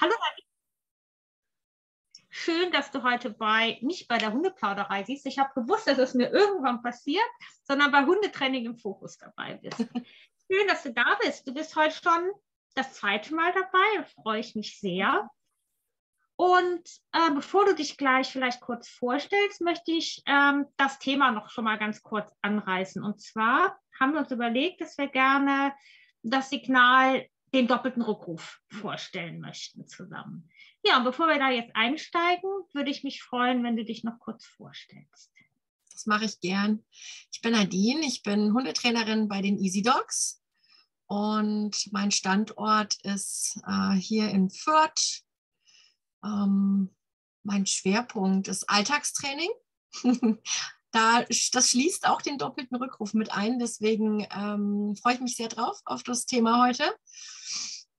Hallo, 0.00 0.14
schön, 2.28 2.70
dass 2.70 2.92
du 2.92 3.02
heute 3.02 3.30
bei, 3.30 3.78
nicht 3.80 4.06
bei 4.06 4.16
der 4.18 4.32
Hundeplauderei 4.32 5.02
siehst. 5.02 5.26
Ich 5.26 5.40
habe 5.40 5.60
gewusst, 5.60 5.88
dass 5.88 5.98
es 5.98 6.14
mir 6.14 6.30
irgendwann 6.30 6.82
passiert, 6.82 7.26
sondern 7.64 7.90
bei 7.90 8.04
Hundetraining 8.04 8.64
im 8.66 8.76
Fokus 8.76 9.18
dabei 9.18 9.54
bist. 9.54 9.78
schön, 10.46 10.68
dass 10.68 10.84
du 10.84 10.92
da 10.92 11.18
bist. 11.20 11.48
Du 11.48 11.52
bist 11.52 11.74
heute 11.74 11.96
schon 11.96 12.30
das 12.76 12.94
zweite 12.94 13.34
Mal 13.34 13.52
dabei. 13.52 13.96
Da 13.96 14.04
freue 14.22 14.38
ich 14.38 14.54
mich 14.54 14.78
sehr. 14.78 15.28
Und 16.36 16.88
äh, 17.10 17.32
bevor 17.34 17.64
du 17.64 17.74
dich 17.74 17.96
gleich 17.96 18.30
vielleicht 18.30 18.60
kurz 18.60 18.88
vorstellst, 18.88 19.60
möchte 19.62 19.90
ich 19.90 20.22
ähm, 20.26 20.66
das 20.76 21.00
Thema 21.00 21.32
noch 21.32 21.50
schon 21.50 21.64
mal 21.64 21.76
ganz 21.76 22.04
kurz 22.04 22.32
anreißen. 22.42 23.02
Und 23.02 23.20
zwar 23.20 23.76
haben 23.98 24.12
wir 24.12 24.20
uns 24.20 24.30
überlegt, 24.30 24.80
dass 24.80 24.96
wir 24.96 25.08
gerne 25.08 25.74
das 26.22 26.50
Signal 26.50 27.26
den 27.54 27.66
doppelten 27.66 28.02
Rückruf 28.02 28.60
vorstellen 28.68 29.40
möchten 29.40 29.86
zusammen. 29.86 30.50
Ja, 30.84 30.98
und 30.98 31.04
bevor 31.04 31.28
wir 31.28 31.38
da 31.38 31.50
jetzt 31.50 31.74
einsteigen, 31.74 32.50
würde 32.72 32.90
ich 32.90 33.04
mich 33.04 33.22
freuen, 33.22 33.64
wenn 33.64 33.76
du 33.76 33.84
dich 33.84 34.04
noch 34.04 34.18
kurz 34.18 34.44
vorstellst. 34.46 35.32
Das 35.92 36.06
mache 36.06 36.26
ich 36.26 36.40
gern. 36.40 36.84
Ich 37.32 37.40
bin 37.40 37.52
Nadine, 37.52 38.06
ich 38.06 38.22
bin 38.22 38.52
Hundetrainerin 38.52 39.28
bei 39.28 39.42
den 39.42 39.58
Easy 39.58 39.82
Dogs 39.82 40.42
und 41.06 41.88
mein 41.92 42.10
Standort 42.10 42.96
ist 43.02 43.60
äh, 43.66 43.94
hier 43.94 44.30
in 44.30 44.50
Fürth 44.50 45.24
ähm, 46.24 46.94
mein 47.42 47.66
Schwerpunkt 47.66 48.48
ist 48.48 48.68
Alltagstraining. 48.68 49.50
da, 50.90 51.22
das 51.22 51.70
schließt 51.70 52.06
auch 52.06 52.22
den 52.22 52.38
doppelten 52.38 52.76
Rückruf 52.76 53.14
mit 53.14 53.32
ein. 53.32 53.58
Deswegen 53.58 54.26
ähm, 54.34 54.96
freue 54.96 55.14
ich 55.14 55.20
mich 55.20 55.36
sehr 55.36 55.48
drauf 55.48 55.80
auf 55.84 56.02
das 56.02 56.26
Thema 56.26 56.66
heute. 56.66 56.84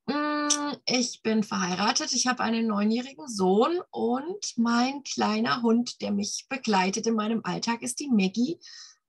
Mm, 0.07 0.75
ich 0.85 1.21
bin 1.21 1.43
verheiratet, 1.43 2.13
ich 2.13 2.25
habe 2.27 2.41
einen 2.41 2.67
neunjährigen 2.67 3.27
Sohn 3.27 3.79
und 3.91 4.57
mein 4.57 5.03
kleiner 5.03 5.61
Hund, 5.61 6.01
der 6.01 6.11
mich 6.11 6.47
begleitet 6.49 7.05
in 7.05 7.13
meinem 7.13 7.41
Alltag, 7.43 7.83
ist 7.83 7.99
die 7.99 8.09
Maggie, 8.09 8.59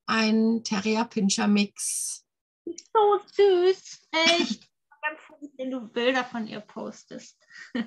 ein 0.07 0.63
Terrier-Pinscher-Mix. 0.63 2.27
So 2.67 3.21
süß, 3.33 4.01
echt 4.13 4.71
wenn 5.57 5.71
du 5.71 5.81
Bilder 5.81 6.25
von 6.25 6.47
ihr 6.47 6.61
postest. 6.61 7.37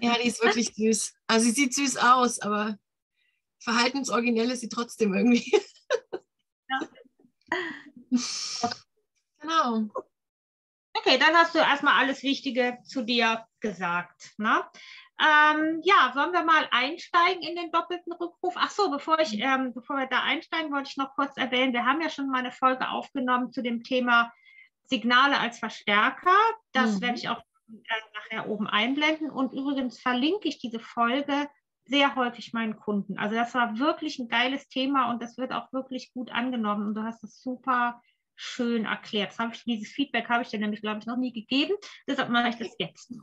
Ja, 0.01 0.17
die 0.17 0.27
ist 0.27 0.43
wirklich 0.43 0.73
süß. 0.73 1.13
Also 1.27 1.45
sie 1.45 1.51
sieht 1.51 1.73
süß 1.75 1.97
aus, 1.97 2.39
aber 2.39 2.77
verhaltensoriginell 3.59 4.51
ist 4.51 4.61
sie 4.61 4.69
trotzdem 4.69 5.13
irgendwie. 5.13 5.51
Ja. 6.69 6.79
Genau. 9.43 9.89
Okay, 10.93 11.17
dann 11.17 11.35
hast 11.35 11.53
du 11.53 11.59
erstmal 11.59 11.99
alles 11.99 12.23
Wichtige 12.23 12.77
zu 12.85 13.03
dir 13.03 13.45
gesagt. 13.59 14.31
Ne? 14.37 14.63
Ähm, 15.19 15.81
ja, 15.83 16.13
wollen 16.15 16.31
wir 16.31 16.43
mal 16.43 16.67
einsteigen 16.71 17.43
in 17.43 17.55
den 17.55 17.71
doppelten 17.71 18.13
Rückruf? 18.13 18.53
Ach 18.55 18.69
so, 18.69 18.89
bevor, 18.89 19.19
ich, 19.19 19.37
ähm, 19.39 19.73
bevor 19.73 19.97
wir 19.97 20.07
da 20.07 20.21
einsteigen, 20.23 20.71
wollte 20.71 20.89
ich 20.89 20.97
noch 20.97 21.13
kurz 21.15 21.35
erwähnen, 21.35 21.73
wir 21.73 21.85
haben 21.85 22.01
ja 22.01 22.09
schon 22.09 22.29
mal 22.29 22.39
eine 22.39 22.51
Folge 22.51 22.89
aufgenommen 22.89 23.51
zu 23.51 23.61
dem 23.61 23.83
Thema 23.83 24.31
Signale 24.85 25.39
als 25.39 25.59
Verstärker. 25.59 26.35
Das 26.71 26.95
mhm. 26.95 27.01
werde 27.01 27.17
ich 27.17 27.29
auch 27.29 27.41
äh, 27.69 28.01
nachher 28.13 28.49
oben 28.49 28.67
einblenden. 28.67 29.29
Und 29.29 29.53
übrigens 29.53 29.99
verlinke 29.99 30.47
ich 30.47 30.59
diese 30.59 30.79
Folge 30.79 31.49
sehr 31.85 32.15
häufig 32.15 32.53
meinen 32.53 32.77
Kunden. 32.77 33.17
Also 33.17 33.35
das 33.35 33.53
war 33.53 33.77
wirklich 33.77 34.19
ein 34.19 34.27
geiles 34.27 34.67
Thema 34.67 35.11
und 35.11 35.21
das 35.21 35.37
wird 35.37 35.51
auch 35.51 35.71
wirklich 35.73 36.13
gut 36.13 36.31
angenommen. 36.31 36.87
Und 36.87 36.95
du 36.95 37.03
hast 37.03 37.23
es 37.23 37.41
super 37.41 38.01
schön 38.35 38.85
erklärt. 38.85 39.33
Das 39.37 39.57
ich, 39.57 39.63
dieses 39.63 39.89
Feedback 39.89 40.29
habe 40.29 40.43
ich 40.43 40.49
dir 40.49 40.59
nämlich, 40.59 40.81
glaube 40.81 40.99
ich, 40.99 41.05
noch 41.05 41.17
nie 41.17 41.33
gegeben. 41.33 41.73
Deshalb 42.07 42.29
mache 42.29 42.49
ich 42.49 42.55
das 42.55 42.75
jetzt. 42.79 43.13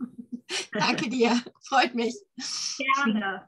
Danke 0.73 1.09
dir, 1.09 1.41
freut 1.69 1.95
mich. 1.95 2.15
Gerne. 2.95 3.47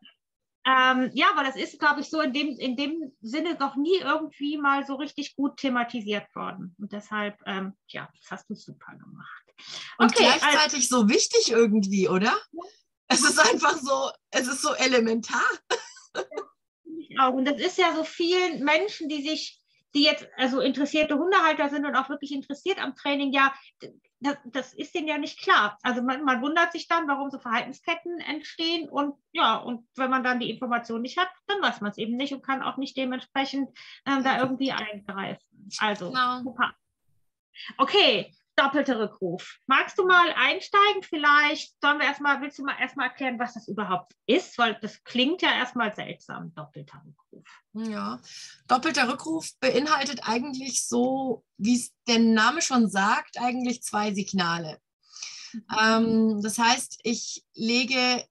Ähm, 0.64 1.10
ja, 1.14 1.27
aber 1.33 1.42
das 1.42 1.56
ist, 1.56 1.80
glaube 1.80 2.00
ich, 2.00 2.08
so 2.08 2.20
in 2.20 2.33
dem, 2.33 2.56
in 2.56 2.77
dem 2.77 3.12
Sinne 3.20 3.56
noch 3.58 3.74
nie 3.74 3.98
irgendwie 3.98 4.58
mal 4.58 4.86
so 4.86 4.94
richtig 4.94 5.34
gut 5.34 5.56
thematisiert 5.56 6.33
worden. 6.36 6.77
Und 6.78 6.92
deshalb, 6.92 7.36
ähm, 7.46 7.72
ja, 7.89 8.08
das 8.17 8.30
hast 8.30 8.48
du 8.48 8.55
super 8.55 8.92
gemacht. 8.92 9.42
Und 9.98 10.12
okay, 10.12 10.22
gleichzeitig 10.22 10.92
also, 10.92 11.01
so 11.01 11.08
wichtig 11.08 11.51
irgendwie, 11.51 12.08
oder? 12.08 12.33
Es 13.12 13.24
ist 13.24 13.39
einfach 13.39 13.77
so, 13.77 14.11
es 14.30 14.48
ist 14.48 14.62
so 14.62 14.74
elementar. 14.74 15.42
Auch. 17.18 17.34
Und 17.34 17.45
das 17.45 17.61
ist 17.61 17.78
ja 17.78 17.95
so 17.95 18.05
vielen 18.05 18.64
Menschen, 18.64 19.08
die 19.08 19.23
sich, 19.23 19.61
die 19.95 20.02
jetzt 20.02 20.27
also 20.36 20.61
interessierte 20.61 21.18
Hundehalter 21.18 21.68
sind 21.68 21.84
und 21.84 21.95
auch 21.95 22.08
wirklich 22.08 22.33
interessiert 22.33 22.83
am 22.83 22.96
Training, 22.96 23.33
ja, 23.33 23.52
das, 24.20 24.36
das 24.46 24.72
ist 24.74 24.95
denen 24.95 25.08
ja 25.08 25.18
nicht 25.18 25.40
klar. 25.42 25.78
Also 25.83 26.01
man, 26.01 26.24
man, 26.24 26.40
wundert 26.40 26.72
sich 26.72 26.89
dann, 26.89 27.08
warum 27.08 27.30
so 27.30 27.39
Verhaltensketten 27.39 28.20
entstehen 28.20 28.89
und 28.89 29.14
ja, 29.33 29.56
und 29.56 29.86
wenn 29.96 30.11
man 30.11 30.24
dann 30.24 30.40
die 30.40 30.51
Information 30.51 31.02
nicht 31.02 31.18
hat, 31.18 31.28
dann 31.46 31.61
weiß 31.61 31.80
man 31.80 31.90
es 31.90 31.98
eben 31.98 32.17
nicht 32.17 32.33
und 32.33 32.45
kann 32.45 32.62
auch 32.62 32.77
nicht 32.77 32.96
dementsprechend 32.96 33.77
ähm, 34.06 34.22
da 34.22 34.39
irgendwie 34.39 34.72
eingreifen. 34.72 35.68
Also 35.78 36.08
genau. 36.08 36.42
super. 36.42 36.72
Okay, 37.77 38.33
doppelter 38.62 38.98
Rückruf. 38.98 39.58
Magst 39.67 39.98
du 39.98 40.06
mal 40.06 40.33
einsteigen? 40.36 41.02
Vielleicht 41.02 41.74
sollen 41.80 41.98
wir 41.98 42.06
erstmal, 42.06 42.40
willst 42.40 42.58
du 42.58 42.64
mal 42.64 42.78
erstmal 42.80 43.08
erklären, 43.08 43.39
was 43.39 43.55
das 43.55 43.68
überhaupt 43.68 44.12
ist? 44.27 44.56
Weil 44.58 44.78
das 44.80 45.02
klingt 45.05 45.42
ja 45.42 45.52
erstmal 45.52 45.95
seltsam, 45.95 46.55
doppelter 46.55 47.02
Rückruf. 47.05 47.46
Ja, 47.74 48.20
doppelter 48.68 49.11
Rückruf 49.11 49.51
beinhaltet 49.61 50.20
eigentlich 50.28 50.86
so, 50.86 51.45
wie 51.56 51.77
es 51.77 51.92
der 52.06 52.18
Name 52.18 52.62
schon 52.62 52.89
sagt, 52.89 53.39
eigentlich 53.39 53.83
zwei 53.83 54.12
Signale. 54.12 54.78
Mhm. 55.52 55.62
Ähm, 55.80 56.42
das 56.42 56.58
heißt, 56.58 57.01
ich 57.02 57.45
lege 57.55 58.24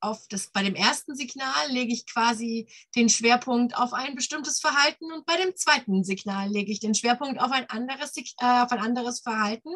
auf 0.00 0.26
das, 0.28 0.48
bei 0.48 0.62
dem 0.62 0.74
ersten 0.74 1.14
Signal 1.14 1.70
lege 1.70 1.92
ich 1.92 2.06
quasi 2.06 2.68
den 2.94 3.08
Schwerpunkt 3.08 3.76
auf 3.76 3.92
ein 3.92 4.14
bestimmtes 4.14 4.60
Verhalten 4.60 5.12
und 5.12 5.26
bei 5.26 5.36
dem 5.36 5.54
zweiten 5.56 6.04
Signal 6.04 6.48
lege 6.48 6.70
ich 6.70 6.80
den 6.80 6.94
Schwerpunkt 6.94 7.40
auf 7.40 7.50
ein 7.50 7.68
anderes, 7.68 8.16
äh, 8.16 8.22
auf 8.40 8.70
ein 8.72 8.80
anderes 8.80 9.20
Verhalten 9.20 9.70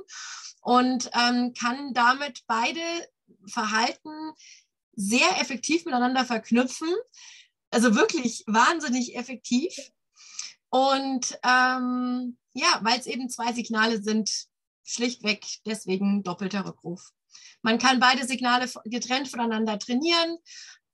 und 0.61 1.11
ähm, 1.15 1.53
kann 1.59 1.93
damit 1.93 2.43
beide 2.47 2.81
Verhalten 3.47 4.33
sehr 4.95 5.41
effektiv 5.41 5.85
miteinander 5.85 6.25
verknüpfen. 6.25 6.89
Also 7.71 7.95
wirklich 7.95 8.45
wahnsinnig 8.47 9.17
effektiv. 9.17 9.75
Und 10.69 11.39
ähm, 11.43 12.39
ja, 12.55 12.81
weil 12.83 12.99
es 12.99 13.07
eben 13.07 13.29
zwei 13.29 13.53
Signale 13.53 14.03
sind, 14.03 14.47
schlichtweg 14.85 15.47
deswegen 15.67 16.23
doppelter 16.23 16.67
Rückruf. 16.67 17.13
Man 17.63 17.79
kann 17.79 18.01
beide 18.01 18.27
Signale 18.27 18.71
getrennt 18.85 19.29
voneinander 19.29 19.79
trainieren, 19.79 20.39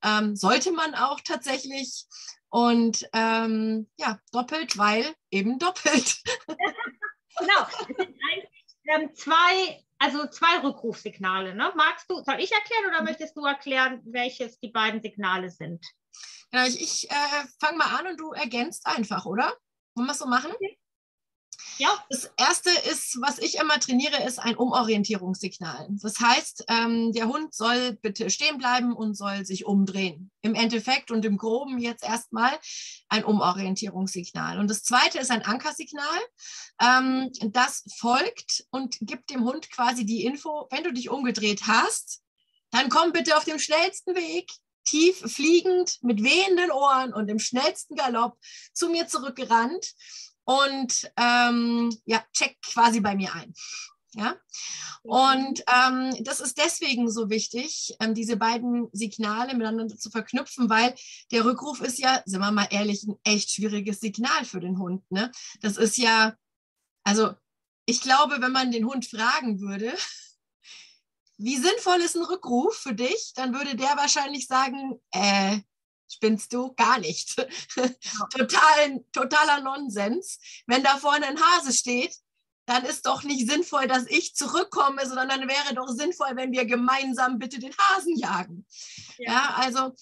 ähm, 0.03 0.37
sollte 0.37 0.72
man 0.72 0.94
auch 0.94 1.21
tatsächlich. 1.21 2.04
Und 2.50 3.09
ähm, 3.12 3.91
ja, 3.99 4.19
doppelt, 4.32 4.78
weil 4.78 5.15
eben 5.31 5.59
doppelt. 5.59 6.22
genau, 6.47 7.66
es 7.81 7.87
sind 7.87 8.00
eigentlich 8.00 8.48
ähm, 8.88 9.15
zwei, 9.15 9.84
also 9.98 10.27
zwei 10.28 10.59
Rückrufsignale. 10.62 11.54
Ne? 11.54 11.72
Magst 11.77 12.06
du, 12.09 12.22
soll 12.25 12.41
ich 12.41 12.53
erklären 12.53 12.87
oder 12.88 13.03
möchtest 13.03 13.37
du 13.37 13.44
erklären, 13.44 14.00
welches 14.04 14.59
die 14.60 14.71
beiden 14.71 15.03
Signale 15.03 15.50
sind? 15.50 15.84
Ja, 16.53 16.66
ich, 16.66 16.81
ich 16.81 17.10
äh, 17.10 17.44
fange 17.60 17.77
mal 17.78 17.98
an 17.98 18.06
und 18.06 18.16
du 18.19 18.32
ergänzt 18.32 18.87
einfach, 18.87 19.27
oder? 19.27 19.53
Wollen 19.94 20.06
wir 20.06 20.12
es 20.12 20.19
so 20.19 20.27
machen? 20.27 20.53
Okay. 20.53 20.78
Ja. 21.78 22.05
Das 22.11 22.31
erste 22.37 22.71
ist, 22.91 23.19
was 23.21 23.39
ich 23.39 23.56
immer 23.56 23.78
trainiere, 23.78 24.25
ist 24.25 24.39
ein 24.39 24.56
Umorientierungssignal. 24.56 25.89
Das 26.03 26.19
heißt, 26.19 26.65
ähm, 26.69 27.12
der 27.12 27.28
Hund 27.28 27.55
soll 27.55 27.93
bitte 28.03 28.31
stehen 28.31 28.59
bleiben 28.59 28.94
und 28.94 29.15
soll 29.15 29.44
sich 29.44 29.65
umdrehen. 29.65 30.31
Im 30.43 30.55
Endeffekt 30.55 31.11
und 31.11 31.25
im 31.25 31.37
Groben 31.37 31.78
jetzt 31.78 32.03
erstmal 32.03 32.50
ein 33.09 33.25
Umorientierungssignal. 33.25 34.59
Und 34.59 34.69
das 34.69 34.83
zweite 34.83 35.19
ist 35.19 35.31
ein 35.31 35.44
Ankersignal. 35.44 36.21
Ähm, 36.81 37.31
das 37.53 37.84
folgt 37.97 38.66
und 38.71 38.99
gibt 39.00 39.31
dem 39.31 39.45
Hund 39.45 39.71
quasi 39.71 40.05
die 40.05 40.25
Info, 40.25 40.66
wenn 40.71 40.84
du 40.84 40.93
dich 40.93 41.10
umgedreht 41.10 41.62
hast, 41.66 42.22
dann 42.71 42.89
komm 42.89 43.12
bitte 43.12 43.37
auf 43.37 43.45
dem 43.45 43.59
schnellsten 43.59 44.15
Weg 44.15 44.51
tief 44.84 45.19
fliegend 45.19 45.98
mit 46.03 46.22
wehenden 46.22 46.71
Ohren 46.71 47.13
und 47.13 47.28
im 47.28 47.39
schnellsten 47.39 47.95
Galopp 47.95 48.39
zu 48.72 48.89
mir 48.89 49.07
zurückgerannt 49.07 49.95
und 50.48 51.12
ähm, 51.18 51.95
ja, 52.06 52.24
checkt 52.33 52.65
quasi 52.65 53.00
bei 53.00 53.15
mir 53.15 53.34
ein. 53.34 53.53
Ja, 54.15 54.34
und 55.03 55.62
ähm, 55.68 56.24
das 56.24 56.41
ist 56.41 56.56
deswegen 56.56 57.10
so 57.10 57.28
wichtig, 57.28 57.95
ähm, 58.00 58.15
diese 58.15 58.39
beiden 58.39 58.89
Signale 58.92 59.54
miteinander 59.54 59.98
zu 59.98 60.10
verknüpfen, 60.10 60.71
weil 60.71 60.95
der 61.30 61.45
Rückruf 61.45 61.83
ist 61.83 61.98
ja, 61.98 62.22
sind 62.24 62.41
wir 62.41 62.50
mal 62.50 62.66
ehrlich, 62.71 63.04
ein 63.04 63.18
echt 63.24 63.50
schwieriges 63.50 64.00
Signal 64.00 64.47
für 64.47 64.60
den 64.60 64.78
Hund. 64.78 65.03
Ne? 65.10 65.30
Das 65.60 65.77
ist 65.77 65.98
ja, 65.98 66.34
also 67.04 67.34
ich 67.84 68.00
glaube, 68.00 68.41
wenn 68.41 68.53
man 68.53 68.72
den 68.72 68.86
Hund 68.86 69.04
fragen 69.04 69.60
würde, 69.60 69.92
wie 71.36 71.59
sinnvoll 71.59 72.00
ist 72.00 72.16
ein 72.16 72.24
Rückruf 72.24 72.74
für 72.74 72.95
dich, 72.95 73.33
dann 73.34 73.53
würde 73.53 73.77
der 73.77 73.97
wahrscheinlich 73.98 74.47
sagen, 74.47 74.98
äh, 75.12 75.59
spinnst 76.09 76.53
du? 76.53 76.72
Gar 76.75 76.99
nicht. 77.01 77.37
Total, 78.37 79.05
totaler 79.13 79.60
Nonsens. 79.60 80.39
Wenn 80.66 80.83
da 80.83 80.97
vorne 80.97 81.27
ein 81.27 81.41
Hase 81.41 81.72
steht, 81.72 82.15
dann 82.66 82.84
ist 82.84 83.07
doch 83.07 83.22
nicht 83.22 83.49
sinnvoll, 83.51 83.89
dass 83.89 84.07
ich 84.07 84.34
zurückkomme, 84.34 85.07
sondern 85.07 85.28
dann 85.28 85.49
wäre 85.49 85.75
doch 85.75 85.89
sinnvoll, 85.89 86.33
wenn 86.34 86.53
wir 86.53 86.66
gemeinsam 86.66 87.39
bitte 87.39 87.59
den 87.59 87.72
Hasen 87.77 88.16
jagen. 88.16 88.66
Ja, 89.19 89.33
ja 89.33 89.55
also 89.57 89.95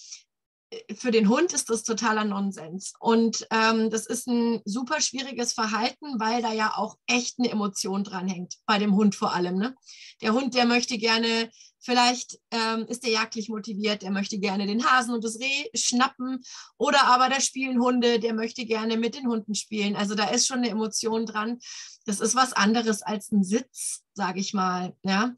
für 0.99 1.11
den 1.11 1.29
Hund 1.29 1.53
ist 1.53 1.71
das 1.71 1.85
totaler 1.85 2.25
Nonsens. 2.25 2.93
Und 2.99 3.47
ähm, 3.51 3.91
das 3.91 4.07
ist 4.07 4.27
ein 4.27 4.63
super 4.65 5.01
schwieriges 5.01 5.53
Verhalten, 5.53 6.19
weil 6.19 6.43
da 6.43 6.53
ja 6.53 6.75
auch 6.77 6.97
echt 7.07 7.39
eine 7.39 7.51
Emotion 7.51 8.05
dran 8.05 8.29
hängt, 8.29 8.57
bei 8.67 8.79
dem 8.79 8.97
Hund 8.97 9.15
vor 9.15 9.33
allem. 9.33 9.57
Ne? 9.57 9.75
Der 10.23 10.33
Hund, 10.33 10.55
der 10.55 10.67
möchte 10.67 10.99
gerne, 10.99 11.51
vielleicht 11.87 12.41
ähm, 12.51 12.85
ist 12.89 13.05
der 13.05 13.13
jagdlich 13.13 13.49
motiviert, 13.49 14.03
der 14.03 14.11
möchte 14.11 14.39
gerne 14.39 14.67
den 14.67 14.85
Hasen 14.85 15.15
und 15.15 15.25
das 15.25 15.39
Reh 15.39 15.71
schnappen. 15.75 16.45
Oder 16.77 17.05
aber 17.05 17.29
da 17.29 17.41
spielen 17.41 17.81
Hunde, 17.81 18.19
der 18.19 18.35
möchte 18.35 18.67
gerne 18.67 18.97
mit 18.97 19.15
den 19.15 19.29
Hunden 19.29 19.55
spielen. 19.55 19.95
Also 19.95 20.17
da 20.17 20.29
ist 20.29 20.49
schon 20.49 20.59
eine 20.59 20.69
Emotion 20.69 21.27
dran. 21.27 21.61
Das 22.05 22.19
ist 22.21 22.35
was 22.35 22.53
anderes 22.53 23.03
als 23.03 23.31
ein 23.31 23.45
Sitz, 23.45 24.03
sage 24.15 24.41
ich 24.41 24.53
mal. 24.53 24.97
Ja? 25.05 25.35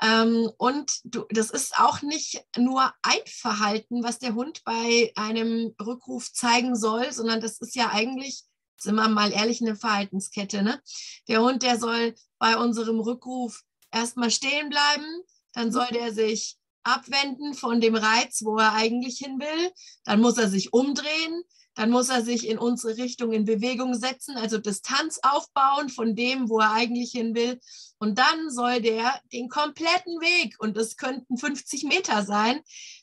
Ähm, 0.00 0.50
und 0.56 0.92
du, 1.04 1.26
das 1.28 1.50
ist 1.50 1.78
auch 1.78 2.00
nicht 2.00 2.42
nur 2.56 2.90
ein 3.02 3.20
Verhalten, 3.26 4.02
was 4.02 4.18
der 4.18 4.34
Hund 4.34 4.64
bei 4.64 5.12
einem 5.14 5.74
Rückruf 5.80 6.32
zeigen 6.32 6.74
soll, 6.74 7.12
sondern 7.12 7.40
das 7.42 7.60
ist 7.60 7.76
ja 7.76 7.90
eigentlich, 7.90 8.44
sind 8.78 8.94
wir 8.94 9.08
mal 9.08 9.30
ehrlich, 9.30 9.60
eine 9.60 9.76
Verhaltenskette. 9.76 10.62
Ne? 10.62 10.80
Der 11.28 11.42
Hund, 11.42 11.62
der 11.62 11.78
soll 11.78 12.14
bei 12.38 12.56
unserem 12.56 12.98
Rückruf 12.98 13.62
erstmal 13.90 14.30
stehen 14.30 14.70
bleiben, 14.70 15.22
dann 15.52 15.72
soll 15.72 15.88
der 15.92 16.12
sich 16.12 16.56
abwenden 16.84 17.54
von 17.54 17.80
dem 17.80 17.94
Reiz, 17.94 18.42
wo 18.44 18.56
er 18.58 18.74
eigentlich 18.74 19.18
hin 19.18 19.38
will, 19.38 19.70
dann 20.04 20.20
muss 20.20 20.38
er 20.38 20.48
sich 20.48 20.72
umdrehen, 20.72 21.42
dann 21.74 21.90
muss 21.90 22.10
er 22.10 22.22
sich 22.22 22.48
in 22.48 22.58
unsere 22.58 22.96
Richtung 22.98 23.32
in 23.32 23.44
Bewegung 23.44 23.94
setzen, 23.94 24.36
also 24.36 24.58
Distanz 24.58 25.18
aufbauen 25.22 25.88
von 25.88 26.14
dem, 26.14 26.50
wo 26.50 26.58
er 26.58 26.72
eigentlich 26.72 27.12
hin 27.12 27.34
will. 27.34 27.60
Und 27.98 28.18
dann 28.18 28.50
soll 28.50 28.82
der 28.82 29.20
den 29.32 29.48
kompletten 29.48 30.20
Weg, 30.20 30.56
und 30.58 30.76
es 30.76 30.96
könnten 30.96 31.38
50 31.38 31.84
Meter 31.84 32.24
sein, 32.24 32.60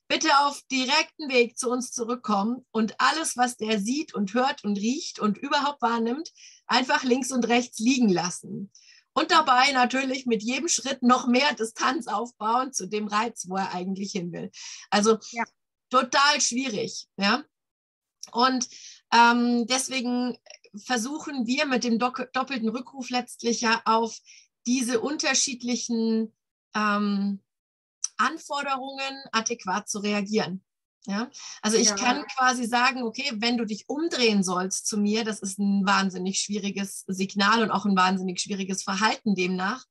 bitte 0.07 0.29
auf 0.41 0.61
direkten 0.71 1.29
Weg 1.29 1.57
zu 1.57 1.69
uns 1.69 1.91
zurückkommen 1.91 2.65
und 2.71 2.95
alles, 2.99 3.37
was 3.37 3.57
der 3.57 3.79
sieht 3.79 4.13
und 4.13 4.33
hört 4.33 4.63
und 4.63 4.77
riecht 4.77 5.19
und 5.19 5.37
überhaupt 5.37 5.81
wahrnimmt, 5.81 6.31
einfach 6.67 7.03
links 7.03 7.31
und 7.31 7.47
rechts 7.47 7.79
liegen 7.79 8.09
lassen. 8.09 8.71
Und 9.19 9.31
dabei 9.31 9.73
natürlich 9.73 10.25
mit 10.25 10.41
jedem 10.41 10.69
Schritt 10.69 11.03
noch 11.03 11.27
mehr 11.27 11.53
Distanz 11.53 12.07
aufbauen 12.07 12.71
zu 12.71 12.87
dem 12.87 13.07
Reiz, 13.07 13.49
wo 13.49 13.57
er 13.57 13.73
eigentlich 13.73 14.13
hin 14.13 14.31
will. 14.31 14.49
Also 14.89 15.17
ja. 15.31 15.43
total 15.89 16.39
schwierig. 16.39 17.09
Ja? 17.17 17.43
Und 18.31 18.69
ähm, 19.11 19.67
deswegen 19.67 20.37
versuchen 20.85 21.47
wir 21.47 21.65
mit 21.65 21.83
dem 21.83 21.99
doppelten 21.99 22.69
Rückruf 22.69 23.09
letztlich 23.09 23.59
ja 23.59 23.81
auf 23.83 24.17
diese 24.65 25.01
unterschiedlichen 25.01 26.33
ähm, 26.73 27.43
Anforderungen 28.15 29.23
adäquat 29.33 29.89
zu 29.89 29.99
reagieren. 29.99 30.63
Ja, 31.05 31.29
also 31.61 31.77
ich 31.77 31.89
ja. 31.89 31.95
kann 31.95 32.25
quasi 32.27 32.65
sagen, 32.65 33.03
okay, 33.03 33.31
wenn 33.35 33.57
du 33.57 33.65
dich 33.65 33.87
umdrehen 33.87 34.43
sollst 34.43 34.85
zu 34.85 34.97
mir, 34.97 35.23
das 35.23 35.39
ist 35.39 35.57
ein 35.57 35.85
wahnsinnig 35.85 36.39
schwieriges 36.39 37.05
Signal 37.07 37.63
und 37.63 37.71
auch 37.71 37.85
ein 37.85 37.95
wahnsinnig 37.95 38.41
schwieriges 38.41 38.83
Verhalten 38.83 39.33
demnach. 39.33 39.85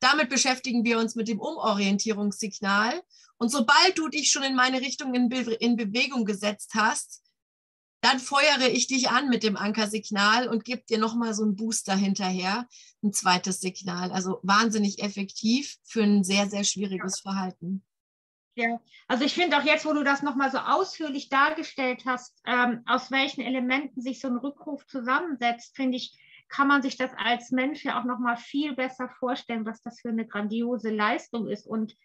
Damit 0.00 0.30
beschäftigen 0.30 0.84
wir 0.84 0.98
uns 0.98 1.14
mit 1.14 1.28
dem 1.28 1.40
Umorientierungssignal 1.40 3.02
und 3.36 3.50
sobald 3.50 3.98
du 3.98 4.08
dich 4.08 4.30
schon 4.30 4.42
in 4.42 4.54
meine 4.54 4.80
Richtung 4.80 5.14
in, 5.14 5.28
Be 5.28 5.52
in 5.60 5.76
Bewegung 5.76 6.24
gesetzt 6.24 6.72
hast, 6.74 7.22
dann 8.00 8.20
feuere 8.20 8.68
ich 8.70 8.86
dich 8.86 9.08
an 9.08 9.30
mit 9.30 9.42
dem 9.42 9.56
Ankersignal 9.56 10.48
und 10.48 10.64
gebe 10.64 10.82
dir 10.86 10.98
nochmal 10.98 11.32
so 11.32 11.42
einen 11.42 11.56
Booster 11.56 11.96
hinterher, 11.96 12.68
ein 13.02 13.14
zweites 13.14 13.60
Signal. 13.60 14.12
Also 14.12 14.40
wahnsinnig 14.42 15.02
effektiv 15.02 15.78
für 15.84 16.02
ein 16.02 16.22
sehr, 16.22 16.50
sehr 16.50 16.64
schwieriges 16.64 17.20
Verhalten. 17.20 17.82
Ja, 18.56 18.80
also 19.08 19.24
ich 19.24 19.34
finde 19.34 19.58
auch 19.58 19.64
jetzt, 19.64 19.84
wo 19.84 19.92
du 19.92 20.04
das 20.04 20.22
nochmal 20.22 20.50
so 20.50 20.58
ausführlich 20.58 21.28
dargestellt 21.28 22.04
hast, 22.06 22.40
ähm, 22.46 22.82
aus 22.86 23.10
welchen 23.10 23.40
Elementen 23.40 24.00
sich 24.00 24.20
so 24.20 24.28
ein 24.28 24.36
Rückruf 24.36 24.86
zusammensetzt, 24.86 25.74
finde 25.74 25.96
ich, 25.96 26.16
kann 26.48 26.68
man 26.68 26.80
sich 26.80 26.96
das 26.96 27.10
als 27.16 27.50
Mensch 27.50 27.84
ja 27.84 28.00
auch 28.00 28.04
nochmal 28.04 28.36
viel 28.36 28.76
besser 28.76 29.08
vorstellen, 29.08 29.66
was 29.66 29.82
das 29.82 30.00
für 30.00 30.10
eine 30.10 30.26
grandiose 30.26 30.90
Leistung 30.90 31.48
ist. 31.48 31.66
Und 31.66 31.96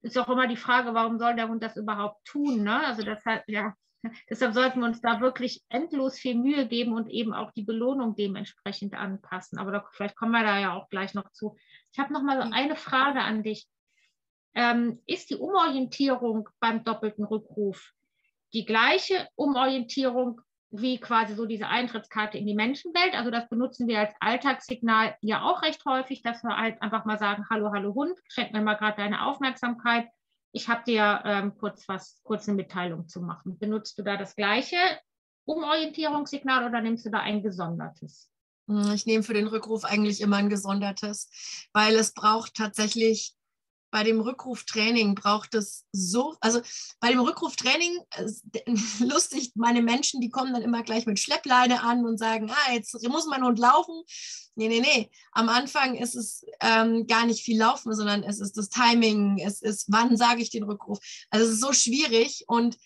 ist 0.00 0.16
auch 0.16 0.28
immer 0.28 0.46
die 0.46 0.56
Frage, 0.56 0.94
warum 0.94 1.18
soll 1.18 1.34
der 1.34 1.48
Hund 1.48 1.62
das 1.62 1.76
überhaupt 1.76 2.24
tun? 2.24 2.62
Ne? 2.62 2.86
Also 2.86 3.02
deshalb, 3.02 3.44
ja, 3.46 3.74
deshalb 4.30 4.54
sollten 4.54 4.80
wir 4.80 4.86
uns 4.86 5.02
da 5.02 5.20
wirklich 5.20 5.62
endlos 5.68 6.18
viel 6.18 6.36
Mühe 6.36 6.66
geben 6.66 6.94
und 6.94 7.10
eben 7.10 7.34
auch 7.34 7.50
die 7.52 7.64
Belohnung 7.64 8.14
dementsprechend 8.14 8.94
anpassen. 8.94 9.58
Aber 9.58 9.72
da, 9.72 9.84
vielleicht 9.92 10.16
kommen 10.16 10.32
wir 10.32 10.42
da 10.42 10.58
ja 10.58 10.74
auch 10.74 10.88
gleich 10.88 11.12
noch 11.12 11.30
zu. 11.32 11.56
Ich 11.92 11.98
habe 11.98 12.12
noch 12.12 12.22
mal 12.22 12.40
so 12.40 12.50
eine 12.50 12.76
Frage 12.76 13.20
an 13.20 13.42
dich. 13.42 13.66
Ähm, 14.60 15.00
ist 15.06 15.30
die 15.30 15.36
Umorientierung 15.36 16.48
beim 16.58 16.82
doppelten 16.82 17.24
Rückruf 17.24 17.92
die 18.52 18.64
gleiche 18.64 19.28
Umorientierung 19.36 20.40
wie 20.70 20.98
quasi 20.98 21.34
so 21.34 21.46
diese 21.46 21.68
Eintrittskarte 21.68 22.36
in 22.36 22.46
die 22.46 22.54
Menschenwelt. 22.54 23.14
Also 23.14 23.30
das 23.30 23.48
benutzen 23.48 23.88
wir 23.88 24.00
als 24.00 24.14
Alltagssignal 24.20 25.16
ja 25.22 25.42
auch 25.42 25.62
recht 25.62 25.84
häufig, 25.84 26.22
dass 26.22 26.42
wir 26.42 26.56
halt 26.56 26.80
einfach 26.82 27.04
mal 27.04 27.18
sagen, 27.18 27.46
hallo, 27.50 27.70
hallo 27.72 27.94
Hund, 27.94 28.18
schenk 28.28 28.52
mir 28.52 28.60
mal 28.60 28.74
gerade 28.74 28.96
deine 28.96 29.26
Aufmerksamkeit. 29.26 30.08
Ich 30.52 30.68
habe 30.68 30.82
dir 30.84 31.22
ähm, 31.24 31.56
kurz 31.56 31.88
was, 31.88 32.20
kurz 32.22 32.48
eine 32.48 32.56
Mitteilung 32.56 33.06
zu 33.06 33.20
machen. 33.20 33.58
Benutzt 33.58 33.98
du 33.98 34.02
da 34.02 34.16
das 34.16 34.34
gleiche 34.34 34.76
Umorientierungssignal 35.46 36.66
oder 36.66 36.80
nimmst 36.80 37.06
du 37.06 37.10
da 37.10 37.20
ein 37.20 37.42
gesondertes? 37.42 38.30
Hm, 38.68 38.92
ich 38.92 39.06
nehme 39.06 39.22
für 39.22 39.34
den 39.34 39.46
Rückruf 39.46 39.84
eigentlich 39.84 40.20
immer 40.20 40.36
ein 40.36 40.50
gesondertes, 40.50 41.68
weil 41.72 41.94
es 41.94 42.12
braucht 42.12 42.54
tatsächlich 42.54 43.37
bei 43.90 44.02
dem 44.04 44.20
Rückruftraining 44.20 45.14
braucht 45.14 45.54
es 45.54 45.84
so, 45.92 46.36
also 46.40 46.60
bei 47.00 47.10
dem 47.10 47.20
Rückruftraining, 47.20 47.98
lustig, 49.00 49.52
meine 49.54 49.82
Menschen, 49.82 50.20
die 50.20 50.30
kommen 50.30 50.52
dann 50.52 50.62
immer 50.62 50.82
gleich 50.82 51.06
mit 51.06 51.18
Schleppleine 51.18 51.82
an 51.82 52.04
und 52.04 52.18
sagen, 52.18 52.50
ah, 52.50 52.72
jetzt 52.72 52.94
muss 53.08 53.26
mein 53.26 53.44
Hund 53.44 53.58
laufen. 53.58 54.02
Nee, 54.54 54.68
nee, 54.68 54.80
nee. 54.80 55.10
Am 55.32 55.48
Anfang 55.48 55.94
ist 55.94 56.14
es 56.14 56.44
ähm, 56.60 57.06
gar 57.06 57.26
nicht 57.26 57.44
viel 57.44 57.58
Laufen, 57.58 57.94
sondern 57.94 58.22
es 58.24 58.40
ist 58.40 58.56
das 58.56 58.68
Timing, 58.68 59.38
es 59.38 59.62
ist, 59.62 59.86
wann 59.88 60.16
sage 60.16 60.42
ich 60.42 60.50
den 60.50 60.64
Rückruf. 60.64 60.98
Also 61.30 61.46
es 61.46 61.54
ist 61.54 61.60
so 61.60 61.72
schwierig 61.72 62.44
und 62.48 62.76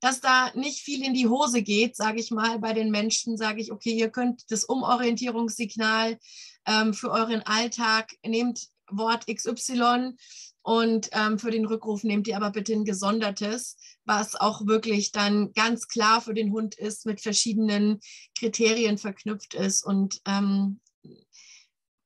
dass 0.00 0.20
da 0.20 0.50
nicht 0.54 0.80
viel 0.80 1.04
in 1.04 1.14
die 1.14 1.28
Hose 1.28 1.62
geht, 1.62 1.96
sage 1.96 2.18
ich 2.18 2.32
mal, 2.32 2.58
bei 2.58 2.72
den 2.72 2.90
Menschen, 2.90 3.36
sage 3.36 3.60
ich, 3.60 3.70
okay, 3.70 3.92
ihr 3.92 4.10
könnt 4.10 4.50
das 4.50 4.64
Umorientierungssignal 4.64 6.18
ähm, 6.66 6.92
für 6.92 7.10
euren 7.10 7.42
Alltag, 7.42 8.12
nehmt 8.26 8.68
Wort 8.90 9.26
XY 9.26 10.16
und 10.62 11.08
ähm, 11.12 11.38
für 11.38 11.50
den 11.50 11.66
Rückruf 11.66 12.04
nehmt 12.04 12.28
ihr 12.28 12.36
aber 12.36 12.50
bitte 12.50 12.72
ein 12.72 12.84
gesondertes, 12.84 13.76
was 14.04 14.36
auch 14.36 14.66
wirklich 14.66 15.10
dann 15.10 15.52
ganz 15.54 15.88
klar 15.88 16.20
für 16.20 16.34
den 16.34 16.52
Hund 16.52 16.76
ist, 16.76 17.04
mit 17.04 17.20
verschiedenen 17.20 18.00
Kriterien 18.38 18.96
verknüpft 18.96 19.54
ist. 19.54 19.84
Und 19.84 20.20
ähm, 20.24 20.80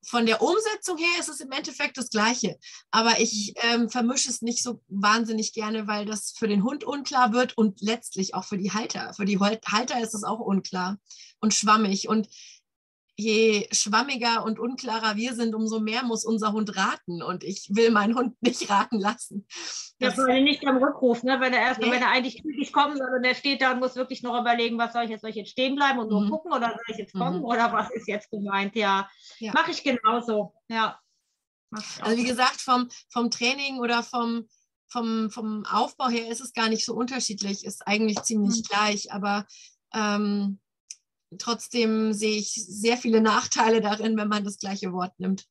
von 0.06 0.24
der 0.24 0.40
Umsetzung 0.40 0.96
her 0.98 1.20
ist 1.20 1.28
es 1.28 1.40
im 1.40 1.50
Endeffekt 1.50 1.98
das 1.98 2.10
Gleiche. 2.10 2.58
Aber 2.90 3.20
ich 3.20 3.54
ähm, 3.62 3.90
vermische 3.90 4.30
es 4.30 4.40
nicht 4.40 4.62
so 4.62 4.80
wahnsinnig 4.88 5.52
gerne, 5.52 5.86
weil 5.86 6.06
das 6.06 6.32
für 6.36 6.48
den 6.48 6.62
Hund 6.62 6.84
unklar 6.84 7.32
wird 7.32 7.58
und 7.58 7.80
letztlich 7.82 8.34
auch 8.34 8.44
für 8.44 8.56
die 8.56 8.72
Halter. 8.72 9.12
Für 9.14 9.24
die 9.24 9.38
Halter 9.38 10.00
ist 10.00 10.14
es 10.14 10.22
auch 10.22 10.38
unklar 10.38 10.98
und 11.40 11.54
schwammig. 11.54 12.08
Und 12.08 12.28
je 13.16 13.66
schwammiger 13.72 14.44
und 14.44 14.58
unklarer 14.58 15.16
wir 15.16 15.34
sind, 15.34 15.54
umso 15.54 15.80
mehr 15.80 16.04
muss 16.04 16.24
unser 16.24 16.52
Hund 16.52 16.76
raten. 16.76 17.22
Und 17.22 17.44
ich 17.44 17.68
will 17.70 17.90
meinen 17.90 18.14
Hund 18.14 18.36
nicht 18.42 18.68
raten 18.70 19.00
lassen. 19.00 19.46
Ja, 19.98 20.10
vor 20.10 20.28
allem 20.28 20.44
nicht 20.44 20.62
beim 20.62 20.76
Rückruf, 20.76 21.22
ne? 21.22 21.40
wenn 21.40 21.54
er 21.54 21.60
erst, 21.60 21.80
nee. 21.80 21.90
wenn 21.90 22.02
er 22.02 22.10
eigentlich 22.10 22.44
wirklich 22.44 22.72
kommen 22.72 22.98
soll 22.98 23.14
und 23.16 23.24
er 23.24 23.34
steht 23.34 23.62
da 23.62 23.72
und 23.72 23.80
muss 23.80 23.96
wirklich 23.96 24.22
noch 24.22 24.38
überlegen, 24.38 24.76
was 24.76 24.92
soll 24.92 25.04
ich 25.04 25.10
jetzt, 25.10 25.22
soll 25.22 25.30
ich 25.30 25.36
jetzt 25.36 25.50
stehen 25.50 25.74
bleiben 25.74 25.98
und 25.98 26.10
nur 26.10 26.22
mhm. 26.22 26.30
gucken 26.30 26.52
oder 26.52 26.68
soll 26.68 26.84
ich 26.88 26.98
jetzt 26.98 27.14
kommen 27.14 27.38
mhm. 27.38 27.44
oder 27.46 27.72
was 27.72 27.90
ist 27.90 28.06
jetzt 28.06 28.30
gemeint? 28.30 28.76
Ja, 28.76 29.08
ja. 29.38 29.52
mache 29.52 29.70
ich 29.70 29.82
genauso. 29.82 30.52
Ja. 30.68 31.00
Also 32.00 32.16
wie 32.16 32.24
gesagt, 32.24 32.60
vom, 32.60 32.88
vom 33.08 33.30
Training 33.30 33.78
oder 33.78 34.02
vom, 34.02 34.46
vom, 34.86 35.30
vom 35.30 35.64
Aufbau 35.64 36.08
her 36.08 36.28
ist 36.28 36.40
es 36.40 36.52
gar 36.52 36.68
nicht 36.68 36.84
so 36.84 36.94
unterschiedlich, 36.94 37.64
ist 37.64 37.86
eigentlich 37.86 38.20
ziemlich 38.22 38.58
mhm. 38.58 38.62
gleich, 38.62 39.12
aber 39.12 39.46
ähm, 39.94 40.60
trotzdem 41.38 42.12
sehe 42.12 42.38
ich 42.38 42.52
sehr 42.54 42.96
viele 42.96 43.20
Nachteile 43.20 43.80
darin, 43.80 44.16
wenn 44.16 44.28
man 44.28 44.44
das 44.44 44.58
gleiche 44.58 44.92
Wort 44.92 45.12
nimmt. 45.18 45.44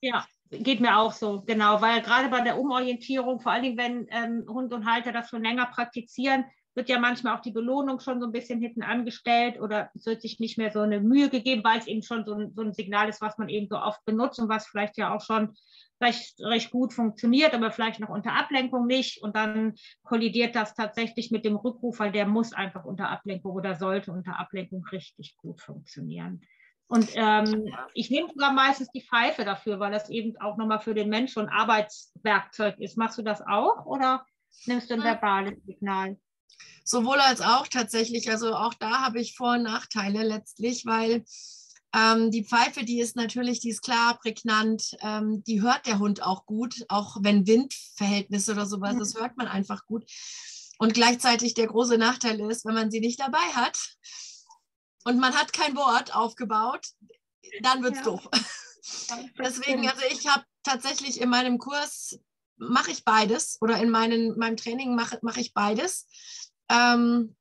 Ja, 0.00 0.26
geht 0.50 0.80
mir 0.80 0.98
auch 0.98 1.12
so, 1.12 1.42
genau, 1.42 1.80
weil 1.80 2.02
gerade 2.02 2.28
bei 2.28 2.40
der 2.40 2.58
Umorientierung, 2.58 3.40
vor 3.40 3.52
allen 3.52 3.62
Dingen, 3.64 3.78
wenn 3.78 4.06
ähm, 4.10 4.44
Hund 4.48 4.72
und 4.72 4.86
Halter 4.86 5.12
das 5.12 5.28
schon 5.28 5.42
länger 5.42 5.66
praktizieren, 5.66 6.44
wird 6.78 6.88
ja 6.88 7.00
manchmal 7.00 7.36
auch 7.36 7.42
die 7.42 7.50
Belohnung 7.50 7.98
schon 7.98 8.20
so 8.20 8.26
ein 8.26 8.32
bisschen 8.32 8.60
hinten 8.60 8.84
angestellt 8.84 9.60
oder 9.60 9.90
es 9.96 10.06
wird 10.06 10.22
sich 10.22 10.38
nicht 10.38 10.58
mehr 10.58 10.70
so 10.70 10.78
eine 10.78 11.00
Mühe 11.00 11.28
gegeben, 11.28 11.64
weil 11.64 11.80
es 11.80 11.88
eben 11.88 12.04
schon 12.04 12.24
so 12.24 12.34
ein, 12.34 12.52
so 12.54 12.62
ein 12.62 12.72
Signal 12.72 13.08
ist, 13.08 13.20
was 13.20 13.36
man 13.36 13.48
eben 13.48 13.66
so 13.68 13.76
oft 13.76 14.04
benutzt 14.04 14.38
und 14.38 14.48
was 14.48 14.68
vielleicht 14.68 14.96
ja 14.96 15.12
auch 15.12 15.20
schon 15.20 15.56
recht, 16.00 16.38
recht 16.38 16.70
gut 16.70 16.92
funktioniert, 16.92 17.52
aber 17.52 17.72
vielleicht 17.72 17.98
noch 17.98 18.10
unter 18.10 18.32
Ablenkung 18.32 18.86
nicht. 18.86 19.20
Und 19.20 19.34
dann 19.34 19.74
kollidiert 20.04 20.54
das 20.54 20.74
tatsächlich 20.74 21.32
mit 21.32 21.44
dem 21.44 21.56
Rückruf, 21.56 21.98
weil 21.98 22.12
der 22.12 22.26
muss 22.26 22.52
einfach 22.52 22.84
unter 22.84 23.08
Ablenkung 23.08 23.56
oder 23.56 23.74
sollte 23.74 24.12
unter 24.12 24.38
Ablenkung 24.38 24.84
richtig 24.92 25.36
gut 25.36 25.60
funktionieren. 25.60 26.42
Und 26.86 27.10
ähm, 27.16 27.74
ich 27.92 28.08
nehme 28.08 28.28
sogar 28.28 28.52
meistens 28.52 28.88
die 28.92 29.02
Pfeife 29.02 29.44
dafür, 29.44 29.80
weil 29.80 29.90
das 29.90 30.08
eben 30.10 30.40
auch 30.40 30.56
nochmal 30.56 30.78
für 30.78 30.94
den 30.94 31.08
Menschen 31.08 31.42
ein 31.42 31.48
Arbeitswerkzeug 31.48 32.78
ist. 32.78 32.96
Machst 32.96 33.18
du 33.18 33.22
das 33.22 33.42
auch 33.42 33.84
oder 33.84 34.24
nimmst 34.66 34.88
du 34.90 34.94
ein 34.94 35.02
verbales 35.02 35.60
Signal? 35.66 36.16
Sowohl 36.84 37.18
als 37.20 37.40
auch 37.40 37.68
tatsächlich. 37.68 38.30
Also 38.30 38.54
auch 38.54 38.74
da 38.74 39.02
habe 39.02 39.20
ich 39.20 39.36
Vor- 39.36 39.54
und 39.54 39.64
Nachteile 39.64 40.22
letztlich, 40.22 40.86
weil 40.86 41.24
ähm, 41.94 42.30
die 42.30 42.44
Pfeife, 42.44 42.84
die 42.84 43.00
ist 43.00 43.16
natürlich, 43.16 43.60
die 43.60 43.70
ist 43.70 43.82
klar, 43.82 44.18
prägnant, 44.18 44.96
ähm, 45.00 45.42
die 45.44 45.62
hört 45.62 45.86
der 45.86 45.98
Hund 45.98 46.22
auch 46.22 46.44
gut, 46.44 46.84
auch 46.88 47.16
wenn 47.20 47.46
Windverhältnisse 47.46 48.52
oder 48.52 48.66
sowas, 48.66 48.96
das 48.98 49.14
hört 49.14 49.36
man 49.36 49.48
einfach 49.48 49.86
gut. 49.86 50.04
Und 50.78 50.94
gleichzeitig 50.94 51.54
der 51.54 51.66
große 51.66 51.98
Nachteil 51.98 52.40
ist, 52.50 52.64
wenn 52.64 52.74
man 52.74 52.90
sie 52.90 53.00
nicht 53.00 53.20
dabei 53.20 53.38
hat 53.54 53.78
und 55.04 55.18
man 55.18 55.34
hat 55.34 55.52
kein 55.52 55.76
Wort 55.76 56.14
aufgebaut, 56.14 56.86
dann 57.62 57.82
wird 57.82 57.94
es 57.94 57.98
ja. 57.98 58.04
doof. 58.04 58.28
Deswegen, 59.38 59.88
also 59.88 60.02
ich 60.10 60.26
habe 60.28 60.44
tatsächlich 60.62 61.20
in 61.20 61.30
meinem 61.30 61.58
Kurs, 61.58 62.18
mache 62.58 62.90
ich 62.90 63.04
beides 63.04 63.58
oder 63.60 63.80
in 63.80 63.90
meinen, 63.90 64.38
meinem 64.38 64.56
Training 64.56 64.94
mache 64.94 65.18
mach 65.22 65.36
ich 65.36 65.54
beides. 65.54 66.08
Ähm, 66.70 67.36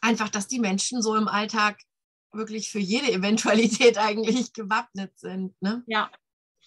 einfach, 0.00 0.28
dass 0.28 0.48
die 0.48 0.60
Menschen 0.60 1.02
so 1.02 1.16
im 1.16 1.28
Alltag 1.28 1.80
wirklich 2.32 2.70
für 2.70 2.78
jede 2.78 3.10
Eventualität 3.10 3.98
eigentlich 3.98 4.52
gewappnet 4.52 5.18
sind. 5.18 5.54
Ne? 5.60 5.82
Ja, 5.86 6.10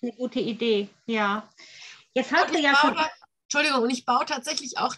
eine 0.02 0.14
gute 0.14 0.40
Idee, 0.40 0.90
ja. 1.06 1.48
Jetzt 2.14 2.32
hast 2.32 2.54
du 2.54 2.60
ja 2.60 2.74
baue. 2.82 2.96
Entschuldigung, 3.44 3.84
und 3.84 3.90
ich 3.90 4.06
baue 4.06 4.26
tatsächlich 4.26 4.78
auch 4.78 4.96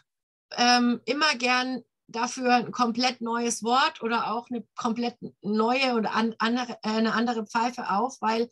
ähm, 0.56 1.02
immer 1.06 1.36
gern 1.36 1.84
dafür 2.08 2.56
ein 2.56 2.72
komplett 2.72 3.22
neues 3.22 3.64
Wort 3.64 4.02
oder 4.02 4.32
auch 4.32 4.50
eine 4.50 4.66
komplett 4.76 5.18
neue 5.42 5.94
oder 5.94 6.14
an, 6.14 6.36
andere, 6.40 6.74
äh, 6.84 6.90
eine 6.90 7.14
andere 7.14 7.46
Pfeife 7.46 7.90
auf, 7.90 8.18
weil 8.22 8.48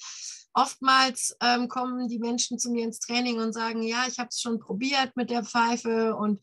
oftmals 0.54 1.36
ähm, 1.42 1.68
kommen 1.68 2.08
die 2.08 2.20
Menschen 2.20 2.60
zu 2.60 2.72
mir 2.72 2.86
ins 2.86 3.00
Training 3.00 3.40
und 3.40 3.54
sagen, 3.54 3.82
ja, 3.82 4.06
ich 4.08 4.20
habe 4.20 4.30
es 4.30 4.42
schon 4.42 4.60
probiert 4.60 5.16
mit 5.16 5.30
der 5.30 5.44
Pfeife 5.44 6.16
und 6.16 6.40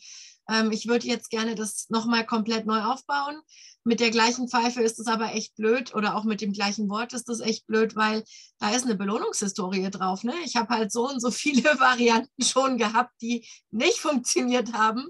ähm, 0.51 0.71
ich 0.71 0.87
würde 0.89 1.07
jetzt 1.07 1.31
gerne 1.31 1.55
das 1.55 1.89
nochmal 1.89 2.27
komplett 2.27 2.67
neu 2.67 2.83
aufbauen. 2.83 3.41
Mit 3.85 4.01
der 4.01 4.11
gleichen 4.11 4.49
Pfeife 4.49 4.83
ist 4.83 5.01
es 5.01 5.07
aber 5.07 5.33
echt 5.35 5.57
blöd 5.57 5.95
oder 5.95 6.15
auch 6.17 6.25
mit 6.25 6.41
dem 6.41 6.53
gleichen 6.53 6.89
Wort 6.89 7.13
ist 7.15 7.29
es 7.29 7.41
echt 7.41 7.67
blöd, 7.67 7.97
weil 7.97 8.23
da 8.59 8.71
ist 8.71 8.85
eine 8.85 8.95
Belohnungshistorie 8.95 9.91
drauf. 9.91 10.23
Ne? 10.23 10.35
Ich 10.45 10.57
habe 10.57 10.69
halt 10.69 10.93
so 10.93 11.09
und 11.09 11.21
so 11.21 11.31
viele 11.33 11.65
Varianten 11.81 12.43
schon 12.43 12.79
gehabt, 12.79 13.13
die 13.21 13.47
nicht 13.71 13.99
funktioniert 13.99 14.73
haben. 14.73 15.09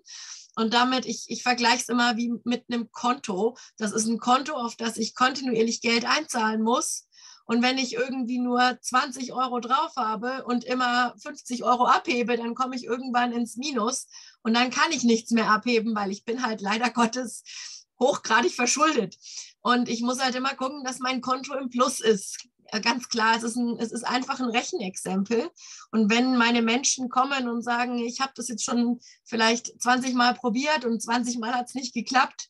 Und 0.56 0.74
damit, 0.74 1.06
ich, 1.06 1.24
ich 1.28 1.42
vergleiche 1.42 1.82
es 1.82 1.88
immer 1.88 2.16
wie 2.16 2.32
mit 2.44 2.64
einem 2.70 2.90
Konto. 2.92 3.56
Das 3.78 3.92
ist 3.92 4.06
ein 4.06 4.18
Konto, 4.18 4.54
auf 4.54 4.76
das 4.76 4.96
ich 4.96 5.14
kontinuierlich 5.14 5.80
Geld 5.80 6.04
einzahlen 6.04 6.62
muss. 6.62 7.06
Und 7.44 7.62
wenn 7.62 7.78
ich 7.78 7.94
irgendwie 7.94 8.38
nur 8.38 8.78
20 8.80 9.32
Euro 9.32 9.60
drauf 9.60 9.92
habe 9.96 10.44
und 10.44 10.64
immer 10.64 11.14
50 11.22 11.64
Euro 11.64 11.86
abhebe, 11.86 12.36
dann 12.36 12.54
komme 12.54 12.76
ich 12.76 12.84
irgendwann 12.84 13.32
ins 13.32 13.56
Minus 13.56 14.06
und 14.42 14.54
dann 14.54 14.70
kann 14.70 14.92
ich 14.92 15.02
nichts 15.02 15.32
mehr 15.32 15.50
abheben, 15.50 15.94
weil 15.94 16.10
ich 16.10 16.24
bin 16.24 16.44
halt 16.44 16.60
leider 16.60 16.90
Gottes 16.94 17.42
hochgradig 17.98 18.54
verschuldet. 18.54 19.16
Und 19.60 19.88
ich 19.88 20.02
muss 20.02 20.20
halt 20.20 20.34
immer 20.34 20.54
gucken, 20.54 20.84
dass 20.84 20.98
mein 20.98 21.20
Konto 21.20 21.54
im 21.54 21.70
Plus 21.70 22.00
ist. 22.00 22.46
Ganz 22.80 23.08
klar, 23.08 23.36
es 23.36 23.42
ist, 23.42 23.56
ein, 23.56 23.78
es 23.78 23.92
ist 23.92 24.04
einfach 24.04 24.40
ein 24.40 24.48
Rechenexempel. 24.48 25.50
Und 25.90 26.10
wenn 26.10 26.36
meine 26.36 26.62
Menschen 26.62 27.10
kommen 27.10 27.48
und 27.48 27.62
sagen, 27.62 27.98
ich 27.98 28.20
habe 28.20 28.32
das 28.34 28.48
jetzt 28.48 28.64
schon 28.64 28.98
vielleicht 29.24 29.80
20 29.82 30.14
Mal 30.14 30.32
probiert 30.34 30.86
und 30.86 31.02
20 31.02 31.38
Mal 31.38 31.52
hat 31.54 31.68
es 31.68 31.74
nicht 31.74 31.92
geklappt, 31.92 32.48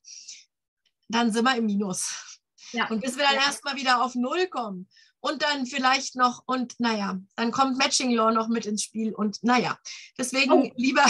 dann 1.09 1.33
sind 1.33 1.45
wir 1.45 1.57
im 1.57 1.67
Minus. 1.67 2.39
Ja. 2.73 2.89
Und 2.89 3.03
bis 3.03 3.17
wir 3.17 3.25
dann 3.25 3.35
ja. 3.35 3.43
erstmal 3.43 3.77
wieder 3.77 4.03
auf 4.03 4.15
Null 4.15 4.47
kommen 4.47 4.89
und 5.21 5.43
dann 5.43 5.67
vielleicht 5.67 6.17
noch, 6.17 6.43
und 6.47 6.79
naja, 6.79 7.19
dann 7.37 7.53
kommt 7.53 7.79
Matching 7.79 8.11
Law 8.11 8.33
noch 8.33 8.49
mit 8.49 8.67
ins 8.67 8.83
Spiel 8.83 9.15
und 9.15 9.43
naja, 9.43 9.79
deswegen 10.19 10.53
oh. 10.53 10.73
lieber 10.77 11.05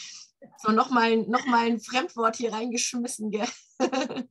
so 0.58 0.72
nochmal 0.72 1.18
noch 1.18 1.46
mal 1.46 1.66
ein 1.66 1.80
Fremdwort 1.80 2.36
hier 2.36 2.52
reingeschmissen. 2.52 3.30
Gell? 3.30 3.48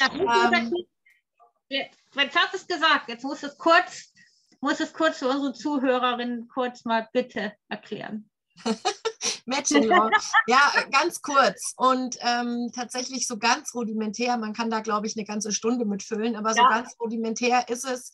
ähm, 0.00 0.74
jetzt 2.14 2.36
hast 2.36 2.52
du 2.52 2.56
es 2.58 2.66
gesagt, 2.66 3.08
jetzt 3.08 3.24
muss 3.24 3.42
es 3.42 3.56
kurz, 3.58 4.12
muss 4.60 4.80
es 4.80 4.92
kurz 4.92 5.18
für 5.18 5.28
unsere 5.28 5.52
Zuhörerinnen 5.52 6.48
kurz 6.48 6.84
mal 6.84 7.08
bitte 7.12 7.52
erklären. 7.68 8.28
Matching 9.46 9.84
Law. 9.84 10.10
Ja, 10.46 10.72
ganz 10.90 11.22
kurz 11.22 11.74
und 11.76 12.16
ähm, 12.20 12.70
tatsächlich 12.74 13.26
so 13.26 13.38
ganz 13.38 13.74
rudimentär. 13.74 14.36
Man 14.36 14.52
kann 14.52 14.70
da, 14.70 14.80
glaube 14.80 15.06
ich, 15.06 15.16
eine 15.16 15.24
ganze 15.24 15.52
Stunde 15.52 15.84
mitfüllen, 15.84 16.36
aber 16.36 16.54
so 16.54 16.62
ja. 16.62 16.68
ganz 16.68 16.94
rudimentär 17.00 17.68
ist 17.68 17.84
es, 17.84 18.12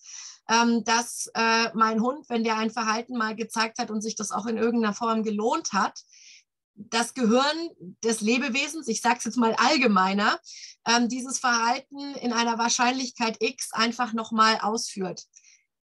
ähm, 0.48 0.84
dass 0.84 1.30
äh, 1.34 1.70
mein 1.74 2.00
Hund, 2.00 2.28
wenn 2.28 2.44
der 2.44 2.56
ein 2.56 2.70
Verhalten 2.70 3.16
mal 3.16 3.34
gezeigt 3.34 3.78
hat 3.78 3.90
und 3.90 4.00
sich 4.00 4.14
das 4.14 4.30
auch 4.30 4.46
in 4.46 4.56
irgendeiner 4.56 4.94
Form 4.94 5.22
gelohnt 5.22 5.72
hat, 5.72 6.00
das 6.76 7.14
Gehirn 7.14 7.70
des 8.04 8.20
Lebewesens, 8.20 8.88
ich 8.88 9.00
sage 9.00 9.16
es 9.18 9.24
jetzt 9.24 9.36
mal 9.36 9.54
allgemeiner, 9.54 10.38
ähm, 10.86 11.08
dieses 11.08 11.38
Verhalten 11.38 12.14
in 12.16 12.32
einer 12.32 12.58
Wahrscheinlichkeit 12.58 13.36
x 13.40 13.72
einfach 13.72 14.12
nochmal 14.12 14.58
ausführt. 14.60 15.24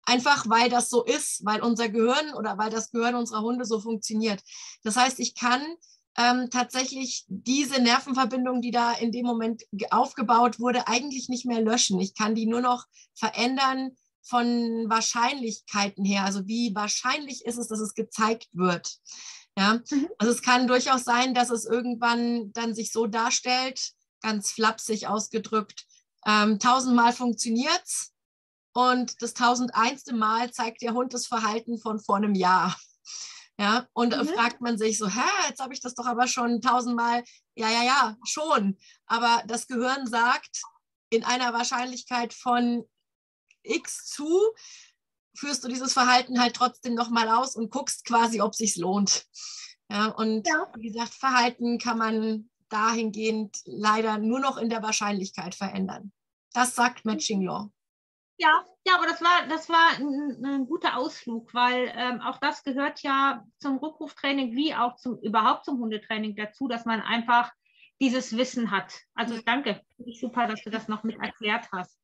Einfach 0.05 0.49
weil 0.49 0.69
das 0.69 0.89
so 0.89 1.03
ist, 1.03 1.45
weil 1.45 1.61
unser 1.61 1.89
Gehirn 1.89 2.33
oder 2.35 2.57
weil 2.57 2.69
das 2.69 2.91
Gehirn 2.91 3.15
unserer 3.15 3.41
Hunde 3.41 3.65
so 3.65 3.79
funktioniert. 3.79 4.41
Das 4.83 4.97
heißt, 4.97 5.19
ich 5.19 5.33
kann 5.33 5.61
ähm, 6.17 6.49
tatsächlich 6.51 7.25
diese 7.27 7.81
Nervenverbindung, 7.81 8.61
die 8.61 8.71
da 8.71 8.93
in 8.93 9.11
dem 9.11 9.25
Moment 9.25 9.63
aufgebaut 9.89 10.59
wurde, 10.59 10.87
eigentlich 10.87 11.29
nicht 11.29 11.45
mehr 11.45 11.61
löschen. 11.61 11.99
Ich 11.99 12.15
kann 12.15 12.35
die 12.35 12.45
nur 12.45 12.61
noch 12.61 12.85
verändern 13.15 13.91
von 14.21 14.89
Wahrscheinlichkeiten 14.89 16.05
her. 16.05 16.23
Also 16.23 16.47
wie 16.47 16.73
wahrscheinlich 16.75 17.45
ist 17.45 17.57
es, 17.57 17.67
dass 17.67 17.79
es 17.79 17.93
gezeigt 17.93 18.47
wird. 18.53 18.99
Ja, 19.57 19.81
mhm. 19.89 20.09
also 20.17 20.33
es 20.33 20.41
kann 20.41 20.67
durchaus 20.67 21.03
sein, 21.03 21.33
dass 21.33 21.49
es 21.49 21.65
irgendwann 21.65 22.51
dann 22.53 22.73
sich 22.73 22.91
so 22.91 23.05
darstellt, 23.05 23.91
ganz 24.21 24.51
flapsig 24.51 25.07
ausgedrückt, 25.07 25.85
ähm, 26.25 26.59
tausendmal 26.59 27.13
funktioniert 27.13 27.83
es 27.83 28.13
und 28.73 29.21
das 29.21 29.33
tausendeinste 29.33 30.13
Mal 30.15 30.51
zeigt 30.51 30.81
der 30.81 30.93
Hund 30.93 31.13
das 31.13 31.27
Verhalten 31.27 31.77
von 31.77 31.99
vor 31.99 32.17
einem 32.17 32.33
Jahr. 32.33 32.75
Ja, 33.59 33.87
und 33.93 34.17
mhm. 34.17 34.27
fragt 34.27 34.61
man 34.61 34.79
sich 34.79 34.97
so, 34.97 35.07
hä, 35.07 35.21
jetzt 35.47 35.61
habe 35.61 35.75
ich 35.75 35.79
das 35.79 35.93
doch 35.93 36.07
aber 36.07 36.27
schon 36.27 36.59
tausendmal, 36.59 37.23
ja, 37.55 37.69
ja, 37.69 37.83
ja, 37.83 38.17
schon. 38.25 38.79
Aber 39.05 39.43
das 39.45 39.67
Gehirn 39.67 40.07
sagt 40.07 40.63
in 41.11 41.23
einer 41.23 41.53
Wahrscheinlichkeit 41.53 42.33
von 42.33 42.83
x 43.61 44.07
zu, 44.07 44.53
führst 45.35 45.63
du 45.63 45.67
dieses 45.67 45.93
Verhalten 45.93 46.39
halt 46.39 46.55
trotzdem 46.55 46.93
nochmal 46.93 47.29
aus 47.29 47.55
und 47.55 47.71
guckst 47.71 48.05
quasi, 48.05 48.41
ob 48.41 48.55
sich 48.55 48.75
lohnt. 48.77 49.25
Ja, 49.89 50.07
und 50.07 50.47
ja. 50.47 50.71
wie 50.77 50.91
gesagt, 50.91 51.13
Verhalten 51.13 51.77
kann 51.77 51.97
man 51.97 52.49
dahingehend 52.69 53.57
leider 53.65 54.17
nur 54.17 54.39
noch 54.39 54.57
in 54.57 54.69
der 54.69 54.81
Wahrscheinlichkeit 54.81 55.55
verändern. 55.55 56.11
Das 56.53 56.75
sagt 56.75 57.05
Matching 57.05 57.41
Law. 57.41 57.69
Ja, 58.37 58.65
ja, 58.85 58.95
aber 58.95 59.05
das 59.05 59.21
war, 59.21 59.47
das 59.47 59.69
war 59.69 59.91
ein, 59.97 60.43
ein 60.43 60.65
guter 60.65 60.97
Ausflug, 60.97 61.53
weil 61.53 61.91
ähm, 61.95 62.19
auch 62.21 62.39
das 62.39 62.63
gehört 62.63 63.01
ja 63.01 63.45
zum 63.59 63.77
Rückruftraining 63.77 64.55
wie 64.55 64.73
auch 64.73 64.95
zum 64.95 65.19
überhaupt 65.19 65.65
zum 65.65 65.79
Hundetraining 65.79 66.35
dazu, 66.35 66.67
dass 66.67 66.85
man 66.85 67.01
einfach 67.01 67.51
dieses 68.01 68.35
Wissen 68.35 68.71
hat. 68.71 68.93
Also 69.13 69.39
danke, 69.45 69.81
super, 70.19 70.47
dass 70.47 70.63
du 70.63 70.69
das 70.69 70.87
noch 70.87 71.03
mit 71.03 71.19
erklärt 71.19 71.69
hast. 71.71 71.97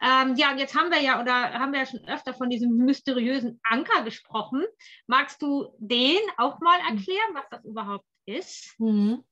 Ähm, 0.00 0.36
ja, 0.36 0.52
und 0.52 0.58
jetzt 0.58 0.74
haben 0.74 0.90
wir 0.90 1.00
ja 1.00 1.20
oder 1.20 1.32
haben 1.54 1.72
wir 1.72 1.80
ja 1.80 1.86
schon 1.86 2.04
öfter 2.06 2.34
von 2.34 2.50
diesem 2.50 2.76
mysteriösen 2.76 3.60
Anker 3.64 4.02
gesprochen. 4.02 4.64
Magst 5.06 5.42
du 5.42 5.74
den 5.78 6.20
auch 6.36 6.60
mal 6.60 6.78
erklären, 6.88 7.34
was 7.34 7.44
das 7.50 7.64
überhaupt 7.64 8.06
ist? 8.26 8.74
Mhm. 8.78 9.24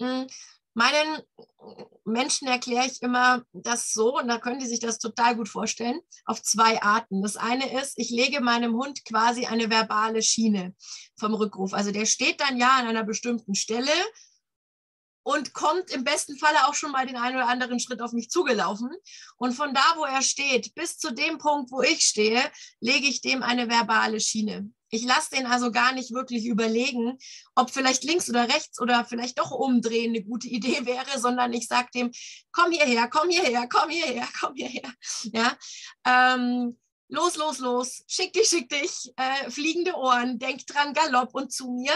mhm. 0.00 0.26
Meinen 0.74 1.22
Menschen 2.04 2.46
erkläre 2.46 2.86
ich 2.86 3.02
immer 3.02 3.42
das 3.52 3.92
so, 3.92 4.16
und 4.16 4.28
da 4.28 4.38
können 4.38 4.60
die 4.60 4.66
sich 4.68 4.78
das 4.78 5.00
total 5.00 5.34
gut 5.34 5.48
vorstellen, 5.48 5.98
auf 6.24 6.40
zwei 6.40 6.80
Arten. 6.80 7.20
Das 7.20 7.36
eine 7.36 7.80
ist, 7.80 7.94
ich 7.96 8.10
lege 8.10 8.40
meinem 8.40 8.74
Hund 8.74 9.04
quasi 9.04 9.46
eine 9.46 9.70
verbale 9.70 10.22
Schiene 10.22 10.76
vom 11.18 11.34
Rückruf. 11.34 11.72
Also 11.74 11.90
der 11.90 12.06
steht 12.06 12.40
dann 12.40 12.58
ja 12.58 12.76
an 12.76 12.86
einer 12.86 13.02
bestimmten 13.02 13.56
Stelle 13.56 13.90
und 15.28 15.52
kommt 15.52 15.90
im 15.90 16.04
besten 16.04 16.38
Falle 16.38 16.66
auch 16.66 16.74
schon 16.74 16.90
mal 16.90 17.04
den 17.04 17.18
einen 17.18 17.36
oder 17.36 17.48
anderen 17.48 17.80
Schritt 17.80 18.00
auf 18.00 18.12
mich 18.12 18.30
zugelaufen. 18.30 18.88
Und 19.36 19.52
von 19.52 19.74
da, 19.74 19.82
wo 19.96 20.04
er 20.04 20.22
steht, 20.22 20.74
bis 20.74 20.96
zu 20.96 21.12
dem 21.12 21.36
Punkt, 21.36 21.70
wo 21.70 21.82
ich 21.82 22.00
stehe, 22.00 22.40
lege 22.80 23.06
ich 23.06 23.20
dem 23.20 23.42
eine 23.42 23.68
verbale 23.68 24.20
Schiene. 24.20 24.70
Ich 24.88 25.04
lasse 25.04 25.36
den 25.36 25.44
also 25.44 25.70
gar 25.70 25.92
nicht 25.92 26.14
wirklich 26.14 26.46
überlegen, 26.46 27.18
ob 27.54 27.70
vielleicht 27.70 28.04
links 28.04 28.30
oder 28.30 28.48
rechts 28.48 28.80
oder 28.80 29.04
vielleicht 29.04 29.38
doch 29.38 29.50
umdrehen 29.50 30.14
eine 30.14 30.24
gute 30.24 30.48
Idee 30.48 30.80
wäre, 30.86 31.18
sondern 31.18 31.52
ich 31.52 31.66
sage 31.66 31.88
dem, 31.94 32.10
komm 32.50 32.72
hierher, 32.72 33.06
komm 33.08 33.28
hierher, 33.28 33.68
komm 33.68 33.90
hierher, 33.90 34.26
komm 34.40 34.54
hierher. 34.54 34.94
Ja, 35.24 35.58
ähm, 36.06 36.78
los, 37.08 37.36
los, 37.36 37.58
los, 37.58 38.02
schick 38.06 38.32
dich, 38.32 38.48
schick 38.48 38.70
dich, 38.70 39.12
äh, 39.16 39.50
fliegende 39.50 39.94
Ohren, 39.94 40.38
denk 40.38 40.66
dran, 40.66 40.94
Galopp 40.94 41.34
und 41.34 41.52
zu 41.52 41.70
mir. 41.70 41.92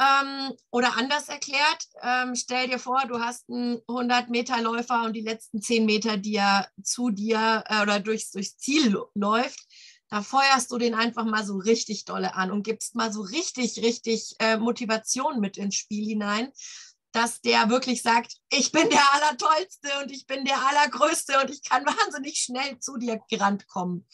Ähm, 0.00 0.52
oder 0.70 0.96
anders 0.96 1.28
erklärt, 1.28 1.86
ähm, 2.02 2.34
stell 2.34 2.68
dir 2.68 2.78
vor, 2.78 3.02
du 3.06 3.20
hast 3.20 3.48
einen 3.50 3.76
100-Meter-Läufer 3.86 5.04
und 5.04 5.12
die 5.12 5.20
letzten 5.20 5.60
10 5.60 5.84
Meter, 5.84 6.16
die 6.16 6.36
er 6.36 6.68
zu 6.82 7.10
dir 7.10 7.62
äh, 7.68 7.82
oder 7.82 8.00
durchs, 8.00 8.30
durchs 8.30 8.56
Ziel 8.56 8.96
läuft, 9.14 9.60
da 10.08 10.22
feuerst 10.22 10.70
du 10.70 10.76
den 10.76 10.94
einfach 10.94 11.24
mal 11.24 11.44
so 11.44 11.56
richtig 11.56 12.04
dolle 12.04 12.34
an 12.34 12.50
und 12.50 12.64
gibst 12.64 12.94
mal 12.94 13.12
so 13.12 13.22
richtig, 13.22 13.82
richtig 13.82 14.34
äh, 14.40 14.58
Motivation 14.58 15.40
mit 15.40 15.56
ins 15.56 15.74
Spiel 15.74 16.06
hinein, 16.06 16.52
dass 17.12 17.40
der 17.40 17.68
wirklich 17.70 18.02
sagt, 18.02 18.36
ich 18.50 18.72
bin 18.72 18.88
der 18.90 19.14
Allertollste 19.14 19.88
und 20.02 20.10
ich 20.10 20.26
bin 20.26 20.44
der 20.44 20.58
Allergrößte 20.66 21.40
und 21.40 21.50
ich 21.50 21.62
kann 21.62 21.84
wahnsinnig 21.86 22.38
schnell 22.38 22.78
zu 22.78 22.96
dir 22.96 23.20
gerannt 23.28 23.68
kommen 23.68 24.06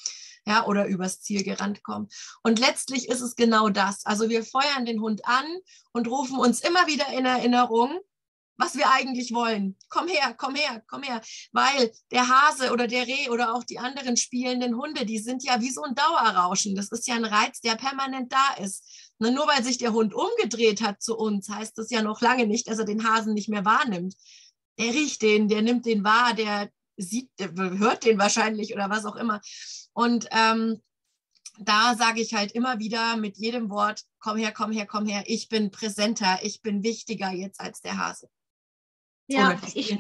ja, 0.49 0.64
oder 0.64 0.87
übers 0.87 1.21
Ziel 1.21 1.45
gerannt 1.45 1.83
kommen. 1.83 2.09
Und 2.43 2.59
letztlich 2.59 3.09
ist 3.09 3.21
es 3.21 3.37
genau 3.37 3.69
das. 3.69 4.07
Also 4.07 4.31
wir 4.31 4.43
feuern 4.43 4.87
den 4.87 5.00
Hund 5.00 5.26
an 5.26 5.45
und 5.93 6.09
rufen 6.09 6.38
uns 6.38 6.61
immer 6.61 6.87
wieder 6.87 7.07
in 7.09 7.26
Erinnerung, 7.26 8.00
was 8.59 8.77
wir 8.77 8.91
eigentlich 8.91 9.33
wollen. 9.33 9.77
Komm 9.88 10.09
her, 10.09 10.35
komm 10.37 10.57
her, 10.57 10.83
komm 10.88 11.03
her. 11.03 11.23
Weil 11.53 11.93
der 12.11 12.29
Hase 12.29 12.73
oder 12.73 12.88
der 12.88 13.07
Reh 13.07 13.31
oder 13.31 13.55
auch 13.55 13.65
die 13.65 13.79
anderen 13.79 14.17
spielenden 14.17 14.77
Hunde, 14.77 15.07
die 15.07 15.19
sind 15.19 15.45
ja 15.45 15.61
wie 15.61 15.71
so 15.71 15.83
ein 15.83 15.95
Dauerrauschen. 15.95 16.75
Das 16.75 16.91
ist 16.91 17.07
ja 17.07 17.15
ein 17.15 17.25
Reiz, 17.25 17.61
der 17.61 17.77
permanent 17.77 18.33
da 18.33 18.62
ist. 18.62 18.85
nur 19.19 19.47
weil 19.47 19.62
sich 19.62 19.79
der 19.79 19.93
Hund 19.93 20.12
umgedreht 20.12 20.83
hat 20.83 21.00
zu 21.00 21.17
uns, 21.17 21.49
heißt 21.49 21.79
das 21.79 21.91
ja 21.91 22.03
noch 22.03 22.21
lange 22.21 22.47
nicht, 22.47 22.69
dass 22.69 22.79
er 22.79 22.85
den 22.85 23.09
Hasen 23.09 23.33
nicht 23.33 23.49
mehr 23.49 23.65
wahrnimmt. 23.65 24.15
Der 24.79 24.93
riecht 24.93 25.23
den, 25.23 25.49
der 25.49 25.62
nimmt 25.62 25.87
den 25.87 26.05
wahr, 26.05 26.35
der 26.35 26.71
sieht, 26.97 27.31
der 27.38 27.53
hört 27.55 28.05
den 28.05 28.19
wahrscheinlich 28.19 28.75
oder 28.75 28.91
was 28.91 29.05
auch 29.05 29.17
immer. 29.17 29.41
Und 29.93 30.29
ähm, 30.33 30.83
da 31.61 31.97
sage 31.97 32.21
ich 32.21 32.35
halt 32.35 32.53
immer 32.53 32.79
wieder 32.79 33.17
mit 33.17 33.37
jedem 33.37 33.71
Wort, 33.71 34.03
komm 34.21 34.37
her, 34.37 34.53
komm 34.53 34.73
her, 34.73 34.87
komm 34.87 35.07
her, 35.07 35.25
ich 35.27 35.49
bin 35.49 35.71
präsenter, 35.71 36.38
ich 36.43 36.62
bin 36.62 36.83
wichtiger 36.83 37.31
jetzt 37.31 37.61
als 37.61 37.81
der 37.81 37.99
Hase. 37.99 38.29
Ja, 39.28 39.56
ich, 39.75 39.97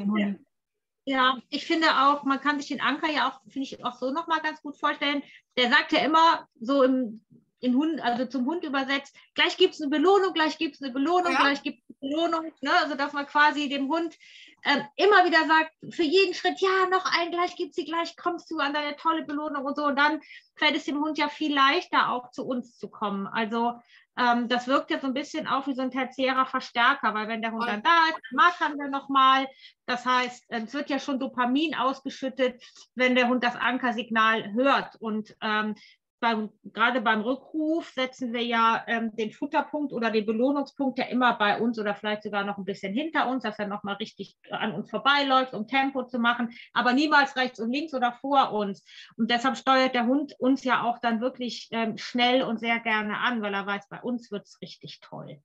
ja, 1.04 1.38
ich 1.50 1.66
finde 1.66 1.88
auch, 1.88 2.24
man 2.24 2.40
kann 2.40 2.58
sich 2.58 2.68
den 2.68 2.80
Anker 2.80 3.10
ja 3.10 3.28
auch, 3.28 3.40
finde 3.50 3.66
ich, 3.66 3.84
auch 3.84 3.96
so 3.98 4.10
nochmal 4.10 4.40
ganz 4.40 4.60
gut 4.62 4.76
vorstellen. 4.76 5.22
Der 5.56 5.70
sagt 5.70 5.92
ja 5.92 6.00
immer 6.00 6.48
so 6.60 6.82
im, 6.82 7.24
in 7.60 7.74
Hund, 7.76 8.00
also 8.00 8.26
zum 8.26 8.46
Hund 8.46 8.64
übersetzt, 8.64 9.16
gleich 9.34 9.56
gibt 9.56 9.74
es 9.74 9.80
eine 9.80 9.90
Belohnung, 9.90 10.32
gleich 10.32 10.58
gibt 10.58 10.76
es 10.76 10.82
eine 10.82 10.92
Belohnung, 10.92 11.32
ja. 11.32 11.40
gleich 11.40 11.62
gibt 11.62 11.78
es 11.78 11.96
eine 12.00 12.10
Belohnung. 12.10 12.52
Ne? 12.62 12.70
Also 12.82 12.94
dass 12.94 13.12
man 13.12 13.26
quasi 13.26 13.68
dem 13.68 13.88
Hund 13.88 14.16
äh, 14.64 14.80
immer 14.96 15.24
wieder 15.24 15.46
sagt, 15.46 15.72
für 15.94 16.02
jeden 16.02 16.34
Schritt, 16.34 16.60
ja, 16.60 16.88
noch 16.90 17.04
ein, 17.18 17.30
gleich 17.30 17.56
gibt 17.56 17.74
sie, 17.74 17.84
gleich 17.84 18.16
kommst 18.16 18.50
du 18.50 18.58
an 18.58 18.74
deine 18.74 18.96
tolle 18.96 19.24
Belohnung 19.24 19.64
und 19.64 19.76
so. 19.76 19.84
Und 19.84 19.96
dann 19.96 20.20
fällt 20.56 20.76
es 20.76 20.84
dem 20.84 21.00
Hund 21.00 21.18
ja 21.18 21.28
viel 21.28 21.54
leichter, 21.54 22.10
auch 22.10 22.30
zu 22.30 22.46
uns 22.46 22.78
zu 22.78 22.88
kommen. 22.88 23.26
Also 23.26 23.74
ähm, 24.18 24.48
das 24.48 24.66
wirkt 24.66 24.90
ja 24.90 24.98
so 24.98 25.06
ein 25.06 25.14
bisschen 25.14 25.46
auch 25.46 25.66
wie 25.66 25.74
so 25.74 25.82
ein 25.82 25.90
tertiärer 25.90 26.46
Verstärker, 26.46 27.14
weil 27.14 27.28
wenn 27.28 27.40
der 27.40 27.52
Hund 27.52 27.66
dann 27.66 27.82
da 27.82 28.06
ist, 28.08 28.20
dann 28.30 28.36
mag 28.36 28.78
er 28.78 28.88
nochmal. 28.88 29.46
Das 29.86 30.04
heißt, 30.04 30.46
es 30.48 30.74
wird 30.74 30.90
ja 30.90 30.98
schon 30.98 31.20
Dopamin 31.20 31.74
ausgeschüttet, 31.74 32.62
wenn 32.94 33.14
der 33.14 33.28
Hund 33.28 33.44
das 33.44 33.56
Ankersignal 33.56 34.52
hört. 34.52 34.96
Und 34.96 35.36
ähm, 35.40 35.74
beim, 36.20 36.50
gerade 36.64 37.00
beim 37.00 37.20
Rückruf 37.20 37.90
setzen 37.90 38.32
wir 38.32 38.44
ja 38.44 38.84
ähm, 38.86 39.14
den 39.16 39.32
Futterpunkt 39.32 39.92
oder 39.92 40.10
den 40.10 40.26
Belohnungspunkt 40.26 40.98
ja 40.98 41.06
immer 41.06 41.34
bei 41.34 41.60
uns 41.60 41.78
oder 41.78 41.94
vielleicht 41.94 42.22
sogar 42.22 42.44
noch 42.44 42.58
ein 42.58 42.64
bisschen 42.64 42.92
hinter 42.92 43.28
uns, 43.28 43.42
dass 43.42 43.58
er 43.58 43.66
nochmal 43.66 43.96
richtig 43.96 44.36
an 44.50 44.74
uns 44.74 44.90
vorbeiläuft, 44.90 45.54
um 45.54 45.66
Tempo 45.66 46.04
zu 46.04 46.18
machen, 46.18 46.50
aber 46.72 46.92
niemals 46.92 47.36
rechts 47.36 47.60
und 47.60 47.72
links 47.72 47.94
oder 47.94 48.12
vor 48.20 48.52
uns. 48.52 48.84
Und 49.16 49.30
deshalb 49.30 49.56
steuert 49.56 49.94
der 49.94 50.06
Hund 50.06 50.34
uns 50.38 50.64
ja 50.64 50.82
auch 50.82 50.98
dann 50.98 51.20
wirklich 51.20 51.68
ähm, 51.70 51.98
schnell 51.98 52.42
und 52.42 52.58
sehr 52.58 52.80
gerne 52.80 53.18
an, 53.18 53.42
weil 53.42 53.54
er 53.54 53.66
weiß, 53.66 53.88
bei 53.88 54.00
uns 54.00 54.30
wird 54.30 54.46
es 54.46 54.60
richtig 54.60 55.00
toll. 55.00 55.40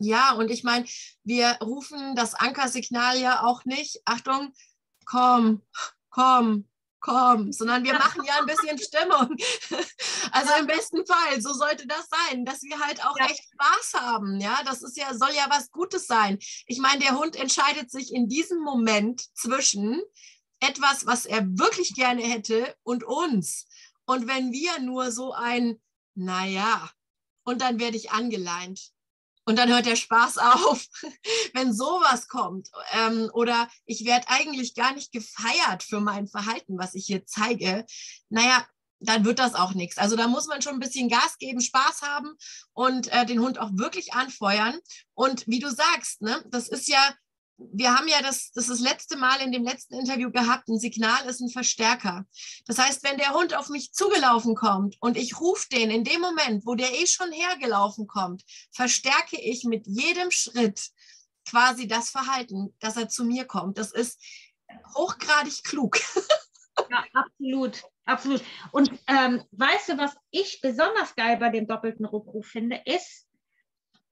Ja, 0.00 0.32
und 0.32 0.50
ich 0.50 0.62
meine, 0.62 0.86
wir 1.24 1.56
rufen 1.62 2.14
das 2.14 2.34
Ankersignal 2.34 3.18
ja 3.18 3.42
auch 3.42 3.64
nicht, 3.64 4.00
Achtung, 4.04 4.52
komm, 5.04 5.62
komm, 6.10 6.68
komm, 7.00 7.52
sondern 7.52 7.84
wir 7.84 7.94
machen 7.94 8.22
ja 8.24 8.38
ein 8.38 8.46
bisschen 8.46 8.78
Stimmung. 8.78 9.36
Also 10.30 10.52
im 10.60 10.66
besten 10.66 11.06
Fall, 11.06 11.40
so 11.40 11.54
sollte 11.54 11.86
das 11.86 12.06
sein, 12.10 12.44
dass 12.44 12.62
wir 12.62 12.78
halt 12.78 13.04
auch 13.04 13.16
ja. 13.18 13.26
echt 13.26 13.44
Spaß 13.50 13.94
haben. 13.94 14.38
Ja, 14.40 14.62
das 14.64 14.82
ist 14.82 14.96
ja, 14.96 15.14
soll 15.14 15.30
ja 15.34 15.46
was 15.48 15.70
Gutes 15.70 16.06
sein. 16.06 16.38
Ich 16.66 16.78
meine, 16.78 17.00
der 17.00 17.18
Hund 17.18 17.34
entscheidet 17.34 17.90
sich 17.90 18.12
in 18.12 18.28
diesem 18.28 18.60
Moment 18.60 19.24
zwischen 19.34 20.02
etwas, 20.60 21.06
was 21.06 21.24
er 21.24 21.46
wirklich 21.58 21.94
gerne 21.94 22.22
hätte 22.22 22.74
und 22.82 23.04
uns. 23.04 23.66
Und 24.04 24.26
wenn 24.26 24.52
wir 24.52 24.78
nur 24.80 25.12
so 25.12 25.32
ein, 25.32 25.80
naja, 26.14 26.90
und 27.44 27.62
dann 27.62 27.80
werde 27.80 27.96
ich 27.96 28.10
angeleint 28.10 28.92
und 29.48 29.56
dann 29.56 29.70
hört 29.70 29.86
der 29.86 29.96
Spaß 29.96 30.36
auf, 30.36 30.86
wenn 31.54 31.72
sowas 31.72 32.28
kommt. 32.28 32.68
Ähm, 32.92 33.30
oder 33.32 33.66
ich 33.86 34.04
werde 34.04 34.28
eigentlich 34.28 34.74
gar 34.74 34.92
nicht 34.92 35.10
gefeiert 35.10 35.82
für 35.82 36.00
mein 36.00 36.28
Verhalten, 36.28 36.78
was 36.78 36.94
ich 36.94 37.06
hier 37.06 37.24
zeige. 37.24 37.86
Naja, 38.28 38.66
dann 39.00 39.24
wird 39.24 39.38
das 39.38 39.54
auch 39.54 39.72
nichts. 39.72 39.96
Also 39.96 40.16
da 40.16 40.28
muss 40.28 40.48
man 40.48 40.60
schon 40.60 40.74
ein 40.74 40.80
bisschen 40.80 41.08
Gas 41.08 41.38
geben, 41.38 41.62
Spaß 41.62 42.02
haben 42.02 42.34
und 42.74 43.10
äh, 43.10 43.24
den 43.24 43.40
Hund 43.40 43.58
auch 43.58 43.70
wirklich 43.72 44.12
anfeuern. 44.12 44.78
Und 45.14 45.46
wie 45.46 45.60
du 45.60 45.70
sagst, 45.70 46.20
ne, 46.20 46.44
das 46.50 46.68
ist 46.68 46.86
ja 46.86 47.14
wir 47.58 47.94
haben 47.94 48.06
ja 48.08 48.22
das, 48.22 48.52
das, 48.52 48.68
das 48.68 48.80
letzte 48.80 49.16
Mal 49.16 49.40
in 49.40 49.50
dem 49.50 49.64
letzten 49.64 49.94
Interview 49.94 50.30
gehabt, 50.30 50.68
ein 50.68 50.78
Signal 50.78 51.26
ist 51.26 51.40
ein 51.40 51.48
Verstärker. 51.48 52.24
Das 52.66 52.78
heißt, 52.78 53.02
wenn 53.02 53.18
der 53.18 53.34
Hund 53.34 53.54
auf 53.54 53.68
mich 53.68 53.92
zugelaufen 53.92 54.54
kommt 54.54 54.96
und 55.00 55.16
ich 55.16 55.40
rufe 55.40 55.68
den 55.70 55.90
in 55.90 56.04
dem 56.04 56.20
Moment, 56.20 56.64
wo 56.66 56.74
der 56.74 56.92
eh 56.92 57.06
schon 57.06 57.32
hergelaufen 57.32 58.06
kommt, 58.06 58.44
verstärke 58.70 59.40
ich 59.40 59.64
mit 59.64 59.86
jedem 59.86 60.30
Schritt 60.30 60.90
quasi 61.48 61.88
das 61.88 62.10
Verhalten, 62.10 62.74
dass 62.78 62.96
er 62.96 63.08
zu 63.08 63.24
mir 63.24 63.44
kommt. 63.44 63.78
Das 63.78 63.92
ist 63.92 64.22
hochgradig 64.94 65.64
klug. 65.64 65.98
Ja, 66.90 67.04
absolut, 67.12 67.82
absolut. 68.04 68.40
Und 68.70 68.88
ähm, 69.08 69.42
weißt 69.50 69.88
du, 69.88 69.98
was 69.98 70.16
ich 70.30 70.60
besonders 70.60 71.16
geil 71.16 71.36
bei 71.36 71.48
dem 71.48 71.66
doppelten 71.66 72.06
Rückruf 72.06 72.46
finde, 72.46 72.80
ist, 72.84 73.26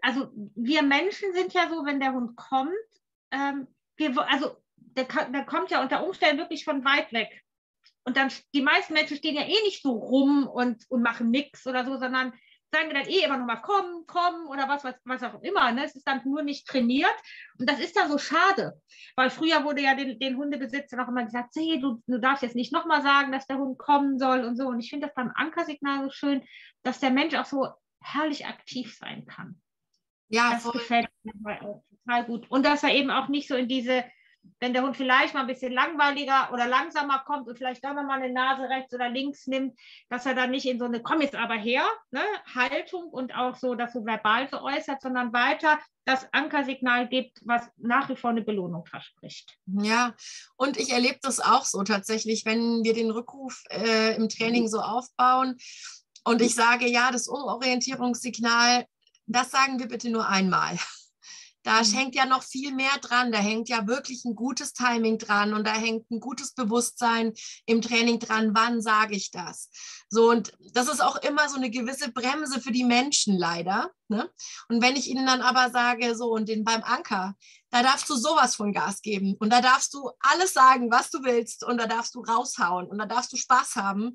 also 0.00 0.28
wir 0.56 0.82
Menschen 0.82 1.32
sind 1.32 1.54
ja 1.54 1.68
so, 1.70 1.84
wenn 1.84 2.00
der 2.00 2.12
Hund 2.12 2.36
kommt, 2.36 2.74
ähm, 3.30 3.66
wir, 3.96 4.18
also 4.28 4.56
der, 4.76 5.04
der 5.04 5.44
kommt 5.44 5.70
ja 5.70 5.82
unter 5.82 6.04
Umständen 6.06 6.38
wirklich 6.38 6.64
von 6.64 6.84
weit 6.84 7.12
weg. 7.12 7.42
Und 8.04 8.16
dann, 8.16 8.30
die 8.54 8.62
meisten 8.62 8.92
Menschen 8.92 9.16
stehen 9.16 9.34
ja 9.34 9.42
eh 9.42 9.62
nicht 9.64 9.82
so 9.82 9.92
rum 9.92 10.46
und, 10.46 10.84
und 10.88 11.02
machen 11.02 11.30
nichts 11.30 11.66
oder 11.66 11.84
so, 11.84 11.98
sondern 11.98 12.32
sagen 12.72 12.94
dann 12.94 13.06
eh 13.06 13.24
immer 13.24 13.36
nochmal 13.36 13.62
komm, 13.62 14.04
komm 14.06 14.48
oder 14.48 14.68
was, 14.68 14.84
was, 14.84 14.94
was 15.04 15.22
auch 15.22 15.40
immer. 15.42 15.72
Ne? 15.72 15.84
Es 15.84 15.94
ist 15.94 16.06
dann 16.06 16.20
nur 16.24 16.42
nicht 16.42 16.66
trainiert. 16.66 17.14
Und 17.58 17.68
das 17.68 17.80
ist 17.80 17.96
dann 17.96 18.10
so 18.10 18.18
schade. 18.18 18.80
Weil 19.16 19.30
früher 19.30 19.64
wurde 19.64 19.82
ja 19.82 19.94
den, 19.94 20.18
den 20.18 20.36
Hundebesitzern 20.36 21.00
auch 21.00 21.08
immer 21.08 21.24
gesagt, 21.24 21.54
hey, 21.56 21.80
du, 21.80 22.02
du 22.06 22.18
darfst 22.18 22.42
jetzt 22.42 22.56
nicht 22.56 22.72
nochmal 22.72 23.02
sagen, 23.02 23.32
dass 23.32 23.46
der 23.46 23.58
Hund 23.58 23.78
kommen 23.78 24.18
soll 24.18 24.44
und 24.44 24.56
so. 24.56 24.66
Und 24.66 24.80
ich 24.80 24.90
finde 24.90 25.06
das 25.06 25.14
beim 25.14 25.32
Ankersignal 25.34 26.04
so 26.04 26.10
schön, 26.10 26.44
dass 26.82 27.00
der 27.00 27.10
Mensch 27.10 27.34
auch 27.34 27.46
so 27.46 27.68
herrlich 28.02 28.46
aktiv 28.46 28.96
sein 28.96 29.26
kann. 29.26 29.60
Ja, 30.28 30.52
das 30.52 30.62
voll. 30.64 30.72
gefällt 30.72 31.08
mir 31.22 31.62
auch 31.62 31.84
total 32.06 32.24
gut. 32.24 32.50
Und 32.50 32.64
dass 32.64 32.82
er 32.82 32.94
eben 32.94 33.10
auch 33.10 33.28
nicht 33.28 33.48
so 33.48 33.54
in 33.54 33.68
diese, 33.68 34.04
wenn 34.60 34.72
der 34.72 34.82
Hund 34.82 34.96
vielleicht 34.96 35.34
mal 35.34 35.40
ein 35.40 35.46
bisschen 35.46 35.72
langweiliger 35.72 36.50
oder 36.52 36.66
langsamer 36.66 37.22
kommt 37.26 37.48
und 37.48 37.58
vielleicht 37.58 37.84
doch 37.84 37.94
nochmal 37.94 38.22
eine 38.22 38.32
Nase 38.32 38.68
rechts 38.68 38.94
oder 38.94 39.08
links 39.08 39.46
nimmt, 39.46 39.78
dass 40.08 40.26
er 40.26 40.34
dann 40.34 40.50
nicht 40.50 40.66
in 40.66 40.78
so 40.78 40.84
eine, 40.84 41.02
komm 41.02 41.20
jetzt 41.20 41.34
aber 41.34 41.54
her, 41.54 41.84
ne, 42.10 42.22
Haltung 42.54 43.08
und 43.10 43.34
auch 43.34 43.56
so 43.56 43.74
das 43.74 43.92
so 43.92 44.04
verbal 44.04 44.48
so 44.48 44.60
äußert, 44.60 45.02
sondern 45.02 45.32
weiter 45.32 45.78
das 46.04 46.32
Ankersignal 46.32 47.08
gibt, 47.08 47.40
was 47.44 47.68
nach 47.76 48.08
wie 48.08 48.16
vor 48.16 48.30
eine 48.30 48.42
Belohnung 48.42 48.86
verspricht. 48.86 49.58
Ja, 49.66 50.14
und 50.56 50.76
ich 50.76 50.90
erlebe 50.90 51.18
das 51.22 51.40
auch 51.40 51.64
so 51.64 51.82
tatsächlich, 51.82 52.44
wenn 52.44 52.84
wir 52.84 52.94
den 52.94 53.10
Rückruf 53.10 53.64
äh, 53.70 54.14
im 54.14 54.28
Training 54.28 54.68
so 54.68 54.78
aufbauen 54.78 55.56
und 56.22 56.40
ich 56.40 56.54
sage, 56.54 56.88
ja, 56.88 57.10
das 57.10 57.26
Umorientierungssignal 57.26 58.86
das 59.28 59.50
sagen 59.50 59.80
wir 59.80 59.88
bitte 59.88 60.08
nur 60.08 60.28
einmal. 60.28 60.78
Da 61.66 61.82
mhm. 61.82 61.92
hängt 61.92 62.14
ja 62.14 62.26
noch 62.26 62.44
viel 62.44 62.72
mehr 62.72 62.96
dran. 63.00 63.32
Da 63.32 63.38
hängt 63.38 63.68
ja 63.68 63.88
wirklich 63.88 64.24
ein 64.24 64.36
gutes 64.36 64.72
Timing 64.72 65.18
dran 65.18 65.52
und 65.52 65.66
da 65.66 65.72
hängt 65.72 66.08
ein 66.12 66.20
gutes 66.20 66.52
Bewusstsein 66.52 67.32
im 67.66 67.82
Training 67.82 68.20
dran. 68.20 68.54
Wann 68.54 68.80
sage 68.80 69.16
ich 69.16 69.32
das? 69.32 69.68
So, 70.08 70.30
und 70.30 70.52
das 70.74 70.86
ist 70.86 71.02
auch 71.02 71.16
immer 71.16 71.48
so 71.48 71.56
eine 71.56 71.68
gewisse 71.68 72.12
Bremse 72.12 72.60
für 72.60 72.70
die 72.70 72.84
Menschen 72.84 73.36
leider. 73.36 73.90
Ne? 74.06 74.30
Und 74.68 74.80
wenn 74.80 74.94
ich 74.94 75.08
ihnen 75.08 75.26
dann 75.26 75.42
aber 75.42 75.70
sage, 75.70 76.14
so, 76.14 76.26
und 76.26 76.48
den 76.48 76.62
beim 76.62 76.84
Anker, 76.84 77.34
da 77.70 77.82
darfst 77.82 78.08
du 78.08 78.14
sowas 78.14 78.54
von 78.54 78.72
Gas 78.72 79.02
geben 79.02 79.34
und 79.40 79.52
da 79.52 79.60
darfst 79.60 79.92
du 79.92 80.10
alles 80.20 80.52
sagen, 80.52 80.92
was 80.92 81.10
du 81.10 81.24
willst 81.24 81.64
und 81.64 81.78
da 81.78 81.88
darfst 81.88 82.14
du 82.14 82.20
raushauen 82.20 82.86
und 82.86 82.98
da 82.98 83.06
darfst 83.06 83.32
du 83.32 83.36
Spaß 83.36 83.74
haben 83.74 84.14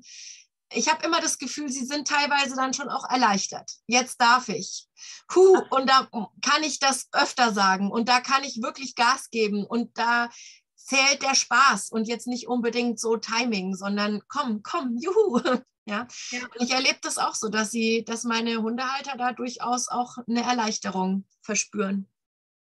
ich 0.74 0.88
habe 0.88 1.04
immer 1.04 1.20
das 1.20 1.38
Gefühl, 1.38 1.68
sie 1.68 1.84
sind 1.84 2.08
teilweise 2.08 2.56
dann 2.56 2.74
schon 2.74 2.88
auch 2.88 3.08
erleichtert. 3.08 3.70
Jetzt 3.86 4.20
darf 4.20 4.48
ich. 4.48 4.88
Huh, 5.34 5.62
und 5.70 5.88
da 5.88 6.08
kann 6.40 6.62
ich 6.62 6.78
das 6.78 7.08
öfter 7.12 7.52
sagen 7.52 7.90
und 7.90 8.08
da 8.08 8.20
kann 8.20 8.44
ich 8.44 8.62
wirklich 8.62 8.94
Gas 8.94 9.30
geben 9.30 9.64
und 9.64 9.96
da 9.98 10.28
zählt 10.74 11.22
der 11.22 11.34
Spaß 11.34 11.90
und 11.90 12.08
jetzt 12.08 12.26
nicht 12.26 12.48
unbedingt 12.48 13.00
so 13.00 13.16
Timing, 13.16 13.74
sondern 13.74 14.22
komm, 14.28 14.62
komm, 14.62 14.96
juhu. 14.98 15.40
Ja. 15.84 16.06
ja. 16.30 16.42
Und 16.44 16.62
ich 16.62 16.70
erlebe 16.70 17.00
das 17.02 17.18
auch 17.18 17.34
so, 17.34 17.48
dass 17.48 17.72
sie, 17.72 18.04
dass 18.04 18.22
meine 18.22 18.62
Hundehalter 18.62 19.16
da 19.16 19.32
durchaus 19.32 19.88
auch 19.88 20.16
eine 20.28 20.44
Erleichterung 20.44 21.26
verspüren. 21.40 22.08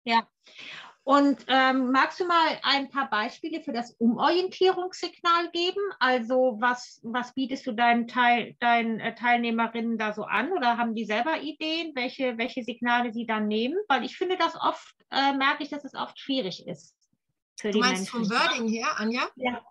Ja. 0.03 0.27
Und 1.07 1.45
ähm, 1.49 1.91
magst 1.91 2.19
du 2.19 2.25
mal 2.25 2.59
ein 2.63 2.89
paar 2.89 3.11
Beispiele 3.11 3.63
für 3.63 3.73
das 3.73 3.95
Umorientierungssignal 3.99 5.51
geben? 5.51 5.81
Also 6.01 6.57
was, 6.61 6.99
was 7.03 7.35
bietest 7.35 7.67
du 7.67 7.73
deinen, 7.73 8.09
Teil, 8.09 8.57
deinen 8.59 9.01
äh, 9.01 9.15
Teilnehmerinnen 9.15 9.99
da 9.99 10.15
so 10.15 10.23
an 10.23 10.51
oder 10.53 10.79
haben 10.79 10.95
die 10.95 11.05
selber 11.05 11.43
Ideen, 11.43 11.95
welche, 11.95 12.39
welche 12.39 12.65
Signale 12.65 13.13
sie 13.13 13.27
dann 13.27 13.49
nehmen? 13.49 13.77
Weil 13.87 14.03
ich 14.03 14.17
finde 14.17 14.39
das 14.39 14.55
oft, 14.57 14.95
äh, 15.11 15.35
merke 15.35 15.63
ich, 15.63 15.69
dass 15.69 15.85
es 15.85 15.95
oft 15.95 16.19
schwierig 16.19 16.67
ist. 16.67 16.97
Für 17.61 17.71
du 17.71 17.81
meinst 17.81 18.15
Menschen. 18.15 18.31
vom 18.31 18.41
Wording 18.41 18.69
her, 18.69 18.89
Anja? 18.97 19.29
Ja. 19.37 19.63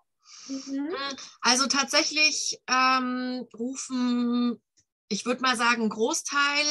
Mhm. 0.46 0.86
Hm, 0.86 1.16
also 1.40 1.66
tatsächlich 1.66 2.60
ähm, 2.68 3.44
rufen, 3.58 4.62
ich 5.08 5.26
würde 5.26 5.42
mal 5.42 5.56
sagen, 5.56 5.88
Großteil 5.88 6.64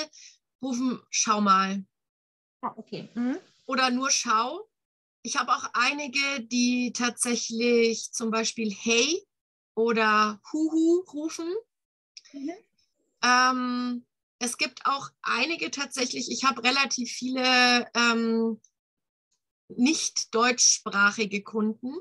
rufen, 0.62 1.02
schau 1.10 1.41
mal. 1.41 1.84
Ah, 2.62 2.71
okay. 2.78 3.10
Mhm 3.13 3.39
oder 3.65 3.89
nur 3.89 4.12
Schau. 4.12 4.69
Ich 5.21 5.38
habe 5.38 5.54
auch 5.54 5.69
einige, 5.73 6.41
die 6.41 6.91
tatsächlich 6.93 8.12
zum 8.12 8.30
Beispiel 8.32 8.71
Hey 8.71 9.26
oder 9.76 10.41
Huhu 10.52 11.04
rufen. 11.13 11.47
Mhm. 12.34 12.52
Ähm, 13.23 14.06
es 14.39 14.58
gibt 14.58 14.86
auch 14.86 15.10
einige 15.21 15.71
tatsächlich, 15.71 16.30
ich 16.30 16.43
habe 16.43 16.63
relativ 16.63 17.10
viele 17.10 17.88
ähm, 17.95 18.60
nicht 19.69 20.36
deutschsprachige 20.36 21.41
Kunden. 21.41 21.93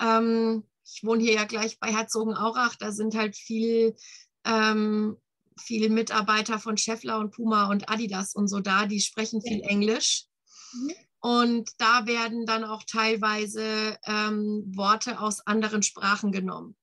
Ähm, 0.00 0.64
ich 0.84 1.02
wohne 1.04 1.22
hier 1.22 1.34
ja 1.34 1.44
gleich 1.44 1.78
bei 1.78 1.92
Herzogenaurach, 1.92 2.76
da 2.76 2.92
sind 2.92 3.14
halt 3.14 3.36
viel, 3.36 3.96
ähm, 4.44 5.16
viele 5.58 5.88
Mitarbeiter 5.88 6.58
von 6.58 6.76
Scheffler 6.76 7.18
und 7.18 7.30
Puma 7.30 7.70
und 7.70 7.88
Adidas 7.88 8.34
und 8.34 8.48
so 8.48 8.60
da, 8.60 8.86
die 8.86 9.00
sprechen 9.00 9.40
viel 9.40 9.62
Englisch. 9.62 10.26
Mhm. 10.72 10.92
Und 11.22 11.70
da 11.78 12.06
werden 12.06 12.46
dann 12.46 12.64
auch 12.64 12.82
teilweise 12.84 13.98
ähm, 14.04 14.64
Worte 14.74 15.20
aus 15.20 15.46
anderen 15.46 15.82
Sprachen 15.82 16.32
genommen. 16.32 16.76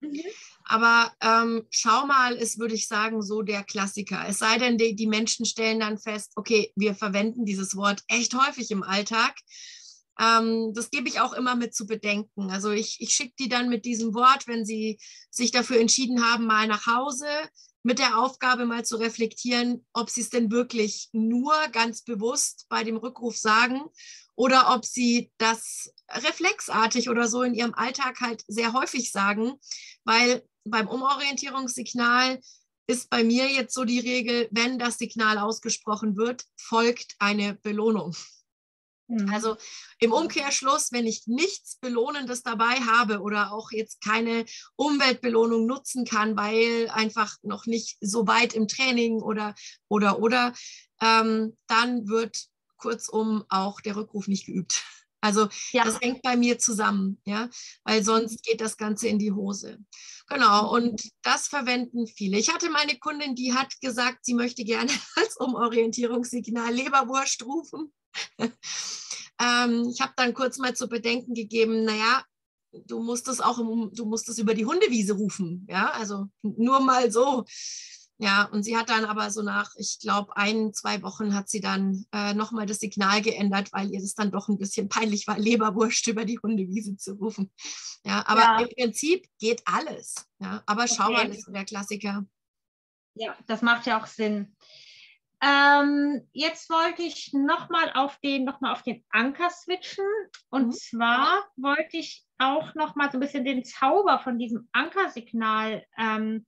Mhm. 0.00 0.20
Aber 0.66 1.12
ähm, 1.20 1.66
schau 1.70 2.06
mal, 2.06 2.34
ist, 2.34 2.58
würde 2.58 2.74
ich 2.74 2.88
sagen, 2.88 3.20
so 3.20 3.42
der 3.42 3.62
Klassiker. 3.62 4.24
Es 4.26 4.38
sei 4.38 4.58
denn, 4.58 4.78
die, 4.78 4.96
die 4.96 5.06
Menschen 5.06 5.44
stellen 5.44 5.80
dann 5.80 5.98
fest, 5.98 6.32
okay, 6.36 6.72
wir 6.74 6.94
verwenden 6.94 7.44
dieses 7.44 7.76
Wort 7.76 8.02
echt 8.08 8.34
häufig 8.34 8.70
im 8.70 8.82
Alltag. 8.82 9.34
Ähm, 10.18 10.72
das 10.74 10.90
gebe 10.90 11.08
ich 11.08 11.20
auch 11.20 11.34
immer 11.34 11.54
mit 11.54 11.74
zu 11.74 11.86
bedenken. 11.86 12.50
Also 12.50 12.70
ich, 12.70 12.96
ich 13.00 13.10
schicke 13.10 13.34
die 13.38 13.48
dann 13.50 13.68
mit 13.68 13.84
diesem 13.84 14.14
Wort, 14.14 14.46
wenn 14.46 14.64
sie 14.64 14.98
sich 15.30 15.50
dafür 15.50 15.78
entschieden 15.78 16.24
haben, 16.24 16.46
mal 16.46 16.66
nach 16.66 16.86
Hause, 16.86 17.26
mit 17.84 17.98
der 17.98 18.18
Aufgabe 18.18 18.64
mal 18.64 18.84
zu 18.84 18.96
reflektieren, 18.96 19.86
ob 19.92 20.08
sie 20.10 20.22
es 20.22 20.30
denn 20.30 20.50
wirklich 20.50 21.10
nur 21.12 21.54
ganz 21.70 22.02
bewusst 22.02 22.66
bei 22.68 22.82
dem 22.82 22.96
Rückruf 22.96 23.36
sagen 23.36 23.82
oder 24.34 24.74
ob 24.74 24.86
sie 24.86 25.30
das 25.36 25.92
reflexartig 26.10 27.10
oder 27.10 27.28
so 27.28 27.42
in 27.42 27.54
ihrem 27.54 27.74
Alltag 27.74 28.20
halt 28.20 28.42
sehr 28.48 28.72
häufig 28.72 29.12
sagen, 29.12 29.52
weil 30.04 30.42
beim 30.64 30.88
Umorientierungssignal 30.88 32.40
ist 32.86 33.10
bei 33.10 33.22
mir 33.22 33.50
jetzt 33.50 33.74
so 33.74 33.84
die 33.84 34.00
Regel, 34.00 34.48
wenn 34.50 34.78
das 34.78 34.98
Signal 34.98 35.38
ausgesprochen 35.38 36.16
wird, 36.16 36.44
folgt 36.56 37.14
eine 37.18 37.54
Belohnung. 37.54 38.16
Mhm. 39.08 39.32
Also 39.32 39.56
im 39.98 40.12
Umkehrschluss, 40.12 40.92
wenn 40.92 41.06
ich 41.06 41.24
nichts 41.26 41.76
Belohnendes 41.76 42.42
dabei 42.42 42.74
habe 42.80 43.20
oder 43.20 43.52
auch 43.52 43.70
jetzt 43.70 44.02
keine 44.02 44.44
Umweltbelohnung 44.76 45.66
nutzen 45.66 46.04
kann, 46.04 46.36
weil 46.36 46.88
einfach 46.90 47.36
noch 47.42 47.66
nicht 47.66 47.96
so 48.00 48.26
weit 48.26 48.54
im 48.54 48.68
Training 48.68 49.20
oder 49.20 49.54
oder 49.88 50.18
oder, 50.20 50.52
ähm, 51.00 51.56
dann 51.66 52.08
wird 52.08 52.46
kurzum 52.76 53.44
auch 53.48 53.80
der 53.80 53.96
Rückruf 53.96 54.28
nicht 54.28 54.46
geübt. 54.46 54.82
Also 55.20 55.48
ja. 55.72 55.84
das 55.84 56.00
hängt 56.00 56.20
bei 56.20 56.36
mir 56.36 56.58
zusammen, 56.58 57.18
ja, 57.24 57.48
weil 57.84 58.04
sonst 58.04 58.42
geht 58.42 58.60
das 58.60 58.76
Ganze 58.76 59.08
in 59.08 59.18
die 59.18 59.32
Hose. 59.32 59.78
Genau, 60.28 60.64
mhm. 60.64 60.68
und 60.68 61.10
das 61.22 61.48
verwenden 61.48 62.06
viele. 62.06 62.38
Ich 62.38 62.52
hatte 62.52 62.68
meine 62.68 62.98
Kundin, 62.98 63.34
die 63.34 63.54
hat 63.54 63.80
gesagt, 63.80 64.26
sie 64.26 64.34
möchte 64.34 64.64
gerne 64.64 64.90
als 65.16 65.36
Umorientierungssignal 65.38 66.74
Leberwurst 66.74 67.42
rufen. 67.44 67.90
ähm, 68.38 69.88
ich 69.90 70.00
habe 70.00 70.12
dann 70.16 70.34
kurz 70.34 70.58
mal 70.58 70.74
zu 70.74 70.88
bedenken 70.88 71.34
gegeben, 71.34 71.84
naja, 71.84 72.24
du 72.86 73.02
musst 73.02 73.28
es 73.28 73.40
auch, 73.40 73.58
im, 73.58 73.90
du 73.94 74.04
musst 74.06 74.28
es 74.28 74.38
über 74.38 74.54
die 74.54 74.66
Hundewiese 74.66 75.14
rufen, 75.14 75.66
ja, 75.68 75.90
also 75.90 76.26
nur 76.42 76.80
mal 76.80 77.10
so. 77.10 77.44
Ja, 78.18 78.44
und 78.44 78.62
sie 78.62 78.76
hat 78.76 78.90
dann 78.90 79.04
aber 79.04 79.30
so 79.32 79.42
nach, 79.42 79.72
ich 79.76 79.98
glaube, 80.00 80.36
ein, 80.36 80.72
zwei 80.72 81.02
Wochen 81.02 81.34
hat 81.34 81.48
sie 81.48 81.60
dann 81.60 82.06
äh, 82.12 82.32
nochmal 82.32 82.64
das 82.64 82.78
Signal 82.78 83.20
geändert, 83.22 83.72
weil 83.72 83.90
ihr 83.90 84.00
das 84.00 84.14
dann 84.14 84.30
doch 84.30 84.48
ein 84.48 84.56
bisschen 84.56 84.88
peinlich 84.88 85.26
war, 85.26 85.36
Leberwurst 85.36 86.06
über 86.06 86.24
die 86.24 86.38
Hundewiese 86.38 86.96
zu 86.96 87.14
rufen. 87.14 87.50
Ja, 88.04 88.24
aber 88.26 88.40
ja. 88.40 88.60
im 88.60 88.68
Prinzip 88.68 89.26
geht 89.40 89.62
alles. 89.64 90.14
Ja, 90.38 90.62
aber 90.64 90.86
schau 90.86 91.06
okay. 91.06 91.12
mal, 91.12 91.30
ist 91.30 91.44
so 91.44 91.52
der 91.52 91.64
Klassiker. 91.64 92.24
Ja, 93.16 93.36
das 93.46 93.62
macht 93.62 93.86
ja 93.86 94.00
auch 94.00 94.06
Sinn. 94.06 94.56
Ähm, 95.44 96.26
jetzt 96.32 96.70
wollte 96.70 97.02
ich 97.02 97.34
nochmal 97.34 97.92
auf 97.94 98.18
den, 98.20 98.44
noch 98.44 98.62
mal 98.62 98.72
auf 98.72 98.82
den 98.82 99.04
Anker 99.10 99.50
switchen. 99.50 100.06
Und 100.48 100.68
mhm. 100.68 100.72
zwar 100.72 101.44
wollte 101.56 101.98
ich 101.98 102.24
auch 102.38 102.74
nochmal 102.74 103.10
so 103.10 103.18
ein 103.18 103.20
bisschen 103.20 103.44
den 103.44 103.62
Zauber 103.62 104.20
von 104.20 104.38
diesem 104.38 104.68
Ankersignal 104.72 105.84
ähm, 105.98 106.46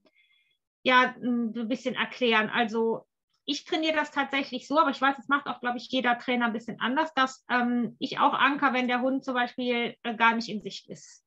ja, 0.82 1.14
ein 1.22 1.68
bisschen 1.68 1.94
erklären. 1.94 2.48
Also 2.48 3.06
ich 3.44 3.64
trainiere 3.64 3.96
das 3.96 4.12
tatsächlich 4.12 4.66
so, 4.66 4.78
aber 4.78 4.90
ich 4.90 5.00
weiß, 5.00 5.18
es 5.18 5.28
macht 5.28 5.46
auch, 5.46 5.60
glaube 5.60 5.76
ich, 5.76 5.88
jeder 5.90 6.18
Trainer 6.18 6.46
ein 6.46 6.52
bisschen 6.52 6.80
anders, 6.80 7.12
dass 7.12 7.44
ähm, 7.50 7.96
ich 7.98 8.18
auch 8.18 8.32
anker, 8.32 8.72
wenn 8.72 8.88
der 8.88 9.02
Hund 9.02 9.24
zum 9.24 9.34
Beispiel 9.34 9.96
äh, 10.04 10.14
gar 10.16 10.34
nicht 10.34 10.48
in 10.48 10.62
Sicht 10.62 10.88
ist. 10.88 11.22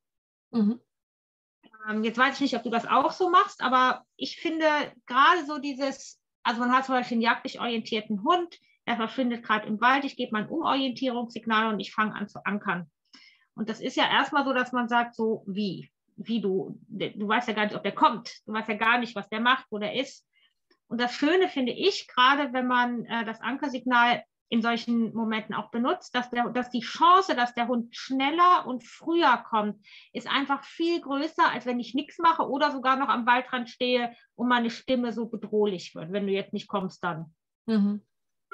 Mhm. 0.52 0.82
Ähm, 1.88 2.04
jetzt 2.04 2.18
weiß 2.18 2.36
ich 2.36 2.42
nicht, 2.42 2.56
ob 2.56 2.64
du 2.64 2.70
das 2.72 2.88
auch 2.88 3.12
so 3.12 3.30
machst, 3.30 3.62
aber 3.62 4.06
ich 4.16 4.40
finde 4.40 4.66
gerade 5.06 5.46
so 5.46 5.60
dieses 5.60 6.19
also 6.44 6.60
man 6.62 6.72
hat 6.72 6.86
zum 6.86 6.96
Beispiel 6.96 7.16
einen 7.16 7.22
jagdlich 7.24 7.60
orientierten 7.60 8.24
Hund, 8.24 8.58
der 8.88 8.96
verschwindet 8.96 9.44
gerade 9.44 9.68
im 9.68 9.80
Wald, 9.82 10.06
ich 10.06 10.16
gebe 10.16 10.32
mein 10.32 10.50
Umorientierungssignal 10.50 11.74
und 11.74 11.80
ich 11.80 11.94
fange 11.94 12.16
an 12.16 12.28
zu 12.28 12.44
ankern. 12.46 12.90
Und 13.54 13.70
das 13.70 13.82
ist 13.82 13.98
ja 13.98 14.10
erstmal 14.10 14.46
so, 14.46 14.54
dass 14.54 14.72
man 14.72 14.88
sagt, 14.88 15.16
so 15.16 15.44
wie, 15.46 15.92
wie 16.16 16.42
du, 16.42 16.80
du 16.88 17.28
weißt 17.28 17.48
ja 17.48 17.54
gar 17.54 17.66
nicht, 17.66 17.76
ob 17.76 17.84
der 17.84 17.94
kommt, 17.94 18.32
du 18.46 18.54
weißt 18.54 18.70
ja 18.70 18.76
gar 18.76 19.00
nicht, 19.00 19.16
was 19.16 19.30
der 19.30 19.42
macht, 19.42 19.66
wo 19.70 19.78
der 19.78 19.96
ist. 19.96 20.26
Und 20.88 21.00
das 21.00 21.14
Schöne 21.14 21.50
finde 21.50 21.72
ich, 21.72 22.08
gerade 22.08 22.52
wenn 22.54 22.68
man 22.68 23.06
äh, 23.06 23.26
das 23.26 23.42
Ankersignal 23.42 24.24
in 24.50 24.64
solchen 24.64 25.14
Momenten 25.14 25.54
auch 25.54 25.70
benutzt, 25.70 26.16
dass, 26.16 26.30
der, 26.32 26.50
dass 26.50 26.72
die 26.72 26.82
Chance, 26.82 27.36
dass 27.36 27.54
der 27.54 27.68
Hund 27.68 27.96
schneller 27.96 28.66
und 28.66 28.84
früher 28.84 29.38
kommt, 29.38 29.86
ist 30.12 30.28
einfach 30.28 30.64
viel 30.64 31.00
größer, 31.02 31.50
als 31.52 31.68
wenn 31.68 31.80
ich 31.80 31.94
nichts 31.94 32.18
mache 32.18 32.50
oder 32.50 32.72
sogar 32.72 32.96
noch 32.98 33.10
am 33.10 33.28
Waldrand 33.28 33.70
stehe 33.70 34.16
und 34.36 34.48
meine 34.48 34.72
Stimme 34.72 35.14
so 35.14 35.28
bedrohlich 35.28 35.94
wird. 35.94 36.12
Wenn 36.12 36.26
du 36.26 36.34
jetzt 36.34 36.54
nicht 36.54 36.68
kommst, 36.68 37.04
dann. 37.04 37.36
Mhm. 37.68 38.04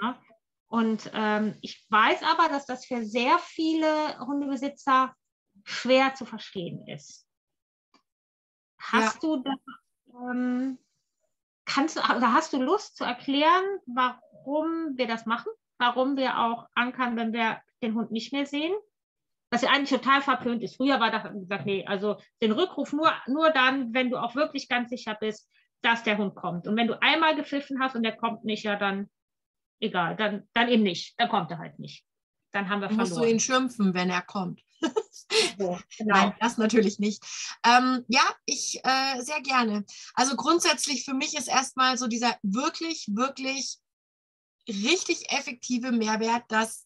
Ja? 0.02 0.20
Und 0.68 1.10
ähm, 1.14 1.58
ich 1.62 1.86
weiß 1.90 2.24
aber, 2.24 2.50
dass 2.50 2.66
das 2.66 2.86
für 2.86 3.06
sehr 3.06 3.40
viele 3.40 4.20
Hundebesitzer 4.20 5.16
schwer 5.64 6.14
zu 6.16 6.26
verstehen 6.26 6.86
ist. 6.88 7.26
Hast 8.78 9.24
ja. 9.24 9.30
du 9.30 9.44
da, 9.44 9.54
ähm, 10.30 10.78
kannst 11.64 11.96
du, 11.96 12.04
also 12.04 12.28
hast 12.28 12.52
du 12.52 12.62
Lust 12.62 12.98
zu 12.98 13.06
erklären, 13.06 13.64
warum 13.86 14.98
wir 14.98 15.08
das 15.08 15.26
machen? 15.26 15.52
Warum 15.78 16.18
wir 16.18 16.40
auch 16.40 16.68
ankern, 16.74 17.16
wenn 17.16 17.34
wir 17.34 17.62
den 17.82 17.96
Hund 17.96 18.12
nicht 18.12 18.34
mehr 18.34 18.46
sehen. 18.46 18.74
Was 19.52 19.62
ja 19.62 19.70
eigentlich 19.70 19.92
total 19.92 20.22
verpönt 20.22 20.64
ist. 20.64 20.76
Früher 20.76 21.00
war 21.00 21.12
da 21.12 21.20
gesagt, 21.20 21.66
nee, 21.66 21.86
also 21.86 22.20
den 22.42 22.52
Rückruf 22.52 22.94
nur, 22.94 23.14
nur 23.28 23.52
dann, 23.52 23.94
wenn 23.94 24.10
du 24.10 24.18
auch 24.18 24.36
wirklich 24.36 24.68
ganz 24.68 24.90
sicher 24.90 25.16
bist, 25.20 25.50
dass 25.82 26.04
der 26.04 26.18
Hund 26.18 26.36
kommt. 26.36 26.68
Und 26.68 26.76
wenn 26.76 26.88
du 26.88 27.00
einmal 27.02 27.36
gepfiffen 27.36 27.80
hast 27.80 27.96
und 27.96 28.04
der 28.04 28.18
kommt 28.18 28.44
nicht, 28.44 28.64
ja, 28.64 28.76
dann 28.76 29.10
egal, 29.80 30.16
dann, 30.16 30.48
dann 30.54 30.70
eben 30.70 30.84
nicht. 30.84 31.14
Dann 31.20 31.30
kommt 31.30 31.52
er 31.52 31.60
halt 31.60 31.80
nicht. 31.80 32.04
Dann 32.52 32.70
haben 32.70 32.82
wir 32.82 32.90
verloren. 32.90 33.10
Musst 33.10 33.22
du 33.22 33.26
ihn 33.26 33.40
schimpfen, 33.40 33.94
wenn 33.94 34.10
er 34.10 34.22
kommt. 34.22 34.62
so, 35.60 35.78
genau. 35.98 36.16
Nein, 36.16 36.34
das 36.40 36.58
natürlich 36.58 37.00
nicht. 37.00 37.24
Ähm, 37.66 38.04
ja, 38.08 38.24
ich 38.46 38.80
äh, 38.84 39.22
sehr 39.22 39.42
gerne. 39.42 39.86
Also 40.14 40.36
grundsätzlich 40.36 41.06
für 41.06 41.14
mich 41.14 41.38
ist 41.38 41.48
erstmal 41.48 41.98
so 41.98 42.08
dieser 42.08 42.38
wirklich, 42.44 43.08
wirklich 43.12 43.78
richtig 44.68 45.32
effektive 45.32 45.92
Mehrwert, 45.92 46.44
dass 46.50 46.86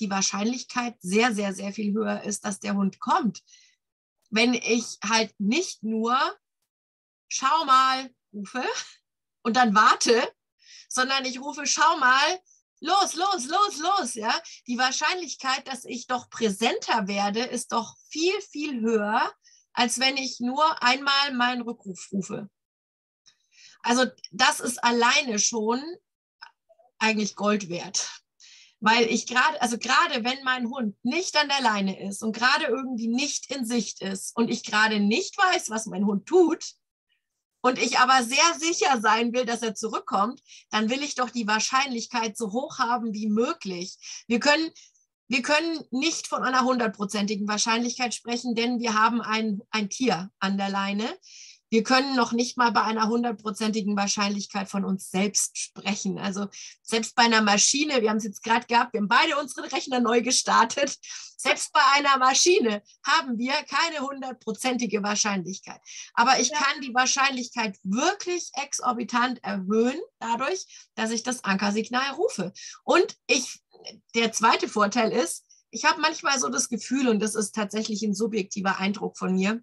die 0.00 0.10
Wahrscheinlichkeit 0.10 0.96
sehr, 1.00 1.34
sehr, 1.34 1.54
sehr 1.54 1.72
viel 1.72 1.92
höher 1.92 2.22
ist, 2.22 2.44
dass 2.44 2.60
der 2.60 2.74
Hund 2.74 2.98
kommt. 3.00 3.42
Wenn 4.30 4.54
ich 4.54 4.98
halt 5.04 5.34
nicht 5.38 5.82
nur 5.82 6.18
schau 7.28 7.64
mal 7.64 8.10
rufe 8.32 8.64
und 9.42 9.56
dann 9.56 9.74
warte, 9.74 10.32
sondern 10.88 11.24
ich 11.24 11.40
rufe 11.40 11.66
schau 11.66 11.96
mal 11.98 12.40
los, 12.80 13.14
los, 13.14 13.46
los, 13.46 13.78
los, 13.78 14.14
ja. 14.14 14.42
Die 14.66 14.78
Wahrscheinlichkeit, 14.78 15.66
dass 15.68 15.84
ich 15.84 16.06
doch 16.06 16.28
präsenter 16.28 17.06
werde, 17.08 17.40
ist 17.40 17.72
doch 17.72 17.96
viel, 18.08 18.38
viel 18.42 18.80
höher, 18.80 19.32
als 19.72 19.98
wenn 19.98 20.16
ich 20.16 20.40
nur 20.40 20.82
einmal 20.82 21.32
meinen 21.32 21.62
Rückruf 21.62 22.08
rufe. 22.12 22.50
Also 23.82 24.06
das 24.32 24.60
ist 24.60 24.82
alleine 24.82 25.38
schon 25.38 25.82
eigentlich 27.04 27.36
Gold 27.36 27.68
wert. 27.68 28.10
Weil 28.80 29.04
ich 29.04 29.26
gerade, 29.26 29.62
also 29.62 29.78
gerade 29.78 30.24
wenn 30.24 30.42
mein 30.44 30.68
Hund 30.68 30.96
nicht 31.02 31.36
an 31.36 31.48
der 31.48 31.62
Leine 31.62 32.08
ist 32.08 32.22
und 32.22 32.36
gerade 32.36 32.66
irgendwie 32.66 33.08
nicht 33.08 33.54
in 33.54 33.64
Sicht 33.64 34.02
ist 34.02 34.36
und 34.36 34.50
ich 34.50 34.62
gerade 34.62 35.00
nicht 35.00 35.38
weiß, 35.38 35.70
was 35.70 35.86
mein 35.86 36.04
Hund 36.04 36.26
tut, 36.26 36.74
und 37.64 37.78
ich 37.78 37.98
aber 37.98 38.22
sehr 38.22 38.58
sicher 38.58 39.00
sein 39.00 39.32
will, 39.32 39.46
dass 39.46 39.62
er 39.62 39.74
zurückkommt, 39.74 40.42
dann 40.68 40.90
will 40.90 41.02
ich 41.02 41.14
doch 41.14 41.30
die 41.30 41.46
Wahrscheinlichkeit 41.46 42.36
so 42.36 42.52
hoch 42.52 42.78
haben 42.78 43.14
wie 43.14 43.30
möglich. 43.30 43.96
Wir 44.28 44.38
können, 44.38 44.70
wir 45.28 45.40
können 45.40 45.82
nicht 45.90 46.26
von 46.26 46.42
einer 46.42 46.64
hundertprozentigen 46.64 47.48
Wahrscheinlichkeit 47.48 48.14
sprechen, 48.14 48.54
denn 48.54 48.80
wir 48.80 48.92
haben 48.92 49.22
ein, 49.22 49.62
ein 49.70 49.88
Tier 49.88 50.30
an 50.40 50.58
der 50.58 50.68
Leine. 50.68 51.08
Wir 51.74 51.82
können 51.82 52.14
noch 52.14 52.30
nicht 52.30 52.56
mal 52.56 52.70
bei 52.70 52.82
einer 52.82 53.08
hundertprozentigen 53.08 53.96
Wahrscheinlichkeit 53.96 54.68
von 54.68 54.84
uns 54.84 55.10
selbst 55.10 55.58
sprechen. 55.58 56.20
Also 56.20 56.46
selbst 56.84 57.16
bei 57.16 57.24
einer 57.24 57.42
Maschine, 57.42 58.00
wir 58.00 58.10
haben 58.10 58.18
es 58.18 58.22
jetzt 58.22 58.44
gerade 58.44 58.64
gehabt, 58.68 58.92
wir 58.92 59.00
haben 59.00 59.08
beide 59.08 59.36
unsere 59.36 59.72
Rechner 59.72 59.98
neu 59.98 60.22
gestartet. 60.22 60.96
Selbst 61.36 61.72
bei 61.72 61.80
einer 61.96 62.16
Maschine 62.18 62.80
haben 63.04 63.38
wir 63.38 63.54
keine 63.68 64.06
hundertprozentige 64.06 65.02
Wahrscheinlichkeit. 65.02 65.80
Aber 66.14 66.38
ich 66.38 66.50
ja. 66.50 66.58
kann 66.60 66.80
die 66.80 66.94
Wahrscheinlichkeit 66.94 67.76
wirklich 67.82 68.52
exorbitant 68.54 69.42
erhöhen 69.42 70.00
dadurch, 70.20 70.88
dass 70.94 71.10
ich 71.10 71.24
das 71.24 71.42
Ankersignal 71.42 72.12
rufe. 72.12 72.52
Und 72.84 73.16
ich, 73.26 73.64
der 74.14 74.30
zweite 74.30 74.68
Vorteil 74.68 75.10
ist, 75.10 75.44
ich 75.72 75.84
habe 75.84 76.00
manchmal 76.00 76.38
so 76.38 76.50
das 76.50 76.68
Gefühl, 76.68 77.08
und 77.08 77.18
das 77.18 77.34
ist 77.34 77.52
tatsächlich 77.52 78.04
ein 78.04 78.14
subjektiver 78.14 78.78
Eindruck 78.78 79.18
von 79.18 79.34
mir, 79.34 79.60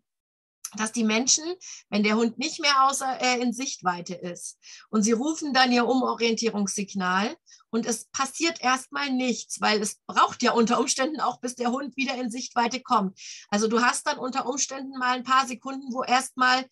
dass 0.78 0.92
die 0.92 1.04
Menschen, 1.04 1.44
wenn 1.90 2.04
der 2.04 2.16
Hund 2.16 2.38
nicht 2.38 2.60
mehr 2.62 2.88
außer, 2.88 3.22
äh, 3.22 3.42
in 3.42 3.54
Sichtweite 3.54 4.16
ist 4.16 4.58
und 4.90 5.04
sie 5.04 5.12
rufen 5.12 5.54
dann 5.54 5.72
ihr 5.72 5.86
Umorientierungssignal 5.86 7.36
und 7.70 7.86
es 7.86 8.06
passiert 8.06 8.62
erstmal 8.62 9.10
nichts, 9.10 9.62
weil 9.62 9.82
es 9.82 10.00
braucht 10.06 10.44
ja 10.44 10.52
unter 10.52 10.80
Umständen 10.80 11.22
auch, 11.22 11.40
bis 11.40 11.56
der 11.56 11.72
Hund 11.72 11.96
wieder 11.98 12.16
in 12.16 12.30
Sichtweite 12.30 12.82
kommt. 12.82 13.20
Also 13.50 13.68
du 13.68 13.82
hast 13.82 14.08
dann 14.08 14.18
unter 14.18 14.46
Umständen 14.46 14.98
mal 14.98 15.18
ein 15.18 15.24
paar 15.24 15.48
Sekunden, 15.48 15.94
wo 15.94 16.04
erstmal 16.04 16.66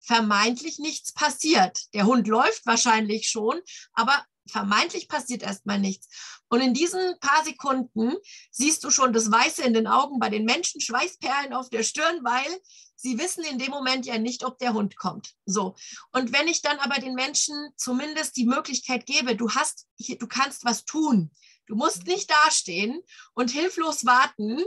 vermeintlich 0.00 0.78
nichts 0.78 1.12
passiert. 1.12 1.92
Der 1.94 2.06
Hund 2.06 2.28
läuft 2.28 2.64
wahrscheinlich 2.64 3.28
schon, 3.28 3.60
aber 3.92 4.24
vermeintlich 4.48 5.08
passiert 5.08 5.42
erstmal 5.42 5.78
nichts. 5.78 6.08
Und 6.48 6.60
in 6.60 6.74
diesen 6.74 7.18
paar 7.20 7.44
Sekunden 7.44 8.14
siehst 8.50 8.84
du 8.84 8.90
schon 8.90 9.12
das 9.12 9.30
Weiße 9.30 9.62
in 9.62 9.74
den 9.74 9.86
Augen 9.86 10.18
bei 10.18 10.30
den 10.30 10.44
Menschen, 10.44 10.80
Schweißperlen 10.80 11.52
auf 11.52 11.70
der 11.70 11.82
Stirn, 11.82 12.20
weil 12.22 12.60
sie 12.94 13.18
wissen 13.18 13.44
in 13.44 13.58
dem 13.58 13.70
Moment 13.70 14.06
ja 14.06 14.18
nicht, 14.18 14.44
ob 14.44 14.58
der 14.58 14.72
Hund 14.72 14.96
kommt. 14.96 15.34
So. 15.44 15.74
Und 16.12 16.32
wenn 16.32 16.48
ich 16.48 16.62
dann 16.62 16.78
aber 16.78 17.00
den 17.00 17.14
Menschen 17.14 17.54
zumindest 17.76 18.36
die 18.36 18.46
Möglichkeit 18.46 19.06
gebe, 19.06 19.36
du 19.36 19.50
hast, 19.50 19.86
du 19.98 20.26
kannst 20.26 20.64
was 20.64 20.84
tun. 20.84 21.32
Du 21.66 21.74
musst 21.74 22.06
nicht 22.06 22.30
dastehen 22.30 23.00
und 23.34 23.50
hilflos 23.50 24.06
warten, 24.06 24.62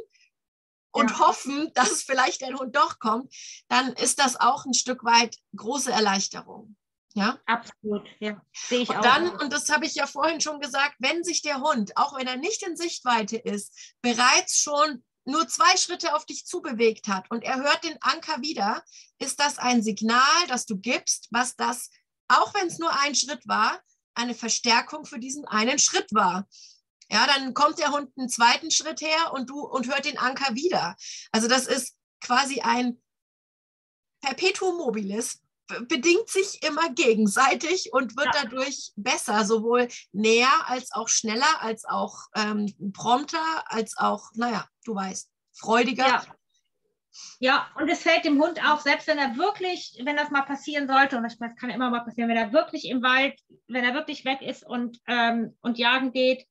und 0.92 1.12
ja. 1.12 1.20
hoffen, 1.20 1.72
dass 1.74 2.04
vielleicht 2.04 2.42
der 2.42 2.54
Hund 2.56 2.76
doch 2.76 3.00
kommt, 3.00 3.34
dann 3.68 3.94
ist 3.94 4.20
das 4.20 4.40
auch 4.40 4.66
ein 4.66 4.74
Stück 4.74 5.04
weit 5.04 5.38
große 5.56 5.92
Erleichterung. 5.92 6.76
Ja, 7.20 7.38
absolut. 7.46 8.08
Ja, 8.20 8.42
sehe 8.54 8.80
ich 8.80 8.90
und 8.90 8.98
auch. 8.98 9.02
Dann, 9.02 9.30
und 9.42 9.52
das 9.52 9.70
habe 9.70 9.86
ich 9.86 9.94
ja 9.96 10.08
vorhin 10.08 10.40
schon 10.40 10.62
gesagt, 10.62 10.96
wenn 11.00 11.24
sich 11.24 11.42
der 11.42 11.60
Hund, 11.60 11.98
auch 11.98 12.18
wenn 12.18 12.28
er 12.28 12.38
nicht 12.38 12.66
in 12.66 12.78
Sichtweite 12.78 13.36
ist, 13.36 13.94
bereits 14.02 14.58
schon 14.58 15.04
nur 15.26 15.46
zwei 15.48 15.76
Schritte 15.76 16.16
auf 16.16 16.26
dich 16.26 16.46
zubewegt 16.46 17.10
hat 17.10 17.30
und 17.30 17.44
er 17.44 17.58
hört 17.58 17.84
den 17.84 17.98
Anker 18.02 18.42
wieder, 18.42 18.84
ist 19.20 19.40
das 19.40 19.58
ein 19.58 19.84
Signal, 19.84 20.48
das 20.48 20.66
du 20.66 20.78
gibst, 20.78 21.28
was 21.32 21.58
das, 21.58 21.90
auch 22.30 22.54
wenn 22.54 22.68
es 22.68 22.80
nur 22.80 22.92
ein 23.02 23.16
Schritt 23.16 23.46
war, 23.48 23.80
eine 24.16 24.34
Verstärkung 24.34 25.06
für 25.06 25.20
diesen 25.20 25.46
einen 25.46 25.78
Schritt 25.78 26.08
war. 26.14 26.48
Ja, 27.12 27.28
dann 27.28 27.54
kommt 27.54 27.80
der 27.80 27.92
Hund 27.92 28.12
einen 28.18 28.30
zweiten 28.30 28.72
Schritt 28.72 29.02
her 29.02 29.34
und 29.34 29.50
du 29.50 29.60
und 29.60 29.88
hört 29.88 30.06
den 30.06 30.18
Anker 30.18 30.56
wieder. 30.56 30.96
Also 31.34 31.50
das 31.50 31.68
ist 31.68 31.98
quasi 32.22 32.62
ein 32.62 33.02
Perpetuum 34.22 34.78
mobilis, 34.78 35.42
bedingt 35.88 36.30
sich 36.30 36.64
immer 36.64 36.90
gegenseitig 36.90 37.94
und 37.94 38.18
wird 38.18 38.34
ja. 38.34 38.44
dadurch 38.44 38.92
besser, 38.96 39.46
sowohl 39.46 39.88
näher 40.12 40.52
als 40.66 40.92
auch 40.92 41.08
schneller, 41.08 41.62
als 41.62 41.86
auch 41.86 42.16
ähm, 42.36 42.74
prompter, 42.94 43.64
als 43.66 43.98
auch, 43.98 44.30
naja, 44.36 44.68
du 44.86 44.96
weißt, 44.96 45.30
freudiger. 45.58 46.08
Ja. 46.08 46.26
Ja, 47.40 47.68
und 47.76 47.90
es 47.90 48.04
fällt 48.04 48.24
dem 48.24 48.42
Hund 48.42 48.64
auf, 48.66 48.82
selbst 48.82 49.08
wenn 49.08 49.18
er 49.18 49.36
wirklich, 49.36 50.00
wenn 50.04 50.16
das 50.16 50.30
mal 50.30 50.44
passieren 50.44 50.88
sollte, 50.88 51.18
und 51.18 51.24
das 51.24 51.38
kann 51.38 51.70
immer 51.70 51.90
mal 51.90 52.02
passieren, 52.02 52.30
wenn 52.30 52.38
er 52.38 52.54
wirklich 52.54 52.88
im 52.88 53.02
Wald, 53.02 53.38
wenn 53.68 53.84
er 53.84 53.94
wirklich 53.94 54.26
weg 54.26 54.42
ist 54.42 54.64
und, 54.66 55.00
ähm, 55.08 55.58
und 55.62 55.78
jagen 55.78 56.12
geht, 56.12 56.46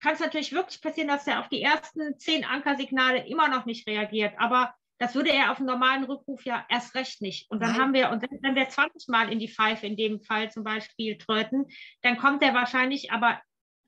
kann 0.00 0.14
es 0.14 0.20
natürlich 0.20 0.52
wirklich 0.52 0.80
passieren, 0.80 1.08
dass 1.08 1.26
er 1.26 1.40
auf 1.40 1.48
die 1.48 1.62
ersten 1.62 2.18
zehn 2.18 2.44
Ankersignale 2.44 3.26
immer 3.26 3.48
noch 3.48 3.66
nicht 3.66 3.86
reagiert. 3.88 4.34
Aber 4.38 4.74
das 4.98 5.14
würde 5.14 5.30
er 5.30 5.52
auf 5.52 5.58
einen 5.58 5.66
normalen 5.66 6.04
Rückruf 6.04 6.44
ja 6.44 6.64
erst 6.68 6.94
recht 6.94 7.20
nicht. 7.20 7.50
Und 7.50 7.60
dann 7.60 7.72
Nein. 7.72 7.80
haben 7.80 7.94
wir, 7.94 8.10
und 8.10 8.22
wenn 8.42 8.54
wir 8.54 8.68
20 8.68 9.08
Mal 9.08 9.30
in 9.30 9.38
die 9.38 9.48
Pfeife 9.48 9.86
in 9.86 9.96
dem 9.96 10.20
Fall 10.20 10.50
zum 10.50 10.64
Beispiel 10.64 11.18
tröten, 11.18 11.66
dann 12.02 12.16
kommt 12.16 12.42
er 12.42 12.54
wahrscheinlich 12.54 13.12
aber, 13.12 13.40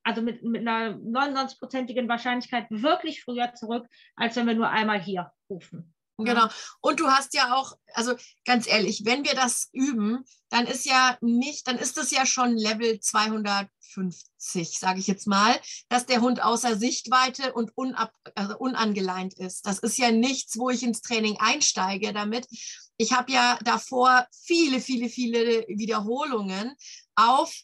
also 0.03 0.23
mit, 0.23 0.43
mit 0.43 0.67
einer 0.67 0.97
99-prozentigen 0.97 2.09
Wahrscheinlichkeit 2.09 2.67
wirklich 2.71 3.23
früher 3.23 3.55
zurück, 3.55 3.87
als 4.17 4.37
wenn 4.37 4.47
wir 4.47 4.55
nur 4.55 4.69
einmal 4.69 5.01
hier 5.01 5.33
rufen. 5.51 5.95
Genau. 6.19 6.49
Und 6.81 6.99
du 6.99 7.09
hast 7.09 7.35
ja 7.35 7.55
auch, 7.55 7.77
also 7.95 8.15
ganz 8.45 8.67
ehrlich, 8.67 9.05
wenn 9.05 9.25
wir 9.25 9.35
das 9.35 9.69
üben, 9.73 10.25
dann 10.49 10.67
ist 10.67 10.85
ja 10.85 11.17
nicht, 11.21 11.69
dann 11.69 11.79
ist 11.79 11.97
es 11.97 12.11
ja 12.11 12.27
schon 12.27 12.57
Level 12.57 12.99
250, 12.99 14.79
sage 14.81 14.99
ich 14.99 15.07
jetzt 15.07 15.29
mal, 15.29 15.55
dass 15.89 16.07
der 16.07 16.21
Hund 16.21 16.43
außer 16.43 16.77
Sichtweite 16.77 17.53
und 17.53 17.71
unab, 17.77 18.13
also 18.35 18.59
unangeleint 18.59 19.35
ist. 19.35 19.65
Das 19.65 19.79
ist 19.79 19.97
ja 19.97 20.11
nichts, 20.11 20.59
wo 20.59 20.71
ich 20.71 20.83
ins 20.83 21.03
Training 21.03 21.37
einsteige 21.39 22.13
damit. 22.13 22.49
Ich 22.97 23.13
habe 23.13 23.31
ja 23.31 23.57
davor 23.63 24.27
viele, 24.33 24.81
viele, 24.81 25.09
viele 25.09 25.67
Wiederholungen 25.69 26.75
auf 27.15 27.55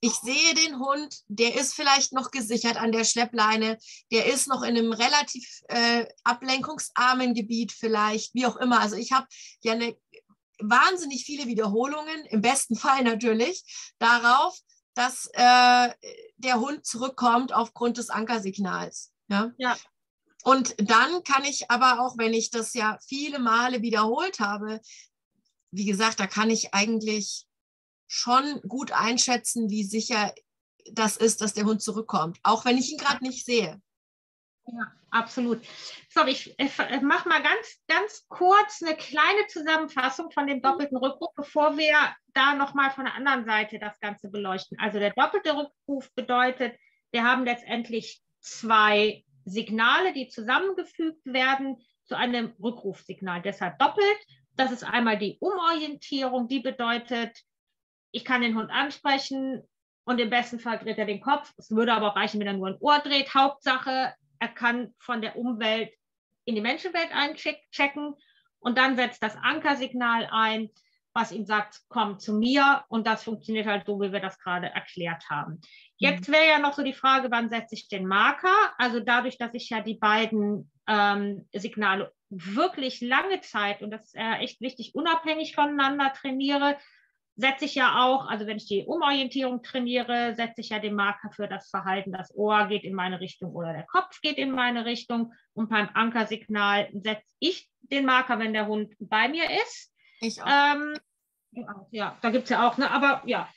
ich 0.00 0.14
sehe 0.14 0.54
den 0.54 0.78
Hund, 0.78 1.20
der 1.28 1.54
ist 1.54 1.74
vielleicht 1.74 2.12
noch 2.12 2.30
gesichert 2.30 2.76
an 2.76 2.90
der 2.90 3.04
Schleppleine, 3.04 3.78
der 4.10 4.26
ist 4.26 4.48
noch 4.48 4.62
in 4.62 4.76
einem 4.76 4.92
relativ 4.92 5.60
äh, 5.68 6.06
ablenkungsarmen 6.24 7.34
Gebiet 7.34 7.72
vielleicht, 7.72 8.34
wie 8.34 8.46
auch 8.46 8.56
immer. 8.56 8.80
Also 8.80 8.96
ich 8.96 9.12
habe 9.12 9.26
ja 9.60 9.72
eine 9.72 9.94
wahnsinnig 10.58 11.24
viele 11.24 11.46
Wiederholungen, 11.46 12.24
im 12.26 12.40
besten 12.40 12.76
Fall 12.76 13.04
natürlich, 13.04 13.92
darauf, 13.98 14.58
dass 14.94 15.28
äh, 15.34 15.90
der 16.36 16.60
Hund 16.60 16.86
zurückkommt 16.86 17.52
aufgrund 17.52 17.98
des 17.98 18.10
Ankersignals. 18.10 19.12
Ja? 19.28 19.52
ja. 19.58 19.76
Und 20.42 20.74
dann 20.78 21.22
kann 21.24 21.44
ich 21.44 21.70
aber 21.70 22.00
auch, 22.00 22.16
wenn 22.16 22.32
ich 22.32 22.50
das 22.50 22.72
ja 22.72 22.98
viele 23.06 23.38
Male 23.38 23.82
wiederholt 23.82 24.40
habe, 24.40 24.80
wie 25.70 25.84
gesagt, 25.84 26.18
da 26.18 26.26
kann 26.26 26.50
ich 26.50 26.74
eigentlich 26.74 27.46
schon 28.10 28.60
gut 28.62 28.90
einschätzen, 28.90 29.70
wie 29.70 29.84
sicher 29.84 30.34
das 30.90 31.16
ist, 31.16 31.40
dass 31.40 31.54
der 31.54 31.64
Hund 31.64 31.80
zurückkommt, 31.80 32.40
auch 32.42 32.64
wenn 32.64 32.76
ich 32.76 32.90
ihn 32.90 32.98
gerade 32.98 33.22
nicht 33.22 33.44
sehe. 33.44 33.80
Ja, 34.66 34.92
absolut. 35.12 35.62
So, 36.08 36.26
ich, 36.26 36.58
ich 36.58 36.76
mache 37.02 37.28
mal 37.28 37.40
ganz, 37.40 37.80
ganz 37.86 38.26
kurz 38.28 38.82
eine 38.82 38.96
kleine 38.96 39.46
Zusammenfassung 39.48 40.32
von 40.32 40.48
dem 40.48 40.60
doppelten 40.60 40.96
Rückruf, 40.96 41.32
bevor 41.36 41.78
wir 41.78 41.96
da 42.34 42.54
nochmal 42.54 42.90
von 42.90 43.04
der 43.04 43.14
anderen 43.14 43.44
Seite 43.44 43.78
das 43.78 43.98
Ganze 44.00 44.28
beleuchten. 44.28 44.76
Also 44.80 44.98
der 44.98 45.12
doppelte 45.12 45.56
Rückruf 45.56 46.12
bedeutet, 46.14 46.76
wir 47.12 47.22
haben 47.22 47.44
letztendlich 47.44 48.22
zwei 48.40 49.24
Signale, 49.44 50.12
die 50.12 50.26
zusammengefügt 50.26 51.24
werden 51.26 51.76
zu 52.06 52.16
einem 52.16 52.54
Rückrufsignal. 52.60 53.40
Deshalb 53.40 53.78
doppelt. 53.78 54.18
Das 54.56 54.72
ist 54.72 54.82
einmal 54.82 55.16
die 55.16 55.38
Umorientierung, 55.38 56.48
die 56.48 56.58
bedeutet, 56.58 57.40
ich 58.12 58.24
kann 58.24 58.42
den 58.42 58.56
Hund 58.56 58.70
ansprechen 58.70 59.62
und 60.04 60.18
im 60.18 60.30
besten 60.30 60.58
Fall 60.58 60.78
dreht 60.78 60.98
er 60.98 61.06
den 61.06 61.20
Kopf. 61.20 61.52
Es 61.56 61.70
würde 61.70 61.92
aber 61.92 62.12
auch 62.12 62.16
reichen, 62.16 62.40
wenn 62.40 62.46
er 62.46 62.54
nur 62.54 62.68
ein 62.68 62.78
Ohr 62.80 62.98
dreht. 62.98 63.34
Hauptsache, 63.34 64.14
er 64.38 64.48
kann 64.48 64.94
von 64.98 65.20
der 65.22 65.36
Umwelt 65.36 65.90
in 66.44 66.54
die 66.54 66.60
Menschenwelt 66.60 67.10
einchecken 67.12 68.14
und 68.58 68.78
dann 68.78 68.96
setzt 68.96 69.22
das 69.22 69.36
Ankersignal 69.36 70.28
ein, 70.30 70.70
was 71.12 71.32
ihm 71.32 71.44
sagt, 71.44 71.80
komm 71.88 72.18
zu 72.18 72.34
mir 72.34 72.84
und 72.88 73.06
das 73.06 73.24
funktioniert 73.24 73.66
halt 73.66 73.86
so, 73.86 74.00
wie 74.00 74.12
wir 74.12 74.20
das 74.20 74.38
gerade 74.38 74.68
erklärt 74.68 75.28
haben. 75.28 75.60
Jetzt 75.96 76.28
mhm. 76.28 76.32
wäre 76.32 76.48
ja 76.48 76.58
noch 76.58 76.74
so 76.74 76.82
die 76.82 76.92
Frage, 76.92 77.30
wann 77.30 77.48
setze 77.50 77.74
ich 77.74 77.88
den 77.88 78.06
Marker? 78.06 78.54
Also 78.78 79.00
dadurch, 79.00 79.36
dass 79.36 79.54
ich 79.54 79.68
ja 79.70 79.80
die 79.80 79.96
beiden 79.96 80.70
ähm, 80.86 81.48
Signale 81.52 82.12
wirklich 82.28 83.00
lange 83.00 83.40
Zeit, 83.40 83.82
und 83.82 83.90
das 83.90 84.06
ist 84.06 84.16
äh, 84.16 84.38
echt 84.38 84.60
wichtig, 84.60 84.94
unabhängig 84.94 85.54
voneinander 85.54 86.12
trainiere, 86.12 86.76
setze 87.36 87.64
ich 87.64 87.74
ja 87.74 88.04
auch, 88.04 88.26
also 88.28 88.46
wenn 88.46 88.56
ich 88.56 88.66
die 88.66 88.84
Umorientierung 88.84 89.62
trainiere, 89.62 90.34
setze 90.34 90.60
ich 90.60 90.70
ja 90.70 90.78
den 90.78 90.94
Marker 90.94 91.30
für 91.30 91.48
das 91.48 91.70
Verhalten, 91.70 92.12
das 92.12 92.34
Ohr 92.34 92.66
geht 92.66 92.84
in 92.84 92.94
meine 92.94 93.20
Richtung 93.20 93.52
oder 93.52 93.72
der 93.72 93.86
Kopf 93.86 94.20
geht 94.20 94.36
in 94.36 94.50
meine 94.50 94.84
Richtung. 94.84 95.32
Und 95.54 95.70
beim 95.70 95.88
Ankersignal 95.94 96.88
setze 96.92 97.34
ich 97.38 97.68
den 97.80 98.04
Marker, 98.04 98.38
wenn 98.38 98.52
der 98.52 98.66
Hund 98.66 98.94
bei 98.98 99.28
mir 99.28 99.44
ist. 99.62 99.92
Ich 100.20 100.42
auch. 100.42 100.46
Ähm, 100.46 100.98
ja, 101.90 102.16
da 102.20 102.30
gibt 102.30 102.44
es 102.44 102.50
ja 102.50 102.68
auch, 102.68 102.76
ne, 102.76 102.90
aber 102.90 103.22
ja, 103.26 103.48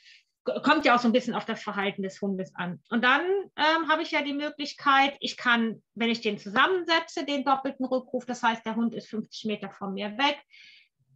kommt 0.44 0.84
ja 0.84 0.94
auch 0.94 1.00
so 1.00 1.08
ein 1.08 1.12
bisschen 1.12 1.34
auf 1.34 1.44
das 1.44 1.62
Verhalten 1.62 2.02
des 2.02 2.20
Hundes 2.20 2.54
an. 2.54 2.80
Und 2.90 3.02
dann 3.02 3.22
ähm, 3.56 3.88
habe 3.88 4.02
ich 4.02 4.10
ja 4.10 4.22
die 4.22 4.34
Möglichkeit, 4.34 5.16
ich 5.20 5.36
kann, 5.36 5.82
wenn 5.94 6.10
ich 6.10 6.20
den 6.20 6.38
zusammensetze, 6.38 7.24
den 7.24 7.44
doppelten 7.44 7.86
Rückruf, 7.86 8.26
das 8.26 8.42
heißt, 8.42 8.64
der 8.66 8.76
Hund 8.76 8.94
ist 8.94 9.08
50 9.08 9.44
Meter 9.46 9.70
von 9.70 9.94
mir 9.94 10.18
weg, 10.18 10.38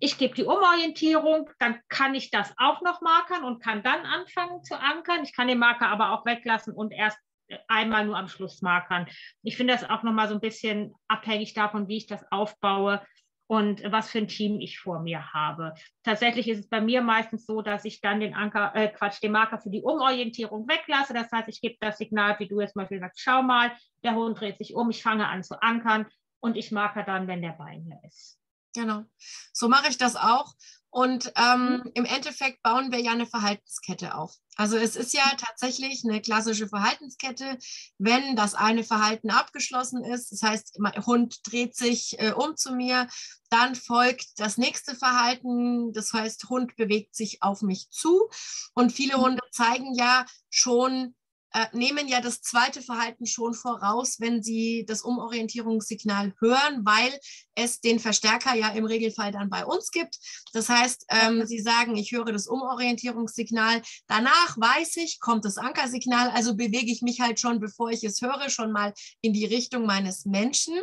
ich 0.00 0.18
gebe 0.18 0.34
die 0.34 0.44
Umorientierung, 0.44 1.50
dann 1.58 1.80
kann 1.88 2.14
ich 2.14 2.30
das 2.30 2.52
auch 2.56 2.82
noch 2.82 3.00
markern 3.00 3.44
und 3.44 3.62
kann 3.62 3.82
dann 3.82 4.04
anfangen 4.04 4.62
zu 4.62 4.78
ankern. 4.78 5.24
Ich 5.24 5.34
kann 5.34 5.48
den 5.48 5.58
Marker 5.58 5.88
aber 5.88 6.12
auch 6.12 6.24
weglassen 6.24 6.74
und 6.74 6.92
erst 6.92 7.18
einmal 7.66 8.06
nur 8.06 8.16
am 8.16 8.28
Schluss 8.28 8.62
markern. 8.62 9.06
Ich 9.42 9.56
finde 9.56 9.74
das 9.74 9.88
auch 9.88 10.02
nochmal 10.02 10.28
so 10.28 10.34
ein 10.34 10.40
bisschen 10.40 10.94
abhängig 11.08 11.54
davon, 11.54 11.88
wie 11.88 11.96
ich 11.96 12.06
das 12.06 12.24
aufbaue 12.30 13.02
und 13.46 13.82
was 13.90 14.10
für 14.10 14.18
ein 14.18 14.28
Team 14.28 14.60
ich 14.60 14.78
vor 14.78 15.00
mir 15.00 15.32
habe. 15.32 15.72
Tatsächlich 16.02 16.48
ist 16.48 16.58
es 16.58 16.68
bei 16.68 16.82
mir 16.82 17.00
meistens 17.00 17.46
so, 17.46 17.62
dass 17.62 17.86
ich 17.86 18.02
dann 18.02 18.20
den 18.20 18.34
Anker, 18.34 18.72
äh, 18.74 18.88
Quatsch, 18.88 19.22
den 19.22 19.32
Marker 19.32 19.58
für 19.58 19.70
die 19.70 19.82
Umorientierung 19.82 20.68
weglasse. 20.68 21.14
Das 21.14 21.32
heißt, 21.32 21.48
ich 21.48 21.62
gebe 21.62 21.76
das 21.80 21.96
Signal, 21.96 22.38
wie 22.38 22.48
du 22.48 22.60
jetzt 22.60 22.76
mal 22.76 22.86
sagst, 22.86 23.20
schau 23.20 23.42
mal, 23.42 23.72
der 24.04 24.14
Hund 24.14 24.38
dreht 24.38 24.58
sich 24.58 24.74
um, 24.74 24.90
ich 24.90 25.02
fange 25.02 25.26
an 25.26 25.42
zu 25.42 25.60
ankern 25.62 26.06
und 26.40 26.56
ich 26.56 26.70
marker 26.70 27.02
dann, 27.02 27.26
wenn 27.26 27.40
der 27.40 27.52
bei 27.52 27.78
mir 27.78 27.98
ist. 28.06 28.38
Genau. 28.74 29.04
So 29.52 29.68
mache 29.68 29.88
ich 29.88 29.98
das 29.98 30.16
auch. 30.16 30.54
Und 30.90 31.32
ähm, 31.36 31.82
mhm. 31.84 31.90
im 31.94 32.04
Endeffekt 32.06 32.62
bauen 32.62 32.90
wir 32.90 33.00
ja 33.00 33.12
eine 33.12 33.26
Verhaltenskette 33.26 34.14
auf. 34.14 34.34
Also 34.56 34.76
es 34.76 34.96
ist 34.96 35.12
ja 35.12 35.22
tatsächlich 35.36 36.02
eine 36.04 36.20
klassische 36.20 36.66
Verhaltenskette, 36.66 37.58
wenn 37.98 38.34
das 38.36 38.54
eine 38.54 38.82
Verhalten 38.84 39.30
abgeschlossen 39.30 40.02
ist. 40.02 40.32
Das 40.32 40.42
heißt, 40.42 40.78
mein 40.80 41.04
Hund 41.04 41.40
dreht 41.44 41.76
sich 41.76 42.18
äh, 42.18 42.32
um 42.32 42.56
zu 42.56 42.72
mir, 42.72 43.06
dann 43.50 43.74
folgt 43.74 44.26
das 44.38 44.56
nächste 44.56 44.94
Verhalten. 44.96 45.92
Das 45.92 46.12
heißt, 46.12 46.48
Hund 46.48 46.74
bewegt 46.76 47.14
sich 47.14 47.42
auf 47.42 47.60
mich 47.60 47.90
zu. 47.90 48.30
Und 48.74 48.90
viele 48.90 49.18
mhm. 49.18 49.22
Hunde 49.22 49.42
zeigen 49.52 49.94
ja 49.94 50.24
schon 50.48 51.14
äh, 51.52 51.66
nehmen 51.72 52.08
ja 52.08 52.20
das 52.20 52.42
zweite 52.42 52.82
Verhalten 52.82 53.26
schon 53.26 53.54
voraus, 53.54 54.20
wenn 54.20 54.42
sie 54.42 54.84
das 54.86 55.02
Umorientierungssignal 55.02 56.34
hören, 56.40 56.84
weil 56.84 57.18
es 57.54 57.80
den 57.80 57.98
Verstärker 57.98 58.54
ja 58.54 58.68
im 58.70 58.84
Regelfall 58.84 59.32
dann 59.32 59.48
bei 59.48 59.64
uns 59.64 59.90
gibt. 59.90 60.18
Das 60.52 60.68
heißt, 60.68 61.06
ähm, 61.08 61.46
sie 61.46 61.60
sagen, 61.60 61.96
ich 61.96 62.12
höre 62.12 62.32
das 62.32 62.46
Umorientierungssignal. 62.46 63.82
Danach 64.06 64.56
weiß 64.58 64.96
ich, 64.98 65.20
kommt 65.20 65.44
das 65.44 65.56
Ankersignal, 65.56 66.30
also 66.30 66.54
bewege 66.54 66.92
ich 66.92 67.02
mich 67.02 67.20
halt 67.20 67.40
schon, 67.40 67.60
bevor 67.60 67.90
ich 67.90 68.04
es 68.04 68.20
höre, 68.20 68.50
schon 68.50 68.72
mal 68.72 68.92
in 69.20 69.32
die 69.32 69.46
Richtung 69.46 69.86
meines 69.86 70.26
Menschen. 70.26 70.74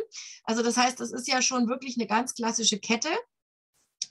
Also 0.44 0.62
das 0.62 0.76
heißt, 0.76 0.98
das 0.98 1.12
ist 1.12 1.28
ja 1.28 1.42
schon 1.42 1.68
wirklich 1.68 1.96
eine 1.96 2.06
ganz 2.06 2.34
klassische 2.34 2.78
Kette. 2.78 3.10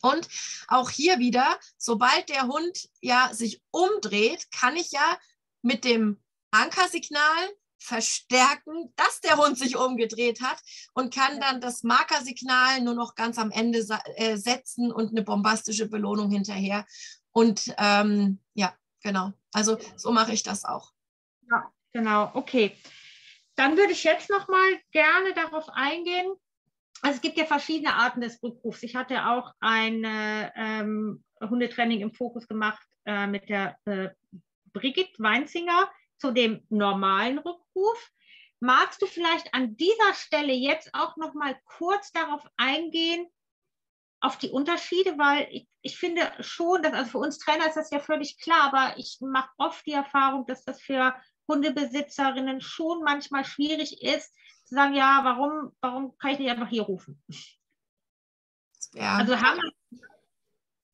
Und 0.02 0.28
auch 0.68 0.90
hier 0.90 1.20
wieder, 1.20 1.60
sobald 1.78 2.30
der 2.30 2.44
Hund 2.44 2.90
ja 3.02 3.34
sich 3.34 3.62
umdreht, 3.72 4.52
kann 4.52 4.76
ich 4.76 4.92
ja 4.92 5.18
mit 5.62 5.84
dem 5.84 6.22
Ankersignal 6.52 7.50
verstärken, 7.78 8.94
dass 8.96 9.22
der 9.22 9.38
Hund 9.38 9.58
sich 9.58 9.78
umgedreht 9.78 10.42
hat 10.42 10.60
und 10.94 11.14
kann 11.14 11.40
dann 11.40 11.62
das 11.62 11.84
Markersignal 11.84 12.82
nur 12.82 12.96
noch 12.96 13.16
ganz 13.16 13.38
am 13.38 13.52
Ende 13.52 13.86
äh, 14.16 14.38
setzen 14.38 14.92
und 14.92 15.12
eine 15.12 15.22
bombastische 15.22 15.88
Belohnung 15.88 16.32
hinterher. 16.32 16.86
Und 17.32 17.74
ähm, 17.78 18.40
ja, 18.54 18.74
genau. 19.04 19.34
Also 19.52 19.78
so 19.96 20.12
mache 20.12 20.34
ich 20.34 20.44
das 20.44 20.66
auch. 20.66 20.92
Ja, 21.52 21.72
genau. 21.94 22.32
Okay. 22.34 22.76
Dann 23.56 23.78
würde 23.78 23.94
ich 23.94 24.04
jetzt 24.04 24.30
noch 24.30 24.48
mal 24.48 24.80
gerne 24.92 25.34
darauf 25.34 25.70
eingehen. 25.70 26.34
Also 27.02 27.18
es 27.18 27.22
gibt 27.22 27.38
ja 27.38 27.46
verschiedene 27.46 27.94
Arten 27.94 28.22
des 28.22 28.42
Rückrufs. 28.42 28.84
Ich 28.84 28.96
hatte 28.96 29.28
auch 29.28 29.54
ein 29.60 30.04
ähm, 30.06 31.24
Hundetraining 31.42 32.02
im 32.02 32.14
Fokus 32.14 32.48
gemacht 32.48 32.86
äh, 33.06 33.28
mit 33.28 33.50
der 33.50 33.78
äh, 33.86 34.10
Brigitte 34.74 35.14
Weinzinger 35.20 35.90
zu 36.18 36.32
dem 36.32 36.66
normalen 36.70 37.38
Rückruf. 37.38 38.12
Magst 38.60 39.02
du 39.02 39.06
vielleicht 39.06 39.54
an 39.54 39.76
dieser 39.76 40.14
Stelle 40.14 40.54
jetzt 40.54 40.94
auch 40.94 41.18
noch 41.18 41.34
mal 41.34 41.60
kurz 41.66 42.12
darauf 42.12 42.42
eingehen, 42.58 43.28
auf 44.22 44.38
die 44.38 44.50
Unterschiede, 44.50 45.18
weil 45.18 45.48
ich, 45.52 45.68
ich 45.82 45.98
finde 45.98 46.32
schon, 46.40 46.82
dass 46.82 46.94
also 46.94 47.12
für 47.12 47.18
uns 47.20 47.38
Trainer 47.38 47.68
ist 47.68 47.76
das 47.76 47.92
ja 47.92 48.00
völlig 48.00 48.40
klar, 48.40 48.74
aber 48.74 48.98
ich 48.98 49.18
mache 49.22 49.50
oft 49.58 49.86
die 49.86 49.92
Erfahrung, 49.92 50.46
dass 50.48 50.64
das 50.64 50.82
für 50.82 51.16
Hundebesitzerinnen 51.48 52.60
schon 52.60 53.04
manchmal 53.04 53.46
schwierig 53.46 54.02
ist, 54.02 54.34
zu 54.64 54.74
sagen, 54.74 54.96
ja, 54.96 55.22
warum, 55.24 55.76
warum 55.80 56.18
kann 56.18 56.32
ich 56.32 56.40
nicht 56.40 56.50
einfach 56.50 56.70
hier 56.70 56.84
rufen? 56.84 57.22
Ja. 58.94 59.18
Also 59.18 59.40
haben 59.40 59.60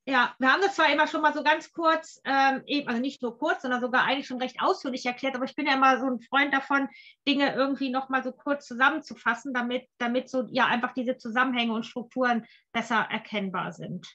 ja, 0.05 0.35
wir 0.39 0.51
haben 0.51 0.61
das 0.61 0.75
zwar 0.75 0.91
immer 0.91 1.07
schon 1.07 1.21
mal 1.21 1.33
so 1.33 1.43
ganz 1.43 1.71
kurz, 1.71 2.19
ähm, 2.25 2.63
eben, 2.65 2.87
also 2.87 2.99
nicht 2.99 3.21
nur 3.21 3.37
kurz, 3.37 3.61
sondern 3.61 3.81
sogar 3.81 4.03
eigentlich 4.03 4.27
schon 4.27 4.41
recht 4.41 4.59
ausführlich 4.59 5.05
erklärt, 5.05 5.35
aber 5.35 5.45
ich 5.45 5.55
bin 5.55 5.67
ja 5.67 5.73
immer 5.73 5.99
so 5.99 6.07
ein 6.07 6.19
Freund 6.21 6.53
davon, 6.53 6.89
Dinge 7.27 7.53
irgendwie 7.53 7.89
noch 7.89 8.09
mal 8.09 8.23
so 8.23 8.31
kurz 8.31 8.65
zusammenzufassen, 8.65 9.53
damit, 9.53 9.87
damit 9.99 10.29
so 10.29 10.47
ja 10.51 10.65
einfach 10.65 10.93
diese 10.93 11.17
Zusammenhänge 11.17 11.73
und 11.73 11.85
Strukturen 11.85 12.47
besser 12.71 13.07
erkennbar 13.11 13.73
sind. 13.73 14.07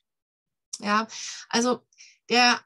Ja, 0.81 1.07
also 1.49 1.87
der, 2.29 2.61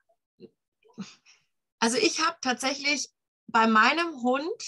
also 1.79 1.99
ich 1.99 2.27
habe 2.27 2.39
tatsächlich 2.41 3.09
bei 3.49 3.67
meinem 3.67 4.23
Hund 4.23 4.63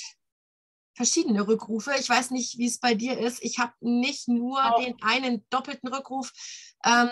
verschiedene 0.95 1.47
Rückrufe. 1.49 1.93
Ich 1.99 2.09
weiß 2.09 2.33
nicht, 2.33 2.59
wie 2.59 2.67
es 2.67 2.79
bei 2.79 2.95
dir 2.95 3.19
ist. 3.19 3.43
Ich 3.43 3.59
habe 3.59 3.73
nicht 3.81 4.29
nur 4.29 4.61
oh. 4.77 4.81
den 4.81 4.95
einen 5.03 5.45
doppelten 5.49 5.89
Rückruf. 5.89 6.31
Ähm, 6.85 7.11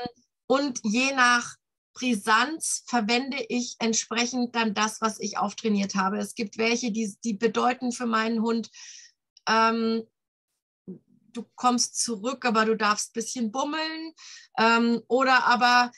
und 0.50 0.80
je 0.82 1.14
nach 1.14 1.54
Brisanz 1.94 2.82
verwende 2.88 3.36
ich 3.48 3.76
entsprechend 3.78 4.56
dann 4.56 4.74
das, 4.74 5.00
was 5.00 5.20
ich 5.20 5.38
auftrainiert 5.38 5.94
habe. 5.94 6.18
Es 6.18 6.34
gibt 6.34 6.58
welche, 6.58 6.90
die, 6.90 7.16
die 7.22 7.34
bedeuten 7.34 7.92
für 7.92 8.06
meinen 8.06 8.42
Hund, 8.42 8.68
ähm, 9.48 10.02
du 10.86 11.46
kommst 11.54 12.02
zurück, 12.02 12.44
aber 12.44 12.64
du 12.64 12.76
darfst 12.76 13.10
ein 13.10 13.20
bisschen 13.20 13.52
bummeln. 13.52 14.12
Ähm, 14.58 15.00
oder 15.06 15.46
aber 15.46 15.92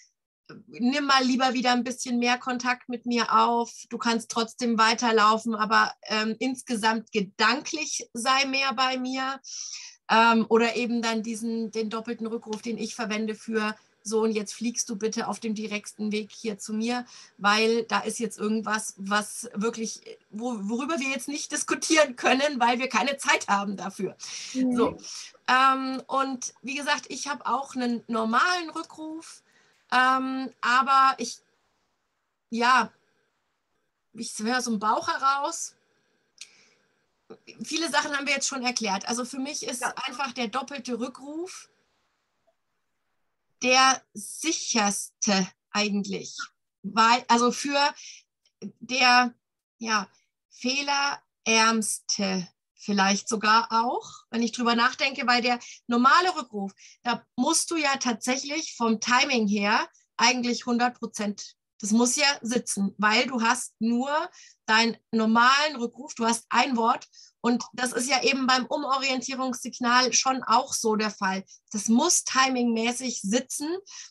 nimm 0.67 1.07
mal 1.07 1.25
lieber 1.25 1.55
wieder 1.55 1.73
ein 1.73 1.85
bisschen 1.85 2.19
mehr 2.19 2.37
Kontakt 2.37 2.91
mit 2.91 3.07
mir 3.07 3.33
auf. 3.35 3.73
Du 3.89 3.97
kannst 3.97 4.31
trotzdem 4.31 4.77
weiterlaufen, 4.77 5.55
aber 5.55 5.95
ähm, 6.09 6.37
insgesamt 6.41 7.11
gedanklich 7.11 8.07
sei 8.13 8.45
mehr 8.45 8.75
bei 8.75 8.99
mir. 8.99 9.41
Ähm, 10.11 10.45
oder 10.51 10.77
eben 10.77 11.01
dann 11.01 11.23
diesen, 11.23 11.71
den 11.71 11.89
doppelten 11.89 12.27
Rückruf, 12.27 12.61
den 12.61 12.77
ich 12.77 12.95
verwende 12.95 13.35
für 13.35 13.75
so 14.05 14.23
und 14.23 14.33
jetzt 14.33 14.55
fliegst 14.55 14.89
du 14.89 14.97
bitte 14.97 15.29
auf 15.29 15.41
dem 15.41 15.55
direkten 15.55 16.13
Weg 16.13 16.31
hier 16.33 16.59
zu 16.59 16.73
mir, 16.73 17.05
weil 17.39 17.85
da 17.85 18.01
ist 18.01 18.19
jetzt 18.19 18.39
irgendwas, 18.39 18.95
was 18.97 19.51
wirklich, 19.55 20.01
wo, 20.31 20.57
worüber 20.63 20.99
wir 20.99 21.09
jetzt 21.09 21.29
nicht 21.29 21.53
diskutieren 21.53 22.17
können, 22.17 22.61
weil 22.61 22.79
wir 22.79 22.89
keine 22.89 23.17
Zeit 23.17 23.49
haben 23.49 23.77
dafür. 23.77 24.17
Mhm. 24.55 24.77
So. 24.77 24.99
Ähm, 25.49 26.03
und 26.07 26.55
wie 26.63 26.75
gesagt, 26.75 27.07
ich 27.09 27.29
habe 27.29 27.47
auch 27.47 27.75
einen 27.75 28.03
normalen 28.07 28.71
Rückruf, 28.71 29.43
ähm, 29.91 30.51
aber 30.61 31.15
ich, 31.19 31.41
ja, 32.51 32.93
ich 34.15 34.39
höre 34.39 34.61
so 34.61 34.71
einen 34.71 34.81
Bauch 34.81 35.09
heraus. 35.09 35.75
Viele 37.63 37.91
Sachen 37.91 38.17
haben 38.17 38.27
wir 38.27 38.35
jetzt 38.35 38.49
schon 38.49 38.63
erklärt. 38.63 39.09
Also 39.09 39.25
für 39.25 39.39
mich 39.39 39.67
ist 39.67 39.81
ja. 39.81 39.95
einfach 40.07 40.33
der 40.33 40.49
doppelte 40.49 40.99
Rückruf 40.99 41.71
der 43.63 44.03
sicherste 44.13 45.49
eigentlich, 45.71 46.37
weil 46.83 47.25
also 47.29 47.53
für 47.53 47.79
der 48.81 49.35
ja 49.79 50.09
fehlerärmste 50.51 52.49
vielleicht 52.75 53.29
sogar 53.29 53.69
auch, 53.71 54.09
wenn 54.31 54.43
ich 54.43 54.53
drüber 54.53 54.75
nachdenke, 54.75 55.27
weil 55.27 55.43
der 55.43 55.59
normale 55.87 56.35
Rückruf, 56.37 56.73
da 57.03 57.25
musst 57.37 57.71
du 57.71 57.77
ja 57.77 57.97
tatsächlich 57.97 58.75
vom 58.77 59.01
Timing 59.01 59.47
her 59.47 59.89
eigentlich 60.17 60.63
100 60.63 60.99
Prozent 60.99 61.57
das 61.83 61.91
muss 61.91 62.15
ja 62.15 62.27
sitzen, 62.43 62.95
weil 62.97 63.27
du 63.27 63.43
hast 63.43 63.75
nur 63.81 64.09
deinen 64.67 64.97
normalen 65.11 65.77
Rückruf, 65.77 66.15
du 66.15 66.25
hast 66.25 66.47
ein 66.49 66.77
Wort 66.77 67.09
und 67.43 67.65
das 67.73 67.93
ist 67.93 68.09
ja 68.09 68.23
eben 68.23 68.47
beim 68.47 68.67
Umorientierungssignal 68.67 70.13
schon 70.13 70.45
auch 70.45 70.73
so 70.73 70.95
der 70.95 71.11
Fall. 71.11 71.45
Das 71.73 71.89
muss 71.89 72.23
timingmäßig 72.23 73.21
sitzen, 73.21 73.69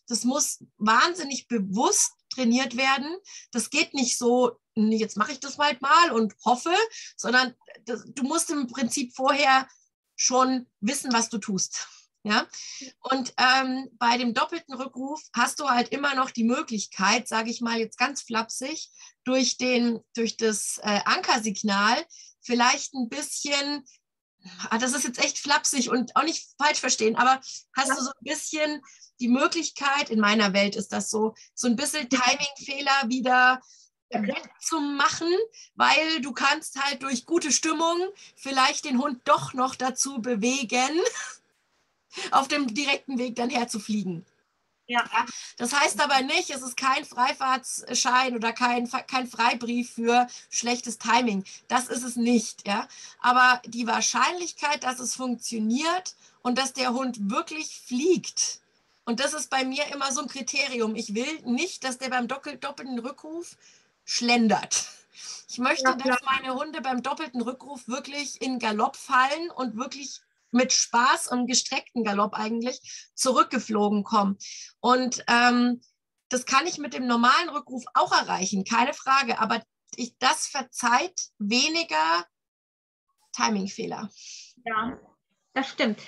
das 0.08 0.26
muss 0.26 0.64
wahnsinnig 0.78 1.48
bewusst 1.48 2.12
trainiert 2.30 2.76
werden. 2.76 3.08
Das 3.52 3.70
geht 3.70 3.94
nicht 3.94 4.18
so, 4.18 4.60
jetzt 4.76 5.16
mache 5.16 5.32
ich 5.32 5.40
das 5.40 5.56
bald 5.56 5.82
mal 5.82 6.12
und 6.12 6.36
hoffe, 6.44 6.76
sondern 7.16 7.56
du 7.86 8.24
musst 8.24 8.50
im 8.50 8.68
Prinzip 8.68 9.16
vorher 9.16 9.66
schon 10.18 10.68
wissen, 10.82 11.14
was 11.14 11.30
du 11.30 11.38
tust. 11.38 11.88
Ja, 12.24 12.46
und 13.00 13.34
ähm, 13.38 13.88
bei 13.94 14.16
dem 14.20 14.36
doppelten 14.36 14.76
Rückruf 14.76 15.20
hast 15.34 15.60
du 15.60 15.70
halt 15.70 15.90
immer 15.90 16.14
noch 16.14 16.30
die 16.30 16.44
Möglichkeit, 16.44 17.28
sage 17.28 17.50
ich 17.50 17.62
mal 17.62 17.80
jetzt 17.80 17.98
ganz 17.98 18.22
flapsig, 18.22 18.92
durch, 19.24 19.58
den, 19.58 20.02
durch 20.14 20.38
das 20.38 20.80
äh, 20.84 21.00
Ankersignal 21.06 21.98
vielleicht 22.42 22.94
ein 22.94 23.10
bisschen, 23.10 23.86
ah, 24.70 24.78
das 24.78 24.94
ist 24.94 25.04
jetzt 25.04 25.24
echt 25.24 25.40
flapsig 25.40 25.90
und 25.90 26.16
auch 26.16 26.24
nicht 26.24 26.46
falsch 26.58 26.80
verstehen, 26.80 27.16
aber 27.16 27.42
hast 27.76 27.90
ja. 27.90 27.96
du 27.96 28.02
so 28.02 28.10
ein 28.10 28.24
bisschen 28.24 28.82
die 29.20 29.28
Möglichkeit, 29.28 30.10
in 30.10 30.20
meiner 30.20 30.54
Welt 30.54 30.76
ist 30.76 30.92
das 30.92 31.10
so, 31.10 31.36
so 31.54 31.68
ein 31.68 31.76
bisschen 31.76 32.10
Timingfehler 32.10 33.08
wieder 33.08 33.62
zu 34.60 34.80
machen, 34.80 35.34
weil 35.76 36.22
du 36.22 36.34
kannst 36.34 36.82
halt 36.82 37.02
durch 37.04 37.26
gute 37.26 37.52
Stimmung 37.52 37.98
vielleicht 38.36 38.86
den 38.86 39.02
Hund 39.02 39.22
doch 39.26 39.54
noch 39.54 39.76
dazu 39.76 40.22
bewegen, 40.22 41.00
auf 42.32 42.48
dem 42.48 42.74
direkten 42.74 43.18
Weg 43.18 43.36
dann 43.36 43.50
herzufliegen. 43.50 44.26
Ja. 44.92 45.26
Das 45.58 45.74
heißt 45.74 46.02
aber 46.02 46.22
nicht, 46.22 46.50
es 46.50 46.62
ist 46.62 46.76
kein 46.76 47.06
Freifahrtsschein 47.06 48.36
oder 48.36 48.52
kein, 48.52 48.90
kein 49.08 49.26
Freibrief 49.26 49.94
für 49.94 50.28
schlechtes 50.50 50.98
Timing. 50.98 51.46
Das 51.70 51.88
ist 51.88 52.04
es 52.04 52.18
nicht. 52.18 52.68
Ja? 52.68 52.88
Aber 53.22 53.62
die 53.66 53.88
Wahrscheinlichkeit, 53.88 54.84
dass 54.84 55.00
es 55.00 55.16
funktioniert 55.16 56.16
und 56.42 56.58
dass 56.58 56.74
der 56.74 56.94
Hund 56.94 57.30
wirklich 57.30 57.82
fliegt, 57.88 58.60
und 59.06 59.20
das 59.20 59.34
ist 59.34 59.50
bei 59.50 59.64
mir 59.64 59.86
immer 59.94 60.12
so 60.12 60.22
ein 60.22 60.28
Kriterium. 60.28 60.96
Ich 60.96 61.16
will 61.16 61.42
nicht, 61.44 61.84
dass 61.84 61.98
der 61.98 62.10
beim 62.10 62.28
doppelten 62.28 63.00
Rückruf 63.00 63.58
schlendert. 64.06 64.90
Ich 65.50 65.58
möchte, 65.58 65.90
ja, 65.90 65.96
dass 65.96 66.22
meine 66.24 66.54
Hunde 66.54 66.82
beim 66.82 67.02
doppelten 67.02 67.42
Rückruf 67.42 67.88
wirklich 67.88 68.42
in 68.42 68.60
Galopp 68.60 68.96
fallen 68.96 69.50
und 69.56 69.76
wirklich 69.76 70.22
mit 70.52 70.74
Spaß 70.74 71.28
und 71.28 71.48
gestreckten 71.48 72.04
Galopp 72.04 72.34
eigentlich 72.34 73.12
zurückgeflogen 73.16 74.04
kommen. 74.04 74.38
Und 74.80 75.24
ähm, 75.28 75.82
das 76.30 76.46
kann 76.46 76.68
ich 76.68 76.78
mit 76.78 76.94
dem 76.94 77.08
normalen 77.08 77.50
Rückruf 77.50 77.84
auch 77.94 78.12
erreichen, 78.12 78.64
keine 78.64 78.94
Frage. 78.94 79.40
Aber 79.40 79.62
ich, 79.96 80.18
das 80.18 80.48
verzeiht 80.48 81.20
weniger 81.40 82.26
Timingfehler. 83.34 84.10
Ja, 84.66 85.00
das 85.54 85.70
stimmt. 85.70 86.00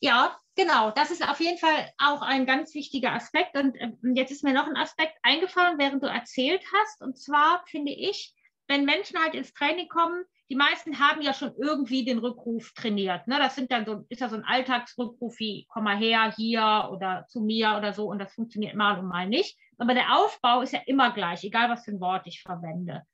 Ja, 0.00 0.38
genau. 0.56 0.90
Das 0.90 1.10
ist 1.10 1.26
auf 1.26 1.40
jeden 1.40 1.58
Fall 1.58 1.92
auch 1.98 2.22
ein 2.22 2.46
ganz 2.46 2.74
wichtiger 2.74 3.12
Aspekt. 3.12 3.56
Und 3.56 3.76
äh, 3.76 3.92
jetzt 4.14 4.32
ist 4.32 4.44
mir 4.44 4.54
noch 4.54 4.66
ein 4.66 4.76
Aspekt 4.76 5.16
eingefallen, 5.22 5.78
während 5.78 6.02
du 6.02 6.08
erzählt 6.08 6.64
hast. 6.74 7.02
Und 7.02 7.18
zwar 7.18 7.64
finde 7.66 7.92
ich, 7.92 8.34
wenn 8.66 8.84
Menschen 8.84 9.18
halt 9.18 9.34
ins 9.34 9.52
Training 9.52 9.88
kommen, 9.88 10.24
die 10.50 10.56
meisten 10.56 10.98
haben 10.98 11.22
ja 11.22 11.32
schon 11.32 11.54
irgendwie 11.56 12.04
den 12.04 12.18
Rückruf 12.18 12.72
trainiert. 12.74 13.28
Ne? 13.28 13.38
Das 13.38 13.54
sind 13.54 13.70
dann 13.70 13.86
so, 13.86 14.04
ist 14.08 14.20
ja 14.20 14.28
so 14.28 14.34
ein 14.34 14.44
Alltagsrückruf 14.44 15.38
wie 15.38 15.66
komm 15.68 15.84
mal 15.84 15.96
her, 15.96 16.34
hier 16.36 16.90
oder 16.92 17.24
zu 17.28 17.40
mir 17.40 17.76
oder 17.78 17.92
so 17.92 18.10
und 18.10 18.18
das 18.18 18.34
funktioniert 18.34 18.74
mal 18.74 18.98
und 18.98 19.06
mal 19.06 19.28
nicht. 19.28 19.56
Aber 19.78 19.94
der 19.94 20.16
Aufbau 20.16 20.60
ist 20.60 20.72
ja 20.72 20.80
immer 20.86 21.12
gleich, 21.12 21.44
egal 21.44 21.70
was 21.70 21.84
für 21.84 21.92
ein 21.92 22.00
Wort 22.00 22.26
ich 22.26 22.42
verwende. 22.42 23.04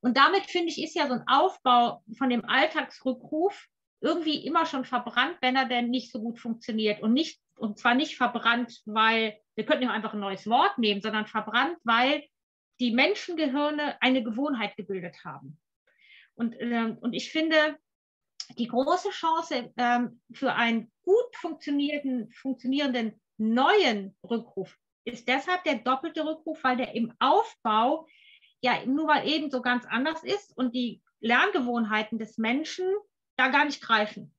Und 0.00 0.18
damit 0.18 0.42
finde 0.42 0.68
ich, 0.68 0.82
ist 0.82 0.94
ja 0.94 1.08
so 1.08 1.14
ein 1.14 1.24
Aufbau 1.26 2.02
von 2.18 2.28
dem 2.28 2.44
Alltagsrückruf 2.44 3.66
irgendwie 4.02 4.44
immer 4.44 4.66
schon 4.66 4.84
verbrannt, 4.84 5.38
wenn 5.40 5.56
er 5.56 5.64
denn 5.64 5.88
nicht 5.88 6.12
so 6.12 6.20
gut 6.20 6.38
funktioniert. 6.38 7.02
Und 7.02 7.14
nicht, 7.14 7.40
und 7.56 7.78
zwar 7.78 7.94
nicht 7.94 8.18
verbrannt, 8.18 8.82
weil, 8.84 9.38
wir 9.54 9.64
könnten 9.64 9.84
ja 9.84 9.90
einfach 9.90 10.12
ein 10.12 10.20
neues 10.20 10.46
Wort 10.46 10.76
nehmen, 10.76 11.00
sondern 11.00 11.26
verbrannt, 11.26 11.78
weil 11.84 12.22
die 12.80 12.92
Menschengehirne 12.92 13.96
eine 14.02 14.22
Gewohnheit 14.22 14.76
gebildet 14.76 15.24
haben. 15.24 15.58
Und, 16.34 16.54
ähm, 16.58 16.98
und 17.00 17.12
ich 17.12 17.30
finde, 17.30 17.78
die 18.58 18.68
große 18.68 19.10
Chance 19.10 19.72
ähm, 19.76 20.20
für 20.32 20.54
einen 20.54 20.92
gut 21.02 21.36
funktionierenden, 21.36 22.32
funktionierenden 22.32 23.20
neuen 23.38 24.16
Rückruf 24.22 24.78
ist 25.04 25.28
deshalb 25.28 25.64
der 25.64 25.76
doppelte 25.76 26.24
Rückruf, 26.24 26.62
weil 26.64 26.76
der 26.76 26.94
im 26.94 27.12
Aufbau 27.18 28.06
ja 28.62 28.84
nur 28.86 29.06
mal 29.06 29.26
eben 29.28 29.50
so 29.50 29.60
ganz 29.60 29.84
anders 29.86 30.22
ist 30.24 30.56
und 30.56 30.74
die 30.74 31.02
Lerngewohnheiten 31.20 32.18
des 32.18 32.38
Menschen 32.38 32.86
da 33.36 33.48
gar 33.48 33.64
nicht 33.64 33.82
greifen. 33.82 34.33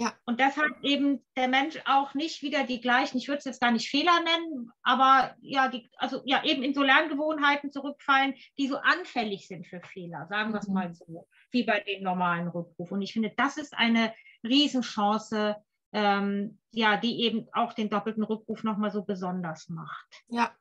Ja. 0.00 0.14
Und 0.24 0.40
deshalb 0.40 0.82
eben 0.82 1.22
der 1.36 1.46
Mensch 1.46 1.78
auch 1.84 2.14
nicht 2.14 2.40
wieder 2.40 2.64
die 2.64 2.80
gleichen, 2.80 3.18
ich 3.18 3.28
würde 3.28 3.40
es 3.40 3.44
jetzt 3.44 3.60
gar 3.60 3.70
nicht 3.70 3.90
Fehler 3.90 4.18
nennen, 4.22 4.70
aber 4.82 5.36
ja, 5.42 5.68
die, 5.68 5.90
also 5.98 6.22
ja, 6.24 6.42
eben 6.42 6.62
in 6.62 6.72
so 6.72 6.82
Lerngewohnheiten 6.82 7.70
zurückfallen, 7.70 8.32
die 8.58 8.66
so 8.66 8.78
anfällig 8.78 9.46
sind 9.46 9.66
für 9.66 9.82
Fehler, 9.82 10.26
sagen 10.30 10.54
wir 10.54 10.60
es 10.60 10.68
mhm. 10.68 10.74
mal 10.74 10.94
so, 10.94 11.28
wie 11.50 11.64
bei 11.64 11.80
dem 11.80 12.02
normalen 12.02 12.48
Rückruf. 12.48 12.90
Und 12.90 13.02
ich 13.02 13.12
finde, 13.12 13.34
das 13.36 13.58
ist 13.58 13.76
eine 13.76 14.14
Riesenchance, 14.42 15.56
ähm, 15.92 16.58
ja, 16.70 16.96
die 16.96 17.20
eben 17.20 17.46
auch 17.52 17.74
den 17.74 17.90
doppelten 17.90 18.22
Rückruf 18.22 18.62
nochmal 18.62 18.92
so 18.92 19.02
besonders 19.04 19.68
macht. 19.68 20.24
Ja, 20.28 20.56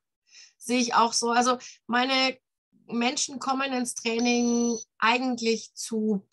sehe 0.57 0.81
ich 0.81 0.95
auch 0.95 1.13
so. 1.13 1.31
Also 1.31 1.59
meine 1.87 2.37
Menschen 2.87 3.39
kommen 3.39 3.71
ins 3.71 3.93
Training 3.93 4.77
eigentlich 4.97 5.73
zu 5.75 6.27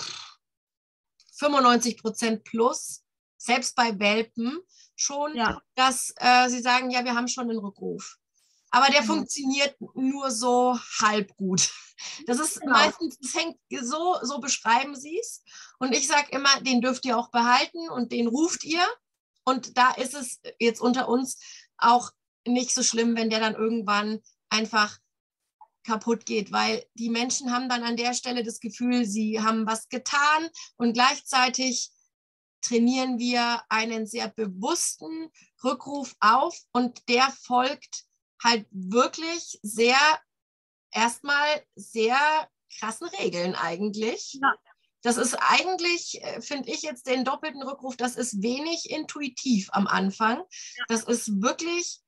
95 1.38 2.02
Prozent 2.02 2.44
plus, 2.44 3.02
selbst 3.36 3.76
bei 3.76 3.98
Welpen 3.98 4.58
schon, 4.94 5.36
ja. 5.36 5.60
dass 5.74 6.12
äh, 6.16 6.48
sie 6.48 6.60
sagen, 6.60 6.90
ja, 6.90 7.04
wir 7.04 7.14
haben 7.14 7.28
schon 7.28 7.50
einen 7.50 7.58
Rückruf. 7.58 8.16
Aber 8.70 8.86
der 8.86 9.02
mhm. 9.02 9.06
funktioniert 9.06 9.76
nur 9.94 10.30
so 10.30 10.78
halb 11.00 11.34
gut. 11.36 11.70
Das 12.26 12.38
ist 12.38 12.60
genau. 12.60 12.72
meistens, 12.72 13.18
das 13.18 13.34
hängt 13.34 13.56
so, 13.80 14.18
so 14.22 14.38
beschreiben 14.38 14.94
sie 14.94 15.18
es. 15.18 15.42
Und 15.78 15.94
ich 15.94 16.06
sage 16.06 16.28
immer, 16.30 16.60
den 16.60 16.82
dürft 16.82 17.06
ihr 17.06 17.16
auch 17.16 17.30
behalten 17.30 17.88
und 17.88 18.12
den 18.12 18.26
ruft 18.26 18.64
ihr. 18.64 18.84
Und 19.44 19.78
da 19.78 19.92
ist 19.92 20.14
es 20.14 20.40
jetzt 20.58 20.80
unter 20.80 21.08
uns 21.08 21.38
auch 21.78 22.10
nicht 22.46 22.74
so 22.74 22.82
schlimm, 22.82 23.16
wenn 23.16 23.30
der 23.30 23.40
dann 23.40 23.54
irgendwann 23.54 24.20
einfach 24.50 24.98
kaputt 25.86 26.26
geht, 26.26 26.52
weil 26.52 26.84
die 26.94 27.08
Menschen 27.08 27.52
haben 27.52 27.68
dann 27.68 27.84
an 27.84 27.96
der 27.96 28.12
Stelle 28.12 28.42
das 28.42 28.60
Gefühl, 28.60 29.06
sie 29.06 29.40
haben 29.40 29.66
was 29.66 29.88
getan 29.88 30.50
und 30.76 30.92
gleichzeitig 30.92 31.90
trainieren 32.60 33.18
wir 33.18 33.62
einen 33.68 34.06
sehr 34.06 34.28
bewussten 34.28 35.30
Rückruf 35.62 36.14
auf 36.20 36.58
und 36.72 37.08
der 37.08 37.30
folgt 37.30 38.04
halt 38.42 38.66
wirklich 38.70 39.58
sehr, 39.62 39.98
erstmal 40.90 41.62
sehr 41.74 42.18
krassen 42.78 43.08
Regeln 43.20 43.54
eigentlich. 43.54 44.38
Ja. 44.42 44.54
Das 45.02 45.16
ist 45.16 45.34
eigentlich, 45.34 46.20
äh, 46.22 46.40
finde 46.42 46.70
ich 46.70 46.82
jetzt 46.82 47.06
den 47.06 47.24
doppelten 47.24 47.62
Rückruf, 47.62 47.96
das 47.96 48.16
ist 48.16 48.42
wenig 48.42 48.90
intuitiv 48.90 49.68
am 49.70 49.86
Anfang. 49.86 50.38
Ja. 50.38 50.84
Das 50.88 51.04
ist 51.04 51.40
wirklich 51.40 52.00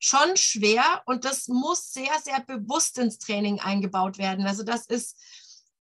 schon 0.00 0.36
schwer 0.36 1.02
und 1.04 1.24
das 1.24 1.46
muss 1.46 1.92
sehr, 1.92 2.18
sehr 2.24 2.40
bewusst 2.40 2.98
ins 2.98 3.18
Training 3.18 3.60
eingebaut 3.60 4.18
werden. 4.18 4.46
Also 4.46 4.64
das 4.64 4.86
ist, 4.86 5.16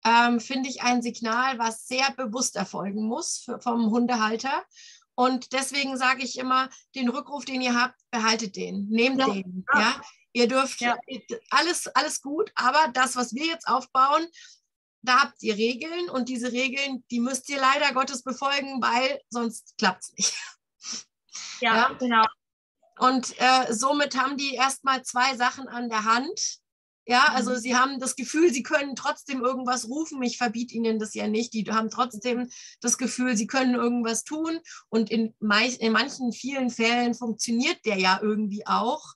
ähm, 0.05 0.39
finde 0.39 0.69
ich, 0.69 0.83
ein 0.83 1.01
Signal, 1.01 1.57
was 1.57 1.87
sehr 1.87 2.11
bewusst 2.11 2.57
erfolgen 2.57 3.07
muss 3.07 3.37
für, 3.37 3.59
vom 3.61 3.89
Hundehalter. 3.89 4.63
Und 5.15 5.53
deswegen 5.53 5.97
sage 5.97 6.23
ich 6.23 6.37
immer, 6.37 6.69
den 6.95 7.09
Rückruf, 7.09 7.45
den 7.45 7.61
ihr 7.61 7.81
habt, 7.81 7.95
behaltet 8.11 8.55
den, 8.55 8.87
nehmt 8.89 9.19
ja. 9.19 9.29
den. 9.29 9.65
Ja? 9.73 10.01
Ihr 10.33 10.47
dürft 10.47 10.81
ja. 10.81 10.97
alles, 11.49 11.87
alles 11.87 12.21
gut, 12.21 12.51
aber 12.55 12.89
das, 12.93 13.15
was 13.15 13.33
wir 13.33 13.45
jetzt 13.45 13.67
aufbauen, 13.67 14.27
da 15.01 15.21
habt 15.21 15.41
ihr 15.41 15.55
Regeln 15.55 16.09
und 16.09 16.27
diese 16.27 16.51
Regeln, 16.51 17.05
die 17.09 17.21
müsst 17.21 17.49
ihr 17.49 17.59
leider 17.59 17.93
Gottes 17.93 18.21
befolgen, 18.21 18.81
weil 18.81 19.21
sonst 19.29 19.77
klappt 19.77 20.03
es 20.03 20.13
nicht. 20.17 20.33
Ja, 21.61 21.75
ja, 21.75 21.93
genau. 21.93 22.25
Und 22.99 23.33
äh, 23.39 23.73
somit 23.73 24.17
haben 24.17 24.37
die 24.37 24.55
erstmal 24.55 25.03
zwei 25.03 25.35
Sachen 25.35 25.67
an 25.67 25.89
der 25.89 26.03
Hand. 26.03 26.59
Ja, 27.05 27.23
also 27.29 27.51
mhm. 27.51 27.57
sie 27.57 27.75
haben 27.75 27.99
das 27.99 28.15
Gefühl, 28.15 28.53
sie 28.53 28.61
können 28.61 28.95
trotzdem 28.95 29.41
irgendwas 29.41 29.87
rufen. 29.87 30.21
Ich 30.21 30.37
verbiete 30.37 30.75
ihnen 30.75 30.99
das 30.99 31.13
ja 31.15 31.27
nicht. 31.27 31.53
Die 31.53 31.65
haben 31.65 31.89
trotzdem 31.89 32.49
das 32.81 32.97
Gefühl, 32.97 33.35
sie 33.35 33.47
können 33.47 33.73
irgendwas 33.73 34.25
tun. 34.25 34.59
Und 34.89 35.09
in, 35.09 35.33
in 35.39 35.91
manchen, 35.91 36.31
vielen 36.33 36.69
Fällen 36.69 37.15
funktioniert 37.15 37.83
der 37.85 37.97
ja 37.97 38.19
irgendwie 38.21 38.67
auch, 38.67 39.13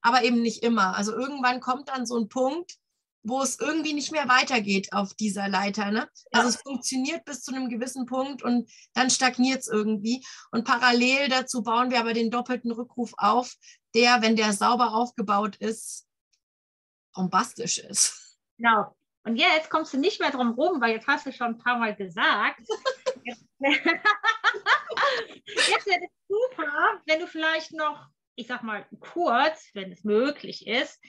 aber 0.00 0.22
eben 0.22 0.42
nicht 0.42 0.62
immer. 0.62 0.94
Also 0.94 1.12
irgendwann 1.12 1.60
kommt 1.60 1.88
dann 1.88 2.06
so 2.06 2.16
ein 2.18 2.28
Punkt, 2.28 2.76
wo 3.24 3.40
es 3.42 3.58
irgendwie 3.58 3.94
nicht 3.94 4.12
mehr 4.12 4.28
weitergeht 4.28 4.92
auf 4.92 5.14
dieser 5.14 5.48
Leiter. 5.48 5.90
Ne? 5.90 6.08
Also 6.30 6.50
es 6.50 6.56
funktioniert 6.56 7.24
bis 7.24 7.42
zu 7.42 7.54
einem 7.54 7.70
gewissen 7.70 8.04
Punkt 8.04 8.42
und 8.42 8.70
dann 8.92 9.10
stagniert 9.10 9.60
es 9.60 9.68
irgendwie. 9.68 10.24
Und 10.52 10.64
parallel 10.64 11.28
dazu 11.30 11.62
bauen 11.62 11.90
wir 11.90 12.00
aber 12.00 12.12
den 12.12 12.30
doppelten 12.30 12.70
Rückruf 12.70 13.14
auf, 13.16 13.54
der, 13.94 14.20
wenn 14.20 14.36
der 14.36 14.52
sauber 14.52 14.94
aufgebaut 14.94 15.56
ist, 15.56 16.06
bombastisch 17.14 17.78
ist. 17.78 18.38
Genau. 18.58 18.94
Und 19.26 19.36
jetzt 19.36 19.70
kommst 19.70 19.94
du 19.94 19.98
nicht 19.98 20.20
mehr 20.20 20.30
drum 20.30 20.50
rum, 20.50 20.82
weil 20.82 20.92
jetzt 20.92 21.06
hast 21.06 21.24
du 21.24 21.32
schon 21.32 21.54
ein 21.54 21.58
paar 21.58 21.78
Mal 21.78 21.96
gesagt. 21.96 22.60
jetzt 23.24 23.46
wäre 25.86 26.00
es 26.02 26.10
super, 26.28 27.00
wenn 27.06 27.20
du 27.20 27.26
vielleicht 27.26 27.72
noch, 27.72 28.06
ich 28.34 28.48
sag 28.48 28.62
mal 28.62 28.86
kurz, 29.00 29.70
wenn 29.72 29.90
es 29.90 30.04
möglich 30.04 30.66
ist, 30.66 31.00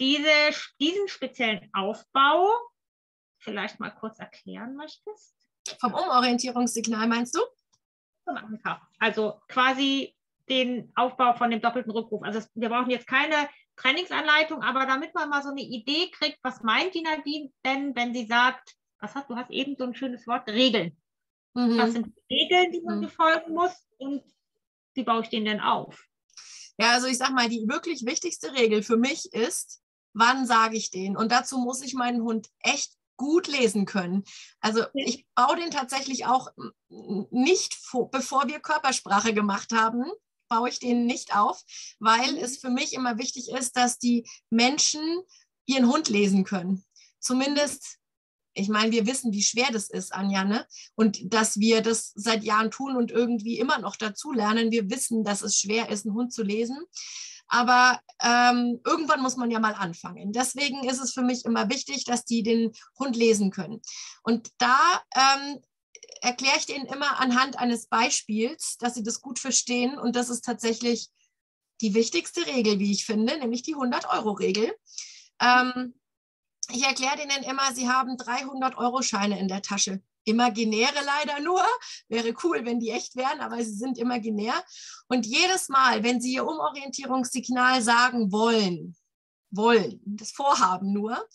diese, 0.00 0.30
diesen 0.80 1.08
speziellen 1.08 1.68
Aufbau 1.72 2.50
vielleicht 3.38 3.80
mal 3.80 3.90
kurz 3.90 4.18
erklären 4.18 4.76
möchtest? 4.76 5.34
Vom 5.80 5.94
Umorientierungssignal 5.94 7.06
meinst 7.08 7.36
du? 7.36 7.40
Also 8.98 9.40
quasi 9.48 10.14
den 10.48 10.92
Aufbau 10.94 11.34
von 11.34 11.50
dem 11.50 11.60
doppelten 11.60 11.92
Rückruf. 11.92 12.22
Also 12.22 12.40
wir 12.54 12.68
brauchen 12.68 12.90
jetzt 12.90 13.06
keine 13.06 13.48
Trainingsanleitung, 13.76 14.62
aber 14.62 14.86
damit 14.86 15.14
man 15.14 15.28
mal 15.28 15.42
so 15.42 15.50
eine 15.50 15.62
Idee 15.62 16.10
kriegt, 16.10 16.38
was 16.42 16.62
meint 16.62 16.94
die 16.94 17.02
Nadine 17.02 17.50
denn, 17.64 17.94
wenn 17.94 18.14
sie 18.14 18.26
sagt, 18.26 18.74
was 19.00 19.14
hast 19.14 19.30
du 19.30 19.36
hast 19.36 19.50
eben 19.50 19.76
so 19.76 19.84
ein 19.84 19.94
schönes 19.94 20.26
Wort, 20.26 20.48
Regeln. 20.48 20.96
Mhm. 21.54 21.78
Was 21.78 21.92
sind 21.92 22.06
die 22.06 22.34
Regeln, 22.34 22.72
die 22.72 22.80
man 22.82 22.98
mhm. 22.98 23.02
befolgen 23.02 23.54
muss 23.54 23.86
und 23.98 24.22
wie 24.94 25.04
baue 25.04 25.22
ich 25.22 25.28
den 25.28 25.44
denn 25.44 25.60
auf? 25.60 26.04
Ja, 26.78 26.92
also 26.92 27.06
ich 27.06 27.18
sag 27.18 27.30
mal, 27.30 27.48
die 27.48 27.68
wirklich 27.68 28.04
wichtigste 28.04 28.52
Regel 28.52 28.82
für 28.82 28.96
mich 28.96 29.32
ist, 29.32 29.80
wann 30.18 30.46
sage 30.46 30.76
ich 30.76 30.90
den? 30.90 31.16
Und 31.16 31.32
dazu 31.32 31.58
muss 31.58 31.80
ich 31.82 31.94
meinen 31.94 32.22
Hund 32.22 32.48
echt 32.60 32.92
gut 33.16 33.48
lesen 33.48 33.84
können. 33.84 34.24
Also 34.60 34.84
ich 34.94 35.26
baue 35.34 35.56
den 35.56 35.70
tatsächlich 35.70 36.26
auch 36.26 36.48
nicht, 36.88 37.74
vor, 37.74 38.10
bevor 38.10 38.46
wir 38.48 38.60
Körpersprache 38.60 39.34
gemacht 39.34 39.72
haben, 39.72 40.04
baue 40.48 40.68
ich 40.68 40.78
den 40.78 41.06
nicht 41.06 41.36
auf, 41.36 41.62
weil 41.98 42.32
mhm. 42.32 42.38
es 42.38 42.58
für 42.58 42.70
mich 42.70 42.94
immer 42.94 43.18
wichtig 43.18 43.50
ist, 43.50 43.76
dass 43.76 43.98
die 43.98 44.26
Menschen 44.50 45.02
ihren 45.66 45.88
Hund 45.88 46.08
lesen 46.08 46.44
können. 46.44 46.84
Zumindest, 47.20 47.98
ich 48.54 48.68
meine, 48.68 48.92
wir 48.92 49.06
wissen, 49.06 49.32
wie 49.32 49.42
schwer 49.42 49.68
das 49.70 49.90
ist, 49.90 50.14
Anja, 50.14 50.44
ne? 50.44 50.66
Und 50.94 51.32
dass 51.34 51.58
wir 51.58 51.82
das 51.82 52.12
seit 52.14 52.42
Jahren 52.44 52.70
tun 52.70 52.96
und 52.96 53.10
irgendwie 53.10 53.58
immer 53.58 53.78
noch 53.78 53.96
dazu 53.96 54.32
lernen. 54.32 54.70
Wir 54.70 54.88
wissen, 54.88 55.24
dass 55.24 55.42
es 55.42 55.58
schwer 55.58 55.90
ist, 55.90 56.06
einen 56.06 56.14
Hund 56.14 56.32
zu 56.32 56.42
lesen. 56.42 56.78
Aber 57.48 58.00
ähm, 58.22 58.80
irgendwann 58.84 59.22
muss 59.22 59.36
man 59.36 59.50
ja 59.50 59.58
mal 59.58 59.74
anfangen. 59.74 60.32
Deswegen 60.32 60.88
ist 60.88 61.00
es 61.00 61.12
für 61.12 61.22
mich 61.22 61.44
immer 61.44 61.68
wichtig, 61.70 62.04
dass 62.04 62.24
die 62.24 62.42
den 62.42 62.72
Hund 62.98 63.16
lesen 63.16 63.50
können. 63.50 63.80
Und 64.22 64.50
da 64.58 64.78
ähm, 65.14 65.60
erkläre 66.20 66.58
ich 66.58 66.66
denen 66.66 66.86
immer 66.86 67.20
anhand 67.20 67.58
eines 67.58 67.86
Beispiels, 67.86 68.76
dass 68.78 68.94
sie 68.94 69.02
das 69.02 69.20
gut 69.20 69.38
verstehen. 69.38 69.98
Und 69.98 70.16
das 70.16 70.28
ist 70.28 70.44
tatsächlich 70.44 71.08
die 71.80 71.94
wichtigste 71.94 72.46
Regel, 72.46 72.78
wie 72.78 72.92
ich 72.92 73.06
finde, 73.06 73.38
nämlich 73.38 73.62
die 73.62 73.76
100-Euro-Regel. 73.76 74.74
Ähm, 75.40 75.94
ich 76.70 76.84
erkläre 76.84 77.16
denen 77.16 77.44
immer, 77.44 77.72
sie 77.72 77.88
haben 77.88 78.16
300-Euro-Scheine 78.16 79.38
in 79.38 79.48
der 79.48 79.62
Tasche. 79.62 80.02
Imaginäre 80.28 81.04
leider 81.04 81.40
nur. 81.40 81.64
Wäre 82.08 82.34
cool, 82.44 82.64
wenn 82.64 82.80
die 82.80 82.90
echt 82.90 83.16
wären, 83.16 83.40
aber 83.40 83.56
sie 83.64 83.74
sind 83.74 83.98
imaginär. 83.98 84.54
Und 85.08 85.26
jedes 85.26 85.68
Mal, 85.68 86.02
wenn 86.02 86.20
sie 86.20 86.34
ihr 86.34 86.46
Umorientierungssignal 86.46 87.82
sagen 87.82 88.30
wollen, 88.30 88.96
wollen, 89.50 90.00
das 90.04 90.30
Vorhaben 90.30 90.92
nur, 90.92 91.26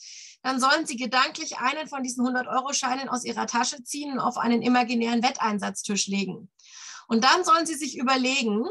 dann 0.43 0.59
sollen 0.59 0.85
Sie 0.85 0.97
gedanklich 0.97 1.57
einen 1.57 1.87
von 1.87 2.03
diesen 2.03 2.25
100-Euro-Scheinen 2.25 3.09
aus 3.09 3.23
Ihrer 3.25 3.47
Tasche 3.47 3.83
ziehen 3.83 4.13
und 4.13 4.19
auf 4.19 4.37
einen 4.37 4.61
imaginären 4.61 5.23
Wetteinsatztisch 5.23 6.07
legen. 6.07 6.51
Und 7.07 7.23
dann 7.23 7.43
sollen 7.43 7.65
Sie 7.65 7.75
sich 7.75 7.97
überlegen, 7.97 8.65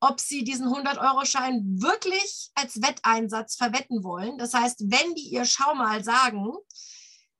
ob 0.00 0.20
Sie 0.20 0.44
diesen 0.44 0.68
100-Euro-Schein 0.68 1.80
wirklich 1.80 2.50
als 2.54 2.80
Wetteinsatz 2.80 3.56
verwetten 3.56 4.04
wollen. 4.04 4.38
Das 4.38 4.54
heißt, 4.54 4.90
wenn 4.90 5.14
die 5.14 5.28
ihr 5.28 5.44
Schau 5.44 5.74
mal 5.74 6.02
sagen, 6.04 6.54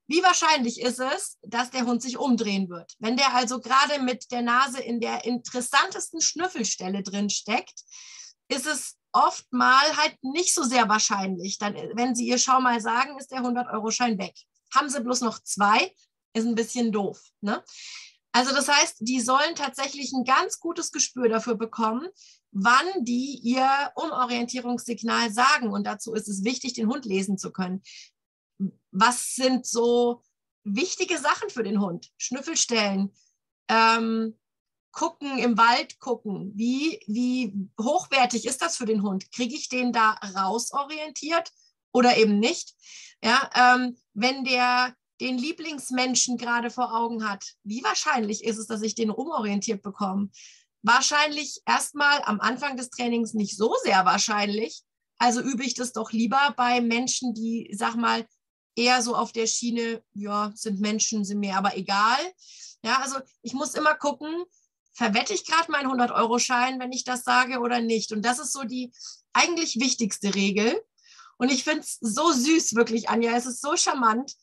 wie 0.08 0.22
wahrscheinlich 0.22 0.80
ist 0.80 1.00
es, 1.00 1.38
dass 1.42 1.70
der 1.70 1.84
Hund 1.84 2.02
sich 2.02 2.16
umdrehen 2.16 2.70
wird? 2.70 2.94
Wenn 2.98 3.16
der 3.16 3.34
also 3.34 3.60
gerade 3.60 4.00
mit 4.02 4.32
der 4.32 4.42
Nase 4.42 4.80
in 4.80 5.00
der 5.00 5.24
interessantesten 5.26 6.20
Schnüffelstelle 6.20 7.02
drin 7.02 7.28
steckt, 7.28 7.84
ist 8.48 8.66
es 8.66 8.96
oft 9.12 9.44
mal 9.52 9.96
halt 9.96 10.16
nicht 10.22 10.54
so 10.54 10.62
sehr 10.62 10.88
wahrscheinlich. 10.88 11.58
Dann, 11.58 11.74
wenn 11.94 12.14
Sie 12.14 12.26
ihr 12.26 12.38
Schau 12.38 12.60
mal 12.60 12.80
sagen, 12.80 13.18
ist 13.18 13.30
der 13.30 13.40
100-Euro-Schein 13.40 14.18
weg. 14.18 14.34
Haben 14.74 14.88
Sie 14.88 15.00
bloß 15.00 15.20
noch 15.20 15.40
zwei, 15.42 15.94
ist 16.32 16.46
ein 16.46 16.54
bisschen 16.54 16.90
doof. 16.90 17.20
Ne? 17.42 17.62
Also 18.32 18.54
das 18.54 18.68
heißt, 18.68 18.96
die 19.00 19.20
sollen 19.20 19.54
tatsächlich 19.54 20.12
ein 20.12 20.24
ganz 20.24 20.58
gutes 20.58 20.92
Gespür 20.92 21.28
dafür 21.28 21.54
bekommen, 21.54 22.08
wann 22.50 22.86
die 23.04 23.40
ihr 23.42 23.68
Umorientierungssignal 23.94 25.32
sagen. 25.32 25.70
Und 25.70 25.86
dazu 25.86 26.14
ist 26.14 26.28
es 26.28 26.44
wichtig, 26.44 26.74
den 26.74 26.88
Hund 26.88 27.04
lesen 27.04 27.36
zu 27.36 27.50
können. 27.50 27.82
Was 28.90 29.34
sind 29.34 29.66
so 29.66 30.22
wichtige 30.64 31.18
Sachen 31.18 31.50
für 31.50 31.62
den 31.62 31.80
Hund? 31.80 32.10
Schnüffelstellen, 32.16 33.12
ähm, 33.68 34.38
gucken, 34.92 35.38
im 35.38 35.56
Wald 35.56 35.98
gucken. 36.00 36.52
Wie, 36.54 37.00
wie 37.06 37.54
hochwertig 37.80 38.46
ist 38.46 38.62
das 38.62 38.76
für 38.76 38.86
den 38.86 39.02
Hund? 39.02 39.30
Kriege 39.32 39.54
ich 39.54 39.68
den 39.68 39.92
da 39.92 40.12
rausorientiert 40.34 41.52
oder 41.92 42.16
eben 42.16 42.38
nicht? 42.38 42.74
Ja, 43.22 43.50
ähm, 43.54 43.96
wenn 44.14 44.44
der 44.44 44.94
den 45.20 45.36
Lieblingsmenschen 45.36 46.36
gerade 46.36 46.70
vor 46.70 46.94
Augen 46.94 47.28
hat, 47.28 47.54
wie 47.64 47.82
wahrscheinlich 47.82 48.44
ist 48.44 48.58
es, 48.58 48.66
dass 48.66 48.82
ich 48.82 48.94
den 48.94 49.10
umorientiert 49.10 49.82
bekomme? 49.82 50.30
Wahrscheinlich 50.82 51.60
erstmal 51.66 52.22
am 52.22 52.40
Anfang 52.40 52.76
des 52.76 52.90
Trainings 52.90 53.34
nicht 53.34 53.56
so 53.56 53.74
sehr 53.82 54.04
wahrscheinlich. 54.04 54.82
Also 55.18 55.40
übe 55.40 55.64
ich 55.64 55.74
das 55.74 55.92
doch 55.92 56.12
lieber 56.12 56.54
bei 56.56 56.80
Menschen, 56.80 57.34
die, 57.34 57.68
sag 57.76 57.96
mal, 57.96 58.24
eher 58.78 59.02
so 59.02 59.14
auf 59.16 59.32
der 59.32 59.46
Schiene, 59.46 60.02
ja, 60.14 60.52
sind 60.54 60.80
Menschen, 60.80 61.24
sind 61.24 61.40
mir 61.40 61.56
aber 61.56 61.76
egal. 61.76 62.18
Ja, 62.82 63.00
also 63.02 63.16
ich 63.42 63.52
muss 63.52 63.74
immer 63.74 63.94
gucken, 63.94 64.44
verwette 64.92 65.34
ich 65.34 65.44
gerade 65.44 65.70
meinen 65.70 65.90
100-Euro-Schein, 65.90 66.78
wenn 66.80 66.92
ich 66.92 67.04
das 67.04 67.24
sage 67.24 67.58
oder 67.58 67.80
nicht? 67.80 68.12
Und 68.12 68.22
das 68.22 68.38
ist 68.38 68.52
so 68.52 68.62
die 68.62 68.92
eigentlich 69.32 69.80
wichtigste 69.80 70.34
Regel. 70.34 70.80
Und 71.38 71.52
ich 71.52 71.64
finde 71.64 71.80
es 71.80 71.98
so 72.00 72.32
süß, 72.32 72.74
wirklich, 72.74 73.08
Anja. 73.08 73.36
Es 73.36 73.46
ist 73.46 73.60
so 73.60 73.76
charmant. 73.76 74.34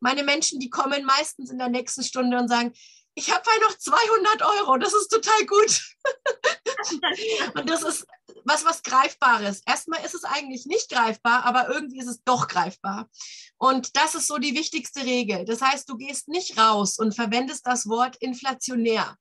Meine 0.00 0.22
Menschen, 0.22 0.60
die 0.60 0.70
kommen 0.70 1.04
meistens 1.04 1.50
in 1.50 1.58
der 1.58 1.68
nächsten 1.68 2.02
Stunde 2.02 2.38
und 2.38 2.48
sagen, 2.48 2.72
ich 3.14 3.30
habe 3.30 3.48
halt 3.48 3.62
noch 3.62 3.78
200 3.78 4.42
Euro, 4.42 4.76
das 4.78 4.92
ist 4.92 5.08
total 5.08 5.46
gut. 5.46 5.94
und 7.54 7.70
das 7.70 7.82
ist 7.82 8.06
was, 8.44 8.64
was 8.64 8.82
Greifbares. 8.82 9.62
Erstmal 9.66 10.04
ist 10.04 10.14
es 10.14 10.24
eigentlich 10.24 10.66
nicht 10.66 10.90
greifbar, 10.90 11.44
aber 11.44 11.68
irgendwie 11.68 11.98
ist 11.98 12.08
es 12.08 12.22
doch 12.24 12.48
greifbar. 12.48 13.08
Und 13.56 13.96
das 13.96 14.14
ist 14.14 14.26
so 14.26 14.38
die 14.38 14.54
wichtigste 14.54 15.04
Regel. 15.04 15.44
Das 15.44 15.60
heißt, 15.62 15.88
du 15.88 15.96
gehst 15.96 16.28
nicht 16.28 16.58
raus 16.58 16.98
und 16.98 17.14
verwendest 17.14 17.66
das 17.66 17.88
Wort 17.88 18.16
inflationär. 18.16 19.16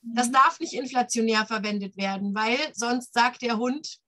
Das 0.00 0.28
mhm. 0.28 0.32
darf 0.32 0.60
nicht 0.60 0.74
inflationär 0.74 1.46
verwendet 1.46 1.96
werden, 1.96 2.34
weil 2.34 2.58
sonst 2.74 3.12
sagt 3.12 3.42
der 3.42 3.58
Hund, 3.58 3.98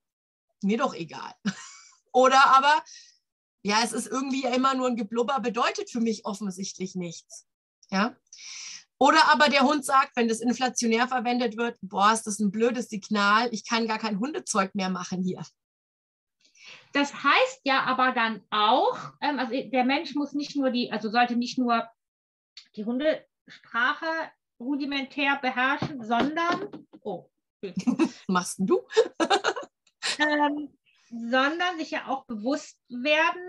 mir 0.62 0.78
doch 0.78 0.94
egal. 0.94 1.34
Oder 2.12 2.44
aber, 2.56 2.82
ja, 3.62 3.82
es 3.84 3.92
ist 3.92 4.06
irgendwie 4.06 4.44
immer 4.44 4.74
nur 4.74 4.88
ein 4.88 4.96
Geblubber, 4.96 5.40
bedeutet 5.40 5.90
für 5.90 6.00
mich 6.00 6.24
offensichtlich 6.24 6.94
nichts. 6.94 7.46
Ja. 7.90 8.16
Oder 9.02 9.32
aber 9.32 9.48
der 9.48 9.62
Hund 9.62 9.82
sagt, 9.82 10.14
wenn 10.14 10.28
das 10.28 10.40
inflationär 10.40 11.08
verwendet 11.08 11.56
wird, 11.56 11.78
boah, 11.80 12.12
ist 12.12 12.26
das 12.26 12.38
ein 12.38 12.50
blödes 12.50 12.90
Signal, 12.90 13.48
ich 13.50 13.66
kann 13.66 13.88
gar 13.88 13.98
kein 13.98 14.20
Hundezeug 14.20 14.74
mehr 14.74 14.90
machen 14.90 15.22
hier. 15.22 15.42
Das 16.92 17.14
heißt 17.14 17.62
ja 17.64 17.84
aber 17.84 18.12
dann 18.12 18.42
auch, 18.50 18.98
ähm, 19.22 19.38
also 19.38 19.52
der 19.52 19.84
Mensch 19.84 20.14
muss 20.14 20.34
nicht 20.34 20.54
nur 20.54 20.70
die, 20.70 20.92
also 20.92 21.08
sollte 21.08 21.36
nicht 21.36 21.56
nur 21.56 21.88
die 22.76 22.84
Hundesprache 22.84 24.06
rudimentär 24.60 25.38
beherrschen, 25.40 26.04
sondern, 26.04 26.86
oh, 27.00 27.30
machst 28.26 28.58
du? 28.60 28.86
ähm, 30.18 30.76
sondern 31.08 31.78
sich 31.78 31.92
ja 31.92 32.06
auch 32.06 32.26
bewusst 32.26 32.78
werden, 32.88 33.48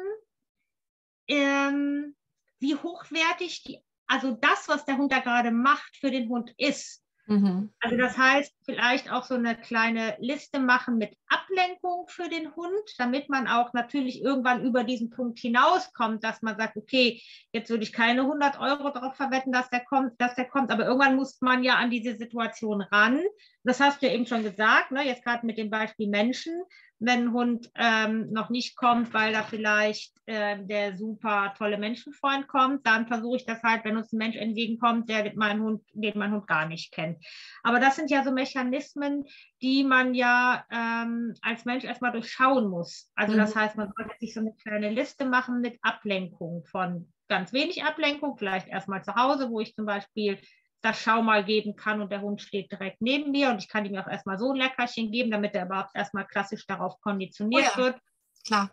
ähm, 1.28 2.16
wie 2.60 2.76
hochwertig 2.76 3.64
die, 3.64 3.84
also 4.12 4.32
das, 4.32 4.68
was 4.68 4.84
der 4.84 4.98
Hund 4.98 5.12
da 5.14 5.20
gerade 5.20 5.52
macht, 5.52 5.96
für 5.96 6.12
den 6.12 6.28
Hund 6.28 6.54
ist. 6.58 7.02
Mhm. 7.28 7.72
Also 7.80 7.96
das 7.96 8.18
heißt, 8.18 8.54
vielleicht 8.66 9.10
auch 9.10 9.24
so 9.24 9.36
eine 9.36 9.56
kleine 9.56 10.18
Liste 10.20 10.60
machen 10.60 10.98
mit 10.98 11.16
Ablenkung 11.30 12.08
für 12.10 12.28
den 12.28 12.54
Hund, 12.56 12.84
damit 12.98 13.30
man 13.30 13.48
auch 13.48 13.72
natürlich 13.72 14.22
irgendwann 14.22 14.66
über 14.66 14.84
diesen 14.84 15.12
Punkt 15.12 15.40
hinauskommt, 15.40 16.26
dass 16.26 16.42
man 16.42 16.58
sagt, 16.58 16.76
okay, 16.76 17.22
jetzt 17.54 17.70
würde 17.70 17.84
ich 17.84 17.94
keine 17.94 18.22
100 18.24 18.60
Euro 18.60 18.90
darauf 18.90 19.16
verwetten, 19.16 19.54
dass 19.54 19.70
der 19.70 19.86
kommt, 19.86 20.20
dass 20.20 20.36
der 20.36 20.50
kommt, 20.50 20.72
aber 20.72 20.86
irgendwann 20.86 21.16
muss 21.16 21.40
man 21.40 21.64
ja 21.64 21.76
an 21.76 21.90
diese 21.90 22.18
Situation 22.18 22.82
ran. 22.82 23.22
Das 23.64 23.80
hast 23.80 24.02
du 24.02 24.08
ja 24.08 24.14
eben 24.14 24.26
schon 24.26 24.44
gesagt, 24.44 24.92
ne? 24.92 25.06
jetzt 25.06 25.24
gerade 25.24 25.46
mit 25.46 25.58
dem 25.58 25.70
Beispiel 25.70 26.10
Menschen 26.10 26.62
wenn 27.02 27.24
ein 27.24 27.34
Hund 27.34 27.72
ähm, 27.76 28.32
noch 28.32 28.52
nicht 28.52 28.78
kommt, 28.78 29.12
weil 29.14 29.34
da 29.34 29.42
vielleicht 29.42 30.14
äh, 30.28 30.64
der 30.64 30.96
super 30.96 31.54
tolle 31.58 31.80
Menschenfreund 31.80 32.48
kommt, 32.48 32.86
dann 32.86 33.08
versuche 33.08 33.38
ich 33.38 33.46
das 33.46 33.64
halt, 33.64 33.84
wenn 33.84 33.98
uns 33.98 34.14
ein 34.14 34.20
Mensch 34.20 34.36
entgegenkommt, 34.38 35.10
der 35.10 35.32
mein 35.36 35.62
Hund, 35.62 35.82
den 35.94 36.18
mein 36.18 36.32
Hund 36.32 36.46
gar 36.46 36.68
nicht 36.68 36.94
kennt. 36.94 37.18
Aber 37.64 37.80
das 37.80 37.96
sind 37.96 38.12
ja 38.12 38.24
so 38.24 38.32
Mechanismen, 38.32 39.26
die 39.64 39.84
man 39.84 40.14
ja 40.14 40.64
ähm, 40.72 41.34
als 41.42 41.66
Mensch 41.66 41.86
erstmal 41.86 42.12
durchschauen 42.12 42.70
muss. 42.70 43.12
Also 43.16 43.34
mhm. 43.34 43.38
das 43.40 43.56
heißt, 43.56 43.78
man 43.78 43.92
sollte 43.98 44.16
sich 44.20 44.36
so 44.36 44.42
eine 44.42 44.54
kleine 44.54 44.92
Liste 44.92 45.26
machen 45.26 45.60
mit 45.60 45.80
Ablenkung 45.82 46.66
von 46.66 47.12
ganz 47.28 47.52
wenig 47.52 47.84
Ablenkung, 47.84 48.38
vielleicht 48.38 48.68
erstmal 48.68 49.04
zu 49.04 49.16
Hause, 49.16 49.50
wo 49.50 49.60
ich 49.60 49.74
zum 49.74 49.88
Beispiel 49.88 50.38
das 50.82 51.00
Schau 51.00 51.22
mal 51.22 51.44
geben 51.44 51.76
kann 51.76 52.02
und 52.02 52.12
der 52.12 52.22
Hund 52.22 52.42
steht 52.42 52.72
direkt 52.72 53.02
neben 53.02 53.32
mir 53.32 53.50
und 53.50 53.60
ich 53.60 53.68
kann 53.68 53.86
ihm 53.86 53.98
auch 53.98 54.08
erstmal 54.08 54.40
so 54.40 54.52
ein 54.52 54.58
Leckerchen 54.58 55.12
geben, 55.12 55.32
damit 55.32 55.54
er 55.54 55.66
überhaupt 55.66 55.96
erstmal 55.96 56.26
klassisch 56.26 56.66
darauf 56.66 57.00
konditioniert 57.02 57.72
oh 57.76 57.80
ja. 57.80 57.86
wird. 57.86 58.00
Klar. 58.46 58.72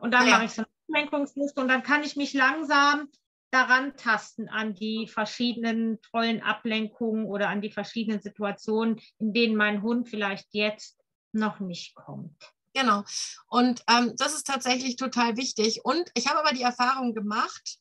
Und 0.00 0.12
dann 0.12 0.26
ja. 0.26 0.32
mache 0.32 0.44
ich 0.46 0.52
so 0.52 0.62
eine 0.62 0.68
Ablenkungsliste 0.88 1.60
und 1.60 1.68
dann 1.68 1.82
kann 1.82 2.02
ich 2.02 2.16
mich 2.16 2.32
langsam 2.32 3.08
daran 3.50 3.96
tasten 3.96 4.48
an 4.48 4.74
die 4.74 5.06
verschiedenen 5.06 6.00
tollen 6.02 6.42
Ablenkungen 6.42 7.26
oder 7.26 7.48
an 7.48 7.60
die 7.60 7.70
verschiedenen 7.70 8.20
Situationen, 8.20 9.00
in 9.18 9.32
denen 9.32 9.56
mein 9.56 9.82
Hund 9.82 10.08
vielleicht 10.08 10.48
jetzt 10.52 11.00
noch 11.32 11.60
nicht 11.60 11.94
kommt. 11.94 12.52
Genau. 12.74 13.04
Und 13.48 13.82
ähm, 13.88 14.14
das 14.18 14.34
ist 14.34 14.46
tatsächlich 14.46 14.96
total 14.96 15.36
wichtig. 15.36 15.84
Und 15.84 16.10
ich 16.14 16.28
habe 16.28 16.40
aber 16.40 16.54
die 16.54 16.62
Erfahrung 16.62 17.14
gemacht, 17.14 17.78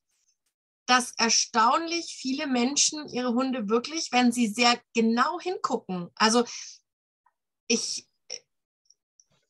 dass 0.85 1.13
erstaunlich 1.17 2.15
viele 2.19 2.47
Menschen 2.47 3.07
ihre 3.09 3.33
Hunde 3.33 3.69
wirklich, 3.69 4.11
wenn 4.11 4.31
sie 4.31 4.47
sehr 4.47 4.79
genau 4.93 5.39
hingucken, 5.39 6.09
also 6.15 6.45
ich 7.67 8.07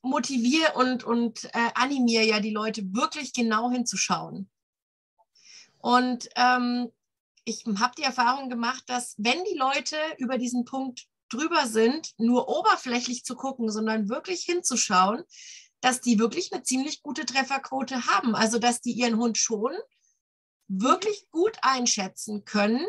motiviere 0.02 0.74
und, 0.76 1.04
und 1.04 1.46
äh, 1.46 1.72
animiere 1.74 2.24
ja 2.24 2.40
die 2.40 2.52
Leute 2.52 2.84
wirklich 2.94 3.34
genau 3.34 3.72
hinzuschauen. 3.72 4.50
Und 5.80 6.30
ähm, 6.36 6.92
ich 7.44 7.66
habe 7.80 7.94
die 7.98 8.04
Erfahrung 8.04 8.50
gemacht, 8.50 8.84
dass 8.88 9.16
wenn 9.18 9.44
die 9.44 9.58
Leute 9.58 9.98
über 10.18 10.38
diesen 10.38 10.66
Punkt 10.66 11.08
drüber 11.30 11.68
sind, 11.68 12.14
nur 12.18 12.48
oberflächlich 12.48 13.24
zu 13.26 13.36
gucken, 13.36 13.72
sondern 13.72 14.10
wirklich 14.10 14.42
hinzuschauen, 14.42 15.24
dass 15.82 16.02
die 16.02 16.18
wirklich 16.18 16.52
eine 16.52 16.64
ziemlich 16.64 17.04
gute 17.04 17.26
Trefferquote 17.26 18.08
haben. 18.08 18.36
Also 18.36 18.58
dass 18.58 18.82
die 18.82 18.94
ihren 18.94 19.18
Hund 19.18 19.38
schon 19.38 19.72
wirklich 20.68 21.28
gut 21.32 21.58
einschätzen 21.62 22.46
können, 22.46 22.86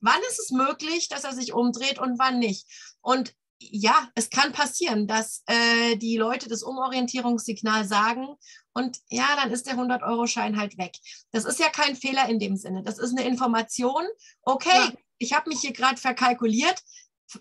wann 0.00 0.20
ist 0.30 0.38
es 0.38 0.50
möglich, 0.50 1.08
dass 1.08 1.24
er 1.24 1.32
sich 1.32 1.52
umdreht 1.52 1.98
und 1.98 2.18
wann 2.18 2.38
nicht. 2.38 2.66
Und 3.00 3.34
ja, 3.58 4.08
es 4.14 4.30
kann 4.30 4.52
passieren, 4.52 5.06
dass 5.06 5.42
äh, 5.46 5.96
die 5.96 6.16
Leute 6.16 6.48
das 6.48 6.62
Umorientierungssignal 6.62 7.86
sagen 7.86 8.28
und 8.72 8.98
ja, 9.08 9.36
dann 9.36 9.50
ist 9.50 9.66
der 9.66 9.76
100-Euro-Schein 9.76 10.56
halt 10.56 10.78
weg. 10.78 10.96
Das 11.32 11.44
ist 11.44 11.58
ja 11.58 11.68
kein 11.68 11.96
Fehler 11.96 12.28
in 12.28 12.38
dem 12.38 12.56
Sinne. 12.56 12.82
Das 12.82 12.98
ist 12.98 13.16
eine 13.16 13.26
Information. 13.26 14.04
Okay, 14.42 14.70
ja. 14.72 14.92
ich 15.18 15.34
habe 15.34 15.50
mich 15.50 15.60
hier 15.60 15.72
gerade 15.72 16.00
verkalkuliert. 16.00 16.80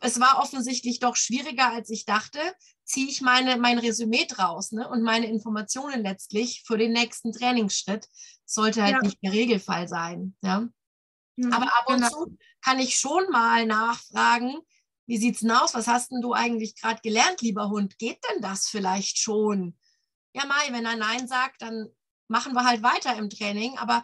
Es 0.01 0.19
war 0.19 0.39
offensichtlich 0.39 0.99
doch 0.99 1.15
schwieriger, 1.15 1.71
als 1.71 1.89
ich 1.89 2.05
dachte. 2.05 2.39
Ziehe 2.83 3.07
ich 3.07 3.21
meine, 3.21 3.57
mein 3.57 3.79
Resümee 3.79 4.25
draus 4.25 4.71
ne? 4.71 4.87
und 4.89 5.03
meine 5.03 5.27
Informationen 5.27 6.03
letztlich 6.03 6.63
für 6.65 6.77
den 6.77 6.93
nächsten 6.93 7.31
Trainingsschritt. 7.31 8.07
Sollte 8.45 8.83
halt 8.83 8.95
ja. 8.95 9.01
nicht 9.01 9.17
der 9.23 9.31
Regelfall 9.31 9.87
sein. 9.87 10.35
Ja? 10.41 10.67
Mhm, 11.35 11.53
Aber 11.53 11.65
ab 11.65 11.85
und 11.87 11.95
genau. 11.95 12.09
zu 12.09 12.37
kann 12.61 12.79
ich 12.79 12.97
schon 12.97 13.29
mal 13.31 13.65
nachfragen, 13.65 14.57
wie 15.07 15.17
sieht's 15.17 15.39
denn 15.39 15.51
aus? 15.51 15.73
Was 15.73 15.87
hast 15.87 16.11
denn 16.11 16.21
du 16.21 16.33
eigentlich 16.33 16.75
gerade 16.75 17.01
gelernt, 17.01 17.41
lieber 17.41 17.69
Hund? 17.69 17.97
Geht 17.97 18.19
denn 18.29 18.41
das 18.41 18.67
vielleicht 18.67 19.17
schon? 19.17 19.77
Ja, 20.33 20.45
Mai, 20.45 20.71
wenn 20.71 20.85
er 20.85 20.97
Nein 20.97 21.27
sagt, 21.27 21.61
dann 21.61 21.89
machen 22.27 22.53
wir 22.53 22.63
halt 22.63 22.83
weiter 22.83 23.15
im 23.15 23.29
Training. 23.29 23.77
Aber 23.79 24.03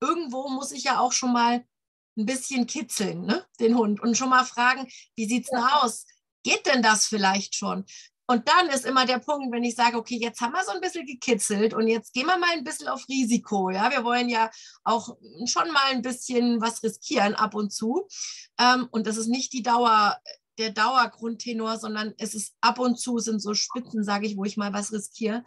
irgendwo 0.00 0.48
muss 0.50 0.72
ich 0.72 0.84
ja 0.84 0.98
auch 0.98 1.12
schon 1.12 1.32
mal 1.32 1.64
ein 2.16 2.26
bisschen 2.26 2.66
kitzeln, 2.66 3.22
ne, 3.22 3.44
den 3.60 3.76
Hund, 3.76 4.00
und 4.00 4.16
schon 4.16 4.30
mal 4.30 4.44
fragen, 4.44 4.86
wie 5.16 5.26
sieht's 5.26 5.50
denn 5.50 5.62
aus? 5.62 6.06
Geht 6.42 6.66
denn 6.66 6.82
das 6.82 7.06
vielleicht 7.06 7.54
schon? 7.54 7.84
Und 8.26 8.48
dann 8.48 8.68
ist 8.68 8.86
immer 8.86 9.04
der 9.04 9.18
Punkt, 9.18 9.52
wenn 9.52 9.64
ich 9.64 9.74
sage, 9.74 9.96
okay, 9.96 10.16
jetzt 10.16 10.40
haben 10.40 10.52
wir 10.52 10.64
so 10.64 10.70
ein 10.70 10.80
bisschen 10.80 11.04
gekitzelt 11.04 11.74
und 11.74 11.88
jetzt 11.88 12.14
gehen 12.14 12.26
wir 12.26 12.38
mal 12.38 12.52
ein 12.52 12.64
bisschen 12.64 12.88
auf 12.88 13.06
Risiko. 13.08 13.70
Ja, 13.70 13.90
wir 13.90 14.04
wollen 14.04 14.28
ja 14.28 14.50
auch 14.84 15.16
schon 15.44 15.70
mal 15.70 15.90
ein 15.90 16.02
bisschen 16.02 16.60
was 16.60 16.82
riskieren 16.82 17.34
ab 17.34 17.54
und 17.54 17.72
zu. 17.72 18.08
Ähm, 18.58 18.88
und 18.90 19.06
das 19.06 19.16
ist 19.16 19.26
nicht 19.26 19.52
die 19.52 19.62
Dauer, 19.62 20.16
der 20.58 20.70
Dauergrundtenor, 20.70 21.78
sondern 21.78 22.14
es 22.18 22.34
ist 22.34 22.54
ab 22.60 22.78
und 22.78 22.98
zu 22.98 23.18
sind 23.18 23.40
so 23.40 23.54
Spitzen, 23.54 24.04
sage 24.04 24.26
ich, 24.26 24.36
wo 24.36 24.44
ich 24.44 24.56
mal 24.56 24.72
was 24.72 24.92
riskiere. 24.92 25.42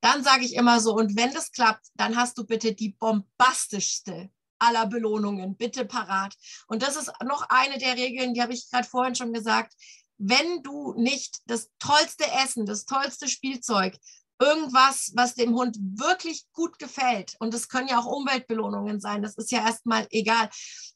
Dann 0.00 0.22
sage 0.22 0.44
ich 0.44 0.54
immer 0.54 0.80
so, 0.80 0.94
und 0.94 1.16
wenn 1.16 1.32
das 1.32 1.52
klappt, 1.52 1.86
dann 1.94 2.16
hast 2.16 2.38
du 2.38 2.44
bitte 2.44 2.74
die 2.74 2.90
bombastischste 2.90 4.30
aller 4.60 4.86
Belohnungen, 4.86 5.56
bitte 5.56 5.84
parat. 5.84 6.36
Und 6.68 6.82
das 6.82 6.96
ist 6.96 7.10
noch 7.24 7.46
eine 7.48 7.78
der 7.78 7.96
Regeln, 7.96 8.34
die 8.34 8.42
habe 8.42 8.52
ich 8.52 8.70
gerade 8.70 8.88
vorhin 8.88 9.14
schon 9.14 9.32
gesagt. 9.32 9.74
Wenn 10.18 10.62
du 10.62 10.94
nicht 10.94 11.38
das 11.46 11.70
tollste 11.78 12.30
Essen, 12.44 12.66
das 12.66 12.84
tollste 12.84 13.28
Spielzeug, 13.28 13.96
irgendwas, 14.40 15.12
was 15.14 15.34
dem 15.34 15.54
Hund 15.54 15.76
wirklich 15.78 16.46
gut 16.52 16.78
gefällt, 16.78 17.36
und 17.40 17.52
das 17.52 17.68
können 17.68 17.88
ja 17.88 17.98
auch 17.98 18.06
Umweltbelohnungen 18.06 19.00
sein, 19.00 19.22
das 19.22 19.36
ist 19.36 19.50
ja 19.50 19.60
erstmal 19.60 20.06
egal. 20.10 20.48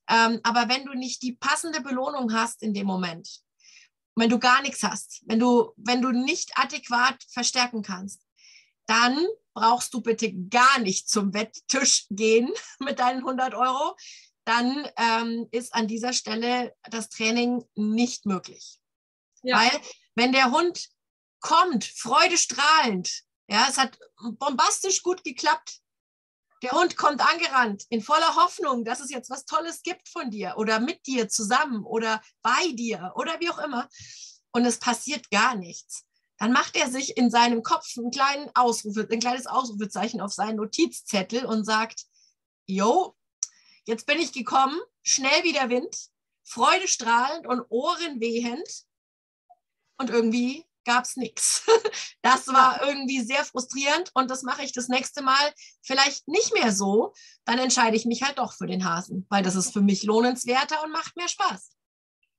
Ähm, 0.09 0.41
aber 0.43 0.69
wenn 0.69 0.85
du 0.85 0.95
nicht 0.95 1.23
die 1.23 1.33
passende 1.33 1.81
Belohnung 1.81 2.33
hast 2.33 2.62
in 2.62 2.75
dem 2.75 2.87
Moment, 2.87 3.41
wenn 4.17 4.31
du 4.31 4.39
gar 4.39 4.62
nichts 4.62 4.83
hast, 4.83 5.23
wenn 5.27 5.39
du, 5.39 5.73
wenn 5.77 6.01
du 6.01 6.12
nicht 6.12 6.53
adäquat 6.57 7.23
verstärken 7.31 7.83
kannst, 7.83 8.24
dann 8.87 9.24
brauchst 9.55 9.95
du 9.95 10.01
bitte 10.01 10.32
gar 10.49 10.78
nicht 10.80 11.09
zum 11.09 11.32
Wetttisch 11.32 12.07
gehen 12.11 12.53
mit 12.80 12.99
deinen 12.99 13.18
100 13.18 13.55
Euro. 13.55 13.97
Dann 14.45 14.89
ähm, 14.97 15.49
ist 15.53 15.74
an 15.74 15.89
dieser 15.89 16.12
Stelle 16.12 16.74
das 16.91 17.09
Training 17.09 17.64
nicht 17.74 18.26
möglich. 18.26 18.78
Ja. 19.43 19.59
Weil 19.59 19.80
wenn 20.14 20.32
der 20.32 20.51
Hund 20.51 20.89
kommt, 21.41 21.85
freudestrahlend, 21.85 23.22
ja, 23.49 23.66
es 23.68 23.78
hat 23.78 23.99
bombastisch 24.39 25.03
gut 25.03 25.22
geklappt, 25.24 25.80
der 26.62 26.72
Hund 26.72 26.97
kommt 26.97 27.20
angerannt 27.20 27.85
in 27.91 28.01
voller 28.01 28.37
Hoffnung, 28.37 28.85
dass 28.85 29.01
es 29.01 29.11
jetzt 29.11 29.28
was 29.28 29.45
Tolles 29.45 29.82
gibt 29.82 30.09
von 30.09 30.30
dir 30.30 30.55
oder 30.57 30.80
mit 30.80 31.07
dir 31.07 31.28
zusammen 31.28 31.85
oder 31.85 32.22
bei 32.41 32.72
dir 32.72 33.12
oder 33.16 33.39
wie 33.41 33.51
auch 33.51 33.59
immer. 33.59 33.89
Und 34.53 34.64
es 34.64 34.78
passiert 34.78 35.30
gar 35.30 35.57
nichts. 35.57 36.07
Dann 36.39 36.53
macht 36.53 36.76
er 36.76 36.91
sich 36.91 37.16
in 37.16 37.30
seinem 37.30 37.62
Kopf 37.62 37.87
kleinen 38.12 38.51
Ausrufe, 38.55 39.09
ein 39.11 39.20
kleines 39.20 39.47
Ausrufezeichen 39.47 40.20
auf 40.20 40.32
seinen 40.32 40.57
Notizzettel 40.57 41.45
und 41.45 41.64
sagt, 41.64 42.05
Jo, 42.66 43.14
jetzt 43.85 44.07
bin 44.07 44.18
ich 44.18 44.32
gekommen, 44.32 44.78
schnell 45.03 45.43
wie 45.43 45.53
der 45.53 45.68
Wind, 45.68 45.97
freudestrahlend 46.45 47.47
und 47.47 47.64
ohrenwehend. 47.68 48.85
Und 49.99 50.11
irgendwie 50.11 50.64
gab 50.85 51.05
es 51.05 51.16
nichts. 51.16 51.62
Das 52.22 52.47
war 52.47 52.80
irgendwie 52.82 53.20
sehr 53.20 53.45
frustrierend 53.45 54.11
und 54.14 54.30
das 54.30 54.45
mache 54.45 54.62
ich 54.64 54.72
das 54.72 54.89
nächste 54.89 55.20
Mal 55.20 55.53
vielleicht 55.82 56.26
nicht 56.26 56.55
mehr 56.55 56.72
so. 56.72 57.12
Dann 57.45 57.59
entscheide 57.59 57.99
ich 57.99 58.07
mich 58.07 58.22
halt 58.22 58.39
doch 58.39 58.55
für 58.55 58.66
den 58.66 58.87
Hasen, 58.87 59.26
weil 59.28 59.43
das 59.43 59.57
ist 59.57 59.74
für 59.74 59.82
mich 59.82 60.05
lohnenswerter 60.05 60.82
und 60.82 60.91
macht 60.91 61.14
mehr 61.16 61.28
Spaß. 61.28 61.74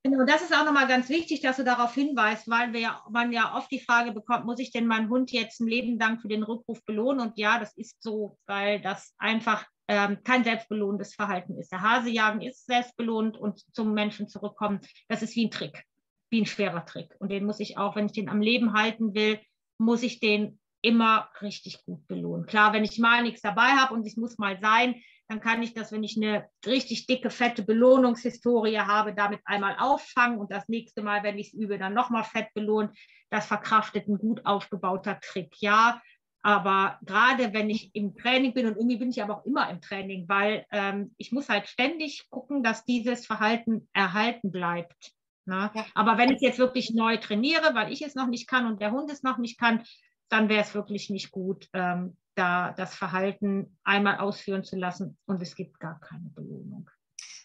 Genau, 0.06 0.24
das 0.24 0.44
ist 0.44 0.54
auch 0.54 0.66
nochmal 0.66 0.88
ganz 0.88 1.10
wichtig, 1.10 1.42
dass 1.42 1.58
du 1.58 1.64
darauf 1.64 1.96
hinweist, 1.96 2.48
weil 2.48 2.74
wir, 2.74 3.02
man 3.10 3.32
ja 3.32 3.58
oft 3.58 3.72
die 3.72 3.80
Frage 3.80 4.12
bekommt, 4.12 4.46
muss 4.46 4.60
ich 4.60 4.70
denn 4.70 4.86
meinen 4.86 5.10
Hund 5.10 5.32
jetzt 5.32 5.60
ein 5.60 5.68
Leben 5.68 5.98
lang 5.98 6.20
für 6.20 6.28
den 6.28 6.44
Rückruf 6.44 6.86
belohnen? 6.86 7.22
Und 7.22 7.40
ja, 7.40 7.58
das 7.58 7.76
ist 7.76 8.04
so, 8.04 8.38
weil 8.46 8.80
das 8.82 9.16
einfach 9.18 9.66
ähm, 9.88 10.20
kein 10.24 10.44
selbstbelohnendes 10.44 11.16
Verhalten 11.16 11.58
ist. 11.58 11.72
Der 11.72 11.82
Hasejagen 11.82 12.42
ist 12.42 12.68
selbstbelohnt 12.68 13.36
und 13.36 13.64
zum 13.74 13.96
Menschen 13.96 14.28
zurückkommen, 14.28 14.80
das 15.08 15.24
ist 15.24 15.36
wie 15.36 15.48
ein 15.48 15.52
Trick 15.52 15.84
wie 16.32 16.42
ein 16.42 16.46
schwerer 16.46 16.86
Trick. 16.86 17.16
Und 17.20 17.32
den 17.32 17.46
muss 17.46 17.60
ich 17.60 17.78
auch, 17.78 17.96
wenn 17.96 18.08
ich 18.08 18.12
den 18.12 18.30
am 18.30 18.42
Leben 18.42 18.74
halten 18.74 19.14
will, 19.14 19.40
muss 19.78 20.04
ich 20.04 20.20
den 20.20 20.60
immer 20.82 21.30
richtig 21.42 21.84
gut 21.86 22.06
belohnen. 22.08 22.46
Klar, 22.46 22.74
wenn 22.74 22.84
ich 22.84 23.00
mal 23.00 23.24
nichts 23.24 23.42
dabei 23.42 23.70
habe 23.70 23.94
und 23.94 24.06
es 24.06 24.18
muss 24.18 24.38
mal 24.38 24.60
sein, 24.60 24.96
dann 25.28 25.40
kann 25.40 25.64
ich 25.64 25.74
das, 25.74 25.92
wenn 25.92 26.04
ich 26.04 26.18
eine 26.18 26.48
richtig 26.66 27.08
dicke, 27.08 27.30
fette 27.30 27.64
Belohnungshistorie 27.64 28.80
habe, 28.80 29.14
damit 29.14 29.42
einmal 29.46 29.76
auffangen 29.80 30.38
und 30.38 30.52
das 30.52 30.68
nächste 30.68 31.02
Mal, 31.02 31.24
wenn 31.24 31.40
ich 31.40 31.48
es 31.48 31.54
übe, 31.54 31.80
dann 31.80 31.94
nochmal 31.94 32.24
fett 32.24 32.54
belohnen. 32.54 32.92
Das 33.32 33.48
verkraftet 33.48 34.08
ein 34.08 34.18
gut 34.18 34.46
aufgebauter 34.46 35.20
Trick, 35.20 35.56
ja. 35.62 36.02
Aber 36.44 37.00
gerade 37.02 37.54
wenn 37.54 37.72
ich 37.72 37.90
im 37.96 38.16
Training 38.16 38.54
bin 38.54 38.68
und 38.68 38.76
irgendwie 38.78 38.98
bin 38.98 39.10
ich 39.10 39.24
aber 39.24 39.40
auch 39.40 39.46
immer 39.46 39.68
im 39.72 39.82
Training, 39.82 40.30
weil 40.30 40.64
ähm, 40.72 41.16
ich 41.18 41.32
muss 41.32 41.50
halt 41.50 41.68
ständig 41.68 42.30
gucken, 42.30 42.62
dass 42.62 42.86
dieses 42.86 43.26
Verhalten 43.26 43.90
erhalten 43.94 44.52
bleibt. 44.52 45.14
Ne? 45.46 45.72
Ja. 45.74 45.86
Aber 45.96 46.20
wenn 46.20 46.32
ich 46.32 46.42
jetzt 46.42 46.60
wirklich 46.60 46.92
neu 46.94 47.18
trainiere, 47.18 47.74
weil 47.74 47.92
ich 47.92 48.04
es 48.04 48.14
noch 48.14 48.28
nicht 48.28 48.48
kann 48.48 48.68
und 48.68 48.80
der 48.80 48.92
Hund 48.92 49.10
es 49.10 49.24
noch 49.24 49.40
nicht 49.40 49.60
kann, 49.60 49.82
dann 50.30 50.48
wäre 50.48 50.62
es 50.62 50.76
wirklich 50.76 51.10
nicht 51.10 51.32
gut, 51.32 51.68
ähm, 51.74 52.16
da 52.36 52.72
das 52.72 52.96
Verhalten 52.96 53.78
einmal 53.84 54.18
ausführen 54.20 54.64
zu 54.64 54.76
lassen 54.76 55.18
und 55.26 55.42
es 55.42 55.56
gibt 55.56 55.80
gar 55.80 56.00
keine 56.00 56.30
Belohnung. 56.30 56.90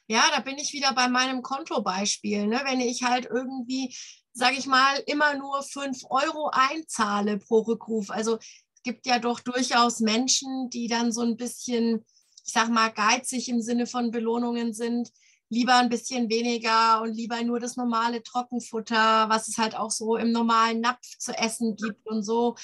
Ja, 0.06 0.24
da 0.34 0.40
bin 0.40 0.58
ich 0.58 0.72
wieder 0.72 0.92
bei 0.92 1.08
meinem 1.08 1.40
Kontobeispiel. 1.42 2.48
Ne? 2.48 2.60
Wenn 2.64 2.80
ich 2.80 3.04
halt 3.04 3.26
irgendwie, 3.26 3.94
sage 4.32 4.56
ich 4.56 4.66
mal, 4.66 4.96
immer 5.06 5.34
nur 5.34 5.62
5 5.62 6.02
Euro 6.10 6.50
einzahle 6.52 7.38
pro 7.38 7.60
Rückruf. 7.60 8.10
Also 8.10 8.38
es 8.38 8.82
gibt 8.82 9.06
ja 9.06 9.20
doch 9.20 9.38
durchaus 9.38 10.00
Menschen, 10.00 10.68
die 10.70 10.88
dann 10.88 11.12
so 11.12 11.20
ein 11.20 11.36
bisschen, 11.36 12.04
ich 12.44 12.52
sag 12.52 12.70
mal, 12.70 12.88
geizig 12.88 13.48
im 13.48 13.62
Sinne 13.62 13.86
von 13.86 14.10
Belohnungen 14.10 14.72
sind 14.72 15.12
lieber 15.50 15.74
ein 15.74 15.88
bisschen 15.88 16.30
weniger 16.30 17.02
und 17.02 17.12
lieber 17.12 17.42
nur 17.42 17.60
das 17.60 17.76
normale 17.76 18.22
Trockenfutter, 18.22 19.28
was 19.28 19.48
es 19.48 19.58
halt 19.58 19.76
auch 19.76 19.90
so 19.90 20.16
im 20.16 20.32
normalen 20.32 20.80
Napf 20.80 21.18
zu 21.18 21.36
essen 21.36 21.76
gibt 21.76 22.06
und 22.06 22.22
so. 22.22 22.54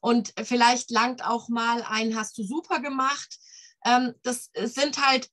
Und 0.00 0.32
vielleicht 0.42 0.90
langt 0.90 1.24
auch 1.24 1.48
mal 1.48 1.82
ein, 1.82 2.16
hast 2.16 2.38
du 2.38 2.44
super 2.44 2.80
gemacht. 2.80 3.38
Ähm, 3.84 4.14
das 4.22 4.50
sind 4.54 5.04
halt 5.04 5.28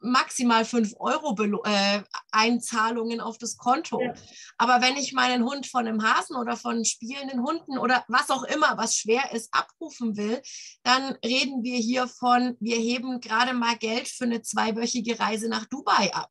maximal 0.00 0.64
5 0.64 0.94
Euro 0.98 1.36
äh, 1.64 2.02
Einzahlungen 2.30 3.20
auf 3.20 3.38
das 3.38 3.56
Konto. 3.56 4.00
Ja. 4.00 4.14
Aber 4.58 4.82
wenn 4.82 4.96
ich 4.96 5.12
meinen 5.12 5.44
Hund 5.44 5.66
von 5.66 5.86
einem 5.86 6.02
Hasen 6.02 6.36
oder 6.36 6.56
von 6.56 6.84
spielenden 6.84 7.42
Hunden 7.42 7.78
oder 7.78 8.04
was 8.08 8.30
auch 8.30 8.44
immer, 8.44 8.76
was 8.76 8.96
schwer 8.96 9.32
ist, 9.32 9.52
abrufen 9.52 10.16
will, 10.16 10.42
dann 10.82 11.16
reden 11.24 11.62
wir 11.62 11.78
hier 11.78 12.08
von, 12.08 12.56
wir 12.60 12.76
heben 12.76 13.20
gerade 13.20 13.54
mal 13.54 13.76
Geld 13.76 14.08
für 14.08 14.24
eine 14.24 14.42
zweiwöchige 14.42 15.18
Reise 15.18 15.48
nach 15.48 15.66
Dubai 15.66 16.12
ab. 16.12 16.30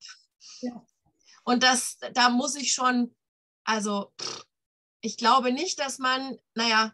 Ja. 0.62 0.86
Und 1.44 1.64
das, 1.64 1.98
da 2.14 2.30
muss 2.30 2.56
ich 2.56 2.74
schon, 2.74 3.16
also 3.64 4.12
ich 5.02 5.18
glaube 5.18 5.52
nicht, 5.52 5.80
dass 5.80 6.00
man, 6.00 6.38
naja, 6.56 6.94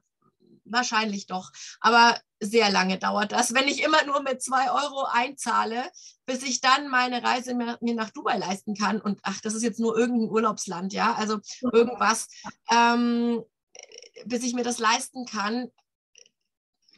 wahrscheinlich 0.66 1.26
doch, 1.28 1.52
aber 1.80 2.20
sehr 2.40 2.70
lange 2.70 2.98
dauert 2.98 3.32
das, 3.32 3.54
wenn 3.54 3.68
ich 3.68 3.84
immer 3.84 4.04
nur 4.06 4.22
mit 4.22 4.42
zwei 4.42 4.72
Euro 4.72 5.06
einzahle, 5.06 5.90
bis 6.26 6.44
ich 6.44 6.60
dann 6.60 6.90
meine 6.90 7.24
Reise 7.24 7.54
mir, 7.54 7.78
mir 7.82 7.94
nach 7.94 8.10
Dubai 8.10 8.38
leisten 8.38 8.76
kann. 8.76 9.00
Und 9.00 9.20
ach, 9.24 9.40
das 9.42 9.54
ist 9.54 9.64
jetzt 9.64 9.80
nur 9.80 9.98
irgendein 9.98 10.30
Urlaubsland, 10.30 10.94
ja, 10.94 11.14
also 11.14 11.40
irgendwas, 11.72 12.28
ähm, 12.70 13.44
bis 14.26 14.44
ich 14.44 14.54
mir 14.54 14.64
das 14.64 14.80
leisten 14.80 15.26
kann, 15.26 15.72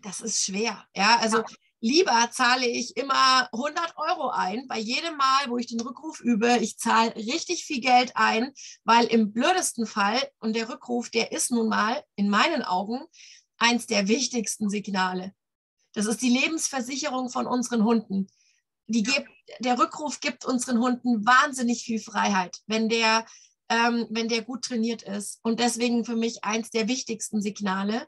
das 0.01 0.21
ist 0.21 0.43
schwer, 0.43 0.85
ja, 0.95 1.17
also 1.19 1.43
Lieber 1.83 2.29
zahle 2.31 2.65
ich 2.65 2.95
immer 2.95 3.49
100 3.51 3.97
Euro 3.97 4.29
ein, 4.29 4.69
bei 4.69 4.79
jedem 4.79 5.17
Mal, 5.17 5.49
wo 5.49 5.57
ich 5.57 5.67
den 5.67 5.81
Rückruf 5.81 6.21
übe. 6.21 6.59
Ich 6.61 6.77
zahle 6.77 7.13
richtig 7.17 7.65
viel 7.65 7.81
Geld 7.81 8.13
ein, 8.15 8.53
weil 8.85 9.05
im 9.07 9.33
blödesten 9.33 9.85
Fall, 9.85 10.17
und 10.39 10.55
der 10.55 10.69
Rückruf, 10.69 11.09
der 11.09 11.33
ist 11.33 11.51
nun 11.51 11.67
mal 11.67 12.01
in 12.15 12.29
meinen 12.29 12.61
Augen 12.61 13.01
eins 13.57 13.85
der 13.85 14.07
wichtigsten 14.07 14.69
Signale. 14.69 15.33
Das 15.91 16.05
ist 16.05 16.21
die 16.21 16.29
Lebensversicherung 16.29 17.29
von 17.29 17.47
unseren 17.47 17.83
Hunden. 17.83 18.27
Die 18.87 19.03
gibt, 19.03 19.27
der 19.59 19.77
Rückruf 19.77 20.21
gibt 20.21 20.45
unseren 20.45 20.79
Hunden 20.79 21.25
wahnsinnig 21.25 21.83
viel 21.83 21.99
Freiheit, 21.99 22.61
wenn 22.65 22.87
der, 22.87 23.25
ähm, 23.67 24.07
wenn 24.09 24.29
der 24.29 24.43
gut 24.43 24.63
trainiert 24.63 25.01
ist. 25.01 25.41
Und 25.43 25.59
deswegen 25.59 26.05
für 26.05 26.15
mich 26.15 26.45
eins 26.45 26.69
der 26.69 26.87
wichtigsten 26.87 27.41
Signale. 27.41 28.07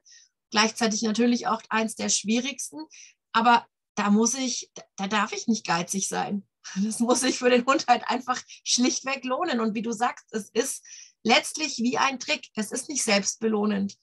Gleichzeitig 0.49 1.01
natürlich 1.01 1.47
auch 1.47 1.61
eins 1.67 1.95
der 1.95 2.07
schwierigsten, 2.07 2.78
aber 3.36 3.67
da 3.95 4.09
muss 4.09 4.33
ich, 4.33 4.71
da 4.95 5.07
darf 5.07 5.33
ich 5.33 5.47
nicht 5.47 5.67
geizig 5.67 6.07
sein. 6.07 6.47
Das 6.83 6.99
muss 6.99 7.19
sich 7.19 7.38
für 7.38 7.51
den 7.51 7.63
Hund 7.65 7.86
halt 7.88 8.07
einfach 8.07 8.41
schlichtweg 8.63 9.23
lohnen. 9.23 9.59
Und 9.59 9.75
wie 9.75 9.83
du 9.83 9.91
sagst, 9.91 10.25
es 10.31 10.49
ist 10.49 10.83
letztlich 11.21 11.77
wie 11.77 11.99
ein 11.99 12.19
Trick. 12.19 12.49
Es 12.55 12.71
ist 12.71 12.89
nicht 12.89 13.03
selbstbelohnend. 13.03 13.95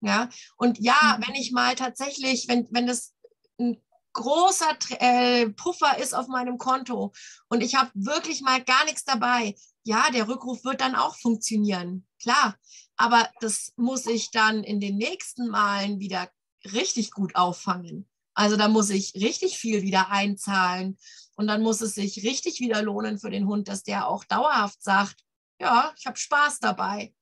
Ja, 0.00 0.28
und 0.56 0.78
ja, 0.78 1.16
mhm. 1.18 1.26
wenn 1.26 1.34
ich 1.34 1.50
mal 1.50 1.74
tatsächlich, 1.74 2.46
wenn, 2.46 2.68
wenn 2.70 2.86
das 2.86 3.14
ein 3.58 3.82
großer 4.12 4.76
äh, 5.00 5.48
Puffer 5.48 5.98
ist 5.98 6.14
auf 6.14 6.28
meinem 6.28 6.58
Konto 6.58 7.12
und 7.48 7.62
ich 7.62 7.74
habe 7.74 7.90
wirklich 7.94 8.42
mal 8.42 8.62
gar 8.62 8.84
nichts 8.84 9.02
dabei, 9.04 9.56
ja, 9.82 10.08
der 10.12 10.28
Rückruf 10.28 10.62
wird 10.62 10.82
dann 10.82 10.94
auch 10.94 11.16
funktionieren. 11.16 12.06
Klar, 12.22 12.56
aber 12.96 13.28
das 13.40 13.72
muss 13.76 14.06
ich 14.06 14.30
dann 14.30 14.62
in 14.62 14.78
den 14.78 14.96
nächsten 14.98 15.48
Malen 15.48 15.98
wieder 15.98 16.30
richtig 16.64 17.10
gut 17.10 17.34
auffangen. 17.34 18.08
Also 18.34 18.56
da 18.56 18.68
muss 18.68 18.90
ich 18.90 19.14
richtig 19.14 19.58
viel 19.58 19.82
wieder 19.82 20.10
einzahlen 20.10 20.98
und 21.36 21.46
dann 21.46 21.62
muss 21.62 21.80
es 21.80 21.94
sich 21.94 22.24
richtig 22.24 22.60
wieder 22.60 22.82
lohnen 22.82 23.18
für 23.18 23.30
den 23.30 23.46
Hund, 23.46 23.68
dass 23.68 23.82
der 23.82 24.08
auch 24.08 24.24
dauerhaft 24.24 24.82
sagt, 24.82 25.16
ja, 25.60 25.92
ich 25.96 26.06
habe 26.06 26.16
Spaß 26.16 26.60
dabei. 26.60 27.14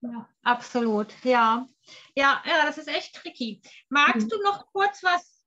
Ja, 0.00 0.28
absolut. 0.42 1.12
Ja. 1.22 1.66
ja, 2.16 2.42
ja, 2.44 2.66
das 2.66 2.78
ist 2.78 2.88
echt 2.88 3.14
tricky. 3.14 3.62
Magst 3.88 4.26
mhm. 4.26 4.28
du 4.28 4.42
noch 4.42 4.66
kurz 4.72 5.02
was 5.02 5.42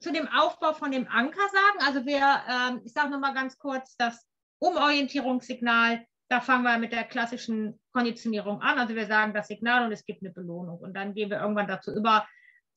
zu 0.00 0.12
dem 0.12 0.28
Aufbau 0.28 0.74
von 0.74 0.92
dem 0.92 1.08
Anker 1.08 1.48
sagen? 1.48 1.86
Also 1.86 2.06
wir, 2.06 2.42
ähm, 2.48 2.82
ich 2.84 2.92
sage 2.92 3.10
nochmal 3.10 3.34
ganz 3.34 3.58
kurz, 3.58 3.96
das 3.96 4.26
Umorientierungssignal, 4.58 6.06
da 6.28 6.40
fangen 6.40 6.64
wir 6.64 6.78
mit 6.78 6.92
der 6.92 7.04
klassischen 7.04 7.80
Konditionierung 7.92 8.60
an. 8.60 8.78
Also 8.78 8.94
wir 8.94 9.06
sagen 9.06 9.34
das 9.34 9.48
Signal 9.48 9.84
und 9.84 9.92
es 9.92 10.04
gibt 10.04 10.22
eine 10.22 10.32
Belohnung. 10.32 10.78
Und 10.78 10.94
dann 10.94 11.14
gehen 11.14 11.30
wir 11.30 11.40
irgendwann 11.40 11.68
dazu 11.68 11.92
über, 11.92 12.26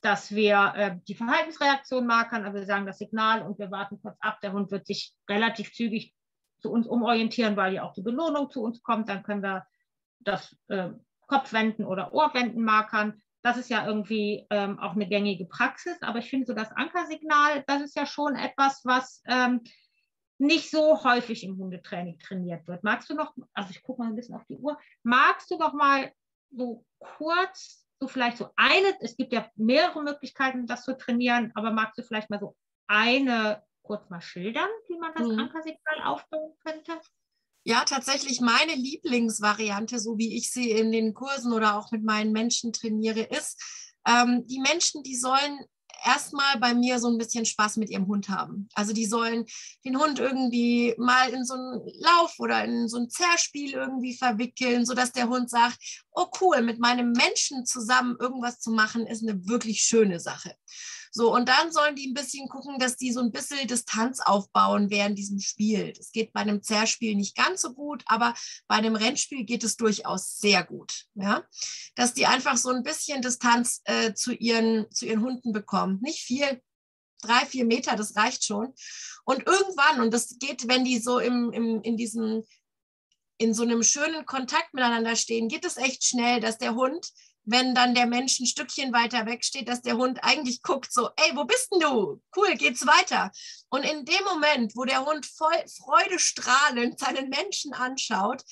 dass 0.02 0.34
wir 0.34 0.74
äh, 0.76 0.96
die 1.08 1.16
Verhaltensreaktion 1.16 2.08
markern, 2.08 2.46
also 2.46 2.58
wir 2.58 2.66
sagen 2.66 2.86
das 2.86 3.00
Signal 3.00 3.42
und 3.42 3.60
wir 3.60 3.72
warten 3.72 4.00
kurz 4.02 4.18
ab. 4.22 4.40
Der 4.42 4.54
Hund 4.54 4.72
wird 4.72 4.88
sich 4.88 5.14
relativ 5.30 5.74
zügig 5.74 6.14
zu 6.60 6.72
uns 6.72 6.88
umorientieren, 6.88 7.58
weil 7.58 7.74
ja 7.74 7.84
auch 7.84 7.94
die 7.94 8.02
Belohnung 8.02 8.50
zu 8.50 8.62
uns 8.62 8.82
kommt. 8.82 9.10
Dann 9.10 9.24
können 9.24 9.44
wir 9.44 9.66
das 10.20 10.56
äh, 10.68 10.90
Kopfwenden 11.28 11.86
oder 11.86 12.14
Ohrwenden 12.14 12.64
markern. 12.64 13.22
Das 13.42 13.58
ist 13.58 13.70
ja 13.70 13.86
irgendwie 13.86 14.46
ähm, 14.50 14.80
auch 14.80 14.94
eine 14.94 15.08
gängige 15.08 15.46
Praxis. 15.46 16.02
Aber 16.02 16.20
ich 16.20 16.30
finde 16.30 16.46
so 16.46 16.54
das 16.54 16.72
Ankersignal, 16.72 17.64
das 17.68 17.82
ist 17.82 17.96
ja 17.96 18.06
schon 18.06 18.36
etwas, 18.36 18.82
was 18.86 19.22
ähm, 19.28 19.62
nicht 20.38 20.72
so 20.72 21.04
häufig 21.04 21.44
im 21.44 21.58
Hundetraining 21.58 22.18
trainiert 22.20 22.68
wird. 22.68 22.84
Magst 22.84 23.10
du 23.10 23.16
noch, 23.16 23.34
also 23.54 23.72
ich 23.72 23.84
gucke 23.84 24.02
mal 24.02 24.10
ein 24.10 24.16
bisschen 24.16 24.36
auf 24.36 24.46
die 24.46 24.56
Uhr, 24.56 24.78
magst 25.04 25.52
du 25.52 25.58
noch 25.58 25.74
mal 25.74 26.12
so 26.52 26.86
kurz 27.00 27.86
so 28.00 28.08
vielleicht 28.08 28.38
so 28.38 28.50
eine, 28.56 28.96
es 29.02 29.18
gibt 29.18 29.34
ja 29.34 29.50
mehrere 29.56 30.02
Möglichkeiten, 30.04 30.68
das 30.68 30.86
zu 30.86 30.98
trainieren, 30.98 31.52
aber 31.56 31.72
magst 31.72 31.98
du 31.98 32.04
vielleicht 32.04 32.30
mal 32.30 32.40
so 32.40 32.56
eine 32.88 33.64
kurz 33.82 34.10
mal 34.10 34.22
schildern, 34.22 34.70
wie 34.88 34.98
man 34.98 35.12
das 35.16 35.28
mhm. 35.28 35.40
Ankersignal 35.40 36.04
aufbauen 36.06 36.54
könnte? 36.64 37.00
Ja, 37.64 37.84
tatsächlich 37.84 38.40
meine 38.40 38.74
Lieblingsvariante, 38.74 40.00
so 40.00 40.18
wie 40.18 40.38
ich 40.38 40.52
sie 40.52 40.72
in 40.72 40.92
den 40.92 41.14
Kursen 41.14 41.52
oder 41.52 41.78
auch 41.78 41.92
mit 41.92 42.04
meinen 42.04 42.32
Menschen 42.32 42.72
trainiere, 42.72 43.22
ist, 43.22 43.62
ähm, 44.08 44.46
die 44.48 44.60
Menschen, 44.60 45.04
die 45.04 45.16
sollen 45.16 45.60
erstmal 46.06 46.58
bei 46.60 46.74
mir 46.74 47.00
so 47.00 47.10
ein 47.10 47.18
bisschen 47.18 47.46
Spaß 47.46 47.78
mit 47.78 47.90
ihrem 47.90 48.08
Hund 48.08 48.30
haben. 48.30 48.70
Also 48.74 48.94
die 48.94 49.06
sollen 49.06 49.46
den 49.86 50.00
Hund 50.00 50.20
irgendwie 50.20 50.94
mal 50.98 51.30
in 51.30 51.46
so 51.46 51.54
einen 51.54 51.82
Lauf 52.00 52.36
oder 52.40 52.64
in 52.64 52.88
so 52.88 52.98
ein 52.98 53.10
Zerrspiel 53.10 53.74
irgendwie 53.74 54.16
verwickeln, 54.16 54.86
sodass 54.86 55.12
der 55.12 55.30
Hund 55.30 55.50
sagt, 55.50 55.78
oh 56.12 56.28
cool, 56.42 56.62
mit 56.62 56.80
meinem 56.80 57.12
Menschen 57.12 57.66
zusammen 57.66 58.18
irgendwas 58.20 58.60
zu 58.60 58.72
machen, 58.72 59.08
ist 59.08 59.28
eine 59.28 59.48
wirklich 59.48 59.82
schöne 59.82 60.20
Sache. 60.20 60.56
So, 61.12 61.34
und 61.34 61.50
dann 61.50 61.72
sollen 61.72 61.96
die 61.96 62.08
ein 62.08 62.14
bisschen 62.14 62.48
gucken, 62.48 62.80
dass 62.80 62.98
die 62.98 63.12
so 63.12 63.20
ein 63.20 63.32
bisschen 63.32 63.68
Distanz 63.68 64.20
aufbauen 64.20 64.90
während 64.90 65.18
diesem 65.18 65.40
Spiel. 65.40 65.94
Das 65.94 66.12
geht 66.12 66.34
bei 66.34 66.42
einem 66.42 66.62
Zerrspiel 66.62 67.16
nicht 67.16 67.36
ganz 67.36 67.62
so 67.62 67.74
gut, 67.74 68.04
aber 68.06 68.34
bei 68.68 68.76
einem 68.76 68.96
Rennspiel 68.96 69.44
geht 69.44 69.64
es 69.64 69.76
durchaus 69.76 70.38
sehr 70.38 70.64
gut. 70.64 71.06
Ja? 71.16 71.44
Dass 71.96 72.14
die 72.14 72.26
einfach 72.26 72.58
so 72.58 72.70
ein 72.70 72.84
bisschen 72.84 73.22
Distanz 73.22 73.82
äh, 73.86 74.14
zu, 74.14 74.34
ihren, 74.34 74.90
zu 74.92 75.06
ihren 75.06 75.22
Hunden 75.22 75.52
bekommen. 75.52 76.00
Nicht 76.02 76.24
viel, 76.24 76.62
drei, 77.22 77.46
vier 77.46 77.66
Meter, 77.66 77.96
das 77.96 78.16
reicht 78.16 78.46
schon. 78.46 78.74
Und 79.26 79.46
irgendwann, 79.46 80.02
und 80.02 80.14
das 80.14 80.38
geht, 80.40 80.68
wenn 80.68 80.86
die 80.86 81.00
so 81.00 81.20
im, 81.20 81.52
im, 81.52 81.82
in 81.82 81.98
diesem 81.98 82.44
in 83.42 83.54
so 83.54 83.64
einem 83.64 83.84
schönen 83.84 84.26
Kontakt 84.26 84.74
miteinander 84.74 85.16
stehen, 85.16 85.48
geht 85.48 85.64
es 85.64 85.78
echt 85.78 86.04
schnell, 86.04 86.42
dass 86.42 86.58
der 86.58 86.76
Hund 86.76 87.10
wenn 87.50 87.74
dann 87.74 87.96
der 87.96 88.06
Mensch 88.06 88.40
ein 88.40 88.46
Stückchen 88.46 88.94
weiter 88.94 89.26
weg 89.26 89.44
steht, 89.44 89.68
dass 89.68 89.82
der 89.82 89.98
Hund 89.98 90.20
eigentlich 90.24 90.62
guckt, 90.62 90.94
so, 90.94 91.10
ey, 91.16 91.36
wo 91.36 91.46
bist 91.46 91.72
denn 91.72 91.80
du? 91.80 92.22
Cool, 92.36 92.56
geht's 92.56 92.86
weiter. 92.86 93.32
Und 93.70 93.84
in 93.84 94.06
dem 94.06 94.24
Moment, 94.26 94.76
wo 94.76 94.86
der 94.86 95.06
Hund 95.06 95.26
voll 95.26 95.50
freudestrahlend 95.84 97.00
seinen 97.00 97.30
Menschen 97.30 97.74
anschaut, 97.74 98.44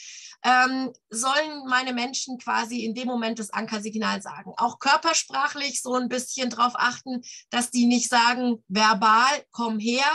ähm, 0.44 0.92
sollen 1.10 1.66
meine 1.68 1.94
Menschen 1.94 2.38
quasi 2.38 2.86
in 2.86 2.96
dem 2.96 3.08
Moment 3.08 3.40
das 3.40 3.52
Ankersignal 3.52 4.22
sagen. 4.22 4.54
Auch 4.58 4.80
körpersprachlich 4.80 5.82
so 5.82 5.94
ein 5.94 6.10
bisschen 6.10 6.50
darauf 6.50 6.74
achten, 6.76 7.22
dass 7.50 7.72
die 7.72 7.86
nicht 7.86 8.10
sagen, 8.10 8.64
verbal, 8.68 9.46
komm 9.52 9.80
her 9.80 10.10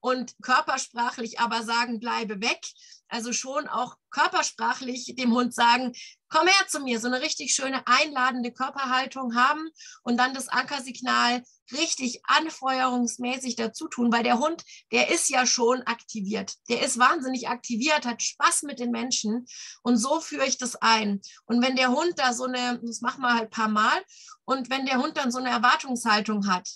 und 0.00 0.34
körpersprachlich 0.42 1.40
aber 1.40 1.62
sagen, 1.62 2.00
bleibe 2.00 2.40
weg, 2.40 2.60
also 3.08 3.32
schon 3.32 3.68
auch 3.68 3.96
körpersprachlich 4.10 5.14
dem 5.16 5.32
Hund 5.32 5.54
sagen, 5.54 5.92
komm 6.28 6.46
her 6.46 6.66
zu 6.68 6.80
mir, 6.80 7.00
so 7.00 7.06
eine 7.06 7.20
richtig 7.20 7.54
schöne 7.54 7.86
einladende 7.86 8.52
Körperhaltung 8.52 9.34
haben 9.34 9.68
und 10.02 10.16
dann 10.16 10.34
das 10.34 10.48
Ankersignal 10.48 11.42
richtig 11.72 12.20
anfeuerungsmäßig 12.24 13.56
dazu 13.56 13.88
tun, 13.88 14.12
weil 14.12 14.22
der 14.22 14.38
Hund, 14.38 14.62
der 14.92 15.10
ist 15.10 15.28
ja 15.28 15.46
schon 15.46 15.82
aktiviert. 15.82 16.54
Der 16.68 16.84
ist 16.84 16.98
wahnsinnig 16.98 17.48
aktiviert, 17.48 18.06
hat 18.06 18.22
Spaß 18.22 18.62
mit 18.62 18.78
den 18.78 18.90
Menschen 18.90 19.46
und 19.82 19.96
so 19.96 20.20
führe 20.20 20.46
ich 20.46 20.58
das 20.58 20.76
ein. 20.76 21.20
Und 21.44 21.62
wenn 21.62 21.76
der 21.76 21.90
Hund 21.90 22.14
da 22.16 22.32
so 22.32 22.44
eine, 22.44 22.80
das 22.82 23.00
machen 23.00 23.22
wir 23.22 23.34
halt 23.34 23.44
ein 23.44 23.50
paar 23.50 23.68
Mal, 23.68 24.02
und 24.44 24.70
wenn 24.70 24.86
der 24.86 24.98
Hund 24.98 25.16
dann 25.16 25.32
so 25.32 25.38
eine 25.38 25.50
Erwartungshaltung 25.50 26.48
hat, 26.48 26.68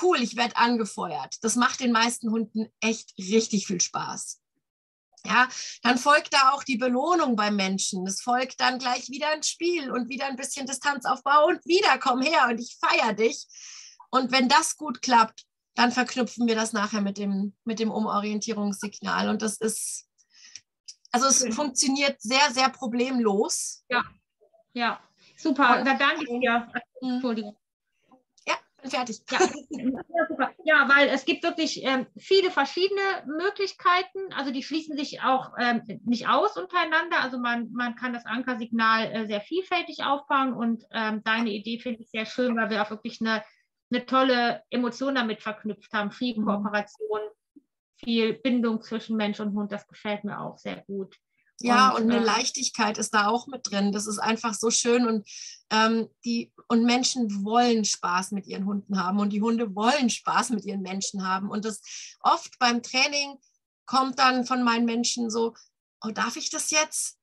cool, 0.00 0.20
ich 0.20 0.36
werde 0.36 0.56
angefeuert, 0.56 1.36
das 1.42 1.56
macht 1.56 1.80
den 1.80 1.92
meisten 1.92 2.30
Hunden 2.30 2.66
echt 2.80 3.14
richtig 3.18 3.66
viel 3.66 3.80
Spaß. 3.80 4.41
Ja, 5.24 5.48
dann 5.82 5.98
folgt 5.98 6.34
da 6.34 6.50
auch 6.50 6.64
die 6.64 6.76
Belohnung 6.76 7.36
beim 7.36 7.56
Menschen. 7.56 8.06
Es 8.06 8.22
folgt 8.22 8.60
dann 8.60 8.78
gleich 8.78 9.08
wieder 9.08 9.28
ein 9.28 9.42
Spiel 9.42 9.90
und 9.90 10.08
wieder 10.08 10.26
ein 10.26 10.36
bisschen 10.36 10.66
Distanzaufbau 10.66 11.46
und 11.46 11.64
wieder 11.64 11.98
komm 11.98 12.22
her 12.22 12.48
und 12.50 12.58
ich 12.58 12.76
feiere 12.80 13.12
dich. 13.12 13.46
Und 14.10 14.32
wenn 14.32 14.48
das 14.48 14.76
gut 14.76 15.00
klappt, 15.00 15.44
dann 15.74 15.92
verknüpfen 15.92 16.46
wir 16.46 16.54
das 16.54 16.72
nachher 16.72 17.00
mit 17.00 17.18
dem, 17.18 17.54
mit 17.64 17.78
dem 17.78 17.90
Umorientierungssignal. 17.90 19.28
Und 19.28 19.42
das 19.42 19.56
ist, 19.58 20.06
also 21.12 21.26
es 21.26 21.42
okay. 21.42 21.52
funktioniert 21.52 22.20
sehr, 22.20 22.50
sehr 22.50 22.68
problemlos. 22.68 23.84
Ja, 23.88 24.02
ja, 24.74 25.00
super. 25.36 25.82
Da 25.84 25.94
danke 25.94 26.24
ich 26.24 26.40
dir. 26.40 26.70
Mhm. 27.00 27.14
Entschuldigung. 27.14 27.56
Fertig. 28.84 29.20
Ja, 29.30 29.38
ja, 29.70 30.50
ja, 30.64 30.88
weil 30.88 31.08
es 31.08 31.24
gibt 31.24 31.44
wirklich 31.44 31.84
ähm, 31.84 32.06
viele 32.16 32.50
verschiedene 32.50 33.00
Möglichkeiten. 33.26 34.32
Also 34.32 34.50
die 34.50 34.62
schließen 34.62 34.96
sich 34.96 35.22
auch 35.22 35.52
ähm, 35.58 35.82
nicht 36.04 36.28
aus 36.28 36.56
untereinander. 36.56 37.20
Also 37.20 37.38
man, 37.38 37.70
man 37.72 37.94
kann 37.94 38.12
das 38.12 38.26
Ankersignal 38.26 39.12
äh, 39.12 39.26
sehr 39.26 39.40
vielfältig 39.40 40.04
aufbauen 40.04 40.52
und 40.52 40.84
ähm, 40.90 41.22
deine 41.24 41.50
Idee 41.50 41.78
finde 41.78 42.02
ich 42.02 42.10
sehr 42.10 42.26
schön, 42.26 42.56
weil 42.56 42.70
wir 42.70 42.82
auch 42.82 42.90
wirklich 42.90 43.20
eine, 43.20 43.42
eine 43.92 44.04
tolle 44.04 44.62
Emotion 44.70 45.14
damit 45.14 45.42
verknüpft 45.42 45.92
haben. 45.92 46.10
Viel 46.10 46.38
mhm. 46.38 46.46
Kooperation, 46.46 47.20
viel 47.96 48.34
Bindung 48.34 48.82
zwischen 48.82 49.16
Mensch 49.16 49.38
und 49.38 49.54
Hund. 49.54 49.70
Das 49.70 49.86
gefällt 49.86 50.24
mir 50.24 50.40
auch 50.40 50.58
sehr 50.58 50.82
gut. 50.86 51.16
Ja, 51.60 51.90
und, 51.90 52.04
und 52.04 52.10
eine 52.10 52.22
äh, 52.22 52.24
Leichtigkeit 52.24 52.98
ist 52.98 53.14
da 53.14 53.28
auch 53.28 53.46
mit 53.46 53.70
drin. 53.70 53.92
Das 53.92 54.06
ist 54.06 54.18
einfach 54.18 54.54
so 54.54 54.70
schön 54.70 55.06
und 55.06 55.28
ähm, 55.70 56.08
die 56.24 56.52
und 56.68 56.84
Menschen 56.84 57.44
wollen 57.44 57.84
Spaß 57.84 58.32
mit 58.32 58.46
ihren 58.46 58.66
Hunden 58.66 58.98
haben 58.98 59.18
und 59.20 59.30
die 59.30 59.42
Hunde 59.42 59.74
wollen 59.74 60.10
Spaß 60.10 60.50
mit 60.50 60.64
ihren 60.64 60.82
Menschen 60.82 61.26
haben. 61.26 61.50
Und 61.50 61.64
das 61.64 61.80
oft 62.20 62.58
beim 62.58 62.82
Training 62.82 63.38
kommt 63.86 64.18
dann 64.18 64.44
von 64.44 64.62
meinen 64.62 64.84
Menschen 64.84 65.30
so, 65.30 65.54
oh, 66.02 66.10
darf 66.10 66.36
ich 66.36 66.50
das 66.50 66.70
jetzt? 66.70 67.18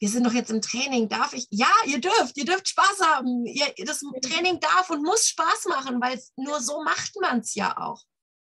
Wir 0.00 0.08
sind 0.08 0.24
doch 0.26 0.32
jetzt 0.32 0.50
im 0.50 0.60
Training, 0.60 1.08
darf 1.08 1.32
ich? 1.32 1.46
Ja, 1.50 1.70
ihr 1.86 2.00
dürft, 2.00 2.36
ihr 2.36 2.44
dürft 2.44 2.68
Spaß 2.68 3.00
haben. 3.00 3.46
Ihr, 3.46 3.66
das 3.84 4.00
Training 4.22 4.60
darf 4.60 4.90
und 4.90 5.02
muss 5.02 5.28
Spaß 5.28 5.66
machen, 5.68 6.00
weil 6.00 6.20
nur 6.36 6.60
so 6.60 6.82
macht 6.82 7.14
man 7.20 7.40
es 7.40 7.54
ja 7.54 7.76
auch. 7.78 8.02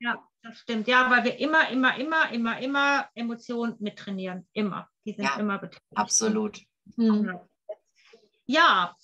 Ja, 0.00 0.22
das 0.42 0.58
stimmt. 0.58 0.88
Ja, 0.88 1.10
weil 1.10 1.24
wir 1.24 1.38
immer, 1.38 1.68
immer, 1.68 1.96
immer, 1.96 2.30
immer, 2.30 2.58
immer 2.58 3.08
Emotionen 3.14 3.76
mittrainieren. 3.80 4.48
Immer. 4.52 4.88
Die 5.04 5.12
sind 5.12 5.24
ja, 5.24 5.36
immer 5.38 5.58
beteiligt. 5.58 5.82
Absolut. 5.94 6.60
Hm. 6.96 7.38
Ja. 8.46 8.96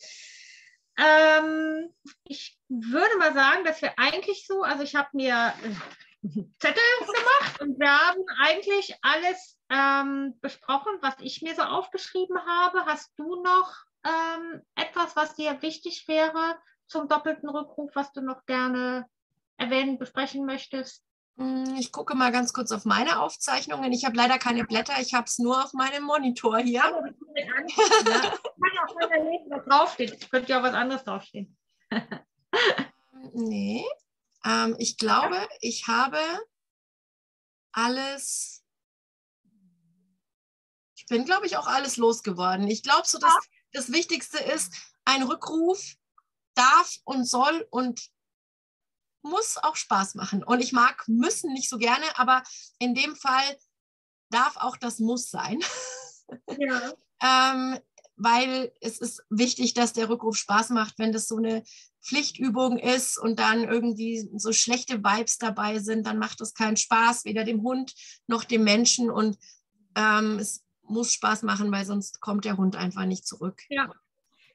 Ähm, 0.96 1.94
ich 2.24 2.58
würde 2.68 3.16
mal 3.18 3.32
sagen, 3.32 3.64
dass 3.64 3.82
wir 3.82 3.98
eigentlich 3.98 4.46
so, 4.46 4.62
also 4.62 4.82
ich 4.82 4.96
habe 4.96 5.08
mir 5.12 5.54
äh, 5.62 6.28
Zettel 6.58 6.82
gemacht 7.00 7.60
und 7.60 7.78
wir 7.78 7.90
haben 7.90 8.24
eigentlich 8.40 8.96
alles 9.02 9.58
ähm, 9.70 10.38
besprochen, 10.40 10.92
was 11.00 11.14
ich 11.20 11.42
mir 11.42 11.54
so 11.54 11.62
aufgeschrieben 11.62 12.38
habe. 12.44 12.84
Hast 12.86 13.12
du 13.16 13.42
noch 13.42 13.74
ähm, 14.04 14.62
etwas, 14.74 15.14
was 15.16 15.34
dir 15.34 15.60
wichtig 15.62 16.06
wäre 16.08 16.58
zum 16.86 17.08
doppelten 17.08 17.48
Rückruf, 17.48 17.90
was 17.94 18.12
du 18.12 18.20
noch 18.20 18.44
gerne 18.46 19.06
erwähnen, 19.56 19.98
besprechen 19.98 20.46
möchtest? 20.46 21.04
Hm, 21.38 21.76
ich 21.78 21.92
gucke 21.92 22.16
mal 22.16 22.32
ganz 22.32 22.52
kurz 22.52 22.72
auf 22.72 22.84
meine 22.84 23.20
Aufzeichnungen. 23.20 23.92
Ich 23.92 24.04
habe 24.04 24.16
leider 24.16 24.38
keine 24.38 24.64
Blätter, 24.64 25.00
ich 25.00 25.14
habe 25.14 25.26
es 25.26 25.38
nur 25.38 25.62
auf 25.62 25.72
meinem 25.72 26.02
Monitor 26.02 26.58
hier. 26.58 26.82
Ja, 26.82 26.90
kann 26.90 27.02
ja 28.06 28.84
auch 28.86 29.10
lesen, 29.10 29.46
was 29.48 29.64
draufsteht. 29.64 30.30
Könnte 30.30 30.50
ja 30.50 30.58
auch 30.58 30.64
was 30.64 30.74
anderes 30.74 31.04
draufstehen. 31.04 31.56
nee, 33.34 33.86
ähm, 34.44 34.74
ich 34.78 34.98
glaube, 34.98 35.36
ich 35.60 35.86
habe 35.86 36.18
alles. 37.70 38.64
Ich 40.96 41.06
bin, 41.06 41.24
glaube 41.24 41.46
ich, 41.46 41.56
auch 41.56 41.68
alles 41.68 41.96
losgeworden. 41.98 42.66
Ich 42.66 42.82
glaube, 42.82 43.06
so 43.06 43.18
dass 43.18 43.32
das 43.72 43.92
Wichtigste 43.92 44.38
ist, 44.38 44.74
ein 45.04 45.22
Rückruf 45.22 45.94
darf 46.54 46.96
und 47.04 47.24
soll 47.24 47.66
und 47.70 48.10
muss 49.28 49.56
auch 49.58 49.76
Spaß 49.76 50.14
machen. 50.14 50.42
Und 50.42 50.60
ich 50.60 50.72
mag 50.72 51.04
müssen 51.08 51.52
nicht 51.52 51.68
so 51.68 51.78
gerne, 51.78 52.04
aber 52.16 52.42
in 52.78 52.94
dem 52.94 53.16
Fall 53.16 53.58
darf 54.30 54.56
auch 54.56 54.76
das 54.76 54.98
Muss 54.98 55.30
sein. 55.30 55.60
Ja. 56.58 56.92
ähm, 57.22 57.78
weil 58.16 58.70
es 58.82 58.98
ist 58.98 59.22
wichtig, 59.30 59.72
dass 59.72 59.94
der 59.94 60.10
Rückruf 60.10 60.36
Spaß 60.36 60.70
macht, 60.70 60.98
wenn 60.98 61.10
das 61.10 61.26
so 61.26 61.38
eine 61.38 61.62
Pflichtübung 62.02 62.78
ist 62.78 63.16
und 63.16 63.38
dann 63.38 63.64
irgendwie 63.64 64.28
so 64.36 64.52
schlechte 64.52 64.98
Vibes 64.98 65.38
dabei 65.38 65.78
sind, 65.78 66.06
dann 66.06 66.18
macht 66.18 66.42
es 66.42 66.52
keinen 66.52 66.76
Spaß, 66.76 67.24
weder 67.24 67.44
dem 67.44 67.62
Hund 67.62 67.94
noch 68.26 68.44
dem 68.44 68.64
Menschen 68.64 69.10
und 69.10 69.38
ähm, 69.94 70.38
es 70.38 70.64
muss 70.82 71.12
Spaß 71.12 71.44
machen, 71.44 71.70
weil 71.70 71.86
sonst 71.86 72.20
kommt 72.20 72.44
der 72.44 72.56
Hund 72.56 72.76
einfach 72.76 73.04
nicht 73.04 73.26
zurück. 73.26 73.62
Ja, 73.68 73.90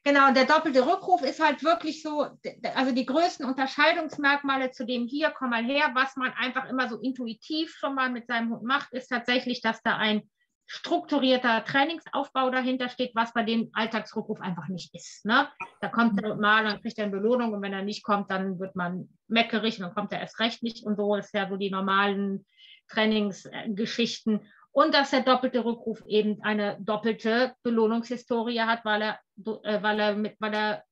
Genau, 0.05 0.27
und 0.27 0.35
der 0.35 0.45
doppelte 0.45 0.85
Rückruf 0.85 1.21
ist 1.21 1.41
halt 1.41 1.63
wirklich 1.63 2.03
so, 2.03 2.27
also 2.75 2.93
die 2.93 3.05
größten 3.05 3.45
Unterscheidungsmerkmale 3.45 4.71
zu 4.71 4.85
dem 4.85 5.07
hier, 5.07 5.29
komm 5.29 5.51
mal 5.51 5.63
her, 5.63 5.91
was 5.93 6.17
man 6.17 6.33
einfach 6.33 6.69
immer 6.69 6.89
so 6.89 6.99
intuitiv 6.99 7.73
schon 7.77 7.95
mal 7.95 8.09
mit 8.09 8.27
seinem 8.27 8.51
Hund 8.51 8.63
macht, 8.63 8.91
ist 8.91 9.07
tatsächlich, 9.07 9.61
dass 9.61 9.81
da 9.81 9.95
ein 9.95 10.23
strukturierter 10.65 11.63
Trainingsaufbau 11.63 12.49
dahinter 12.49 12.89
steht, 12.89 13.15
was 13.15 13.33
bei 13.33 13.43
dem 13.43 13.69
Alltagsrückruf 13.73 14.41
einfach 14.41 14.67
nicht 14.67 14.93
ist. 14.93 15.25
Ne? 15.25 15.47
Da 15.79 15.87
kommt 15.87 16.21
er 16.21 16.35
mal, 16.35 16.65
dann 16.65 16.81
kriegt 16.81 16.97
er 16.97 17.05
eine 17.05 17.13
Belohnung 17.13 17.53
und 17.53 17.61
wenn 17.61 17.73
er 17.73 17.83
nicht 17.83 18.03
kommt, 18.03 18.29
dann 18.29 18.59
wird 18.59 18.75
man 18.75 19.07
meckerig 19.27 19.77
und 19.77 19.83
dann 19.83 19.93
kommt 19.93 20.11
er 20.11 20.19
erst 20.19 20.39
recht 20.39 20.63
nicht 20.63 20.85
und 20.85 20.97
so 20.97 21.15
ist 21.15 21.33
ja 21.33 21.47
so 21.47 21.55
die 21.55 21.69
normalen 21.69 22.45
Trainingsgeschichten 22.89 24.41
und 24.73 24.93
dass 24.93 25.11
der 25.11 25.21
doppelte 25.21 25.63
Rückruf 25.63 26.03
eben 26.07 26.41
eine 26.41 26.77
doppelte 26.81 27.55
Belohnungshistorie 27.61 28.61
hat, 28.61 28.83
weil 28.83 29.01
er, 29.03 29.19
äh, 29.63 29.81
weil 29.81 29.99
er, 29.99 30.15
mit, 30.15 30.35
weil 30.39 30.53
er 30.53 30.83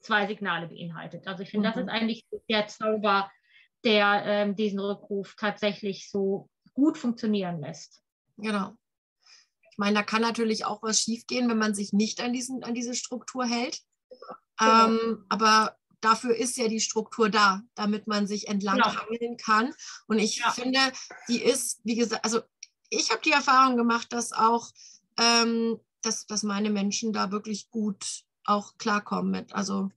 zwei 0.00 0.26
Signale 0.26 0.66
beinhaltet. 0.66 1.26
Also 1.26 1.44
ich 1.44 1.50
finde, 1.50 1.68
mhm. 1.68 1.72
das 1.72 1.82
ist 1.82 1.88
eigentlich 1.88 2.26
der 2.50 2.66
Zauber, 2.66 3.30
der 3.84 4.22
ähm, 4.26 4.56
diesen 4.56 4.80
Rückruf 4.80 5.36
tatsächlich 5.36 6.10
so 6.10 6.50
gut 6.74 6.98
funktionieren 6.98 7.60
lässt. 7.60 8.02
Genau. 8.36 8.74
Ich 9.70 9.78
meine, 9.78 9.94
da 9.94 10.02
kann 10.02 10.22
natürlich 10.22 10.64
auch 10.64 10.82
was 10.82 11.00
schiefgehen, 11.00 11.48
wenn 11.48 11.58
man 11.58 11.74
sich 11.74 11.92
nicht 11.92 12.20
an, 12.20 12.32
diesen, 12.32 12.64
an 12.64 12.74
diese 12.74 12.94
Struktur 12.94 13.46
hält. 13.46 13.78
Genau. 14.58 14.86
Ähm, 14.86 15.24
aber 15.28 15.76
dafür 16.00 16.34
ist 16.34 16.56
ja 16.56 16.66
die 16.66 16.80
Struktur 16.80 17.30
da, 17.30 17.62
damit 17.76 18.08
man 18.08 18.26
sich 18.26 18.48
entlang 18.48 18.78
genau. 18.78 18.96
hangeln 18.96 19.36
kann. 19.36 19.72
Und 20.08 20.18
ich 20.18 20.38
ja. 20.38 20.50
finde, 20.50 20.80
die 21.28 21.40
ist, 21.40 21.80
wie 21.84 21.94
gesagt, 21.94 22.24
also 22.24 22.40
ich 22.90 23.10
habe 23.10 23.20
die 23.24 23.32
Erfahrung 23.32 23.76
gemacht, 23.76 24.12
dass 24.12 24.32
auch, 24.32 24.68
ähm, 25.18 25.78
dass, 26.02 26.26
dass 26.26 26.42
meine 26.42 26.70
Menschen 26.70 27.12
da 27.12 27.30
wirklich 27.30 27.70
gut 27.70 28.24
auch 28.44 28.76
klarkommen 28.78 29.30
mit. 29.30 29.54
Also 29.54 29.90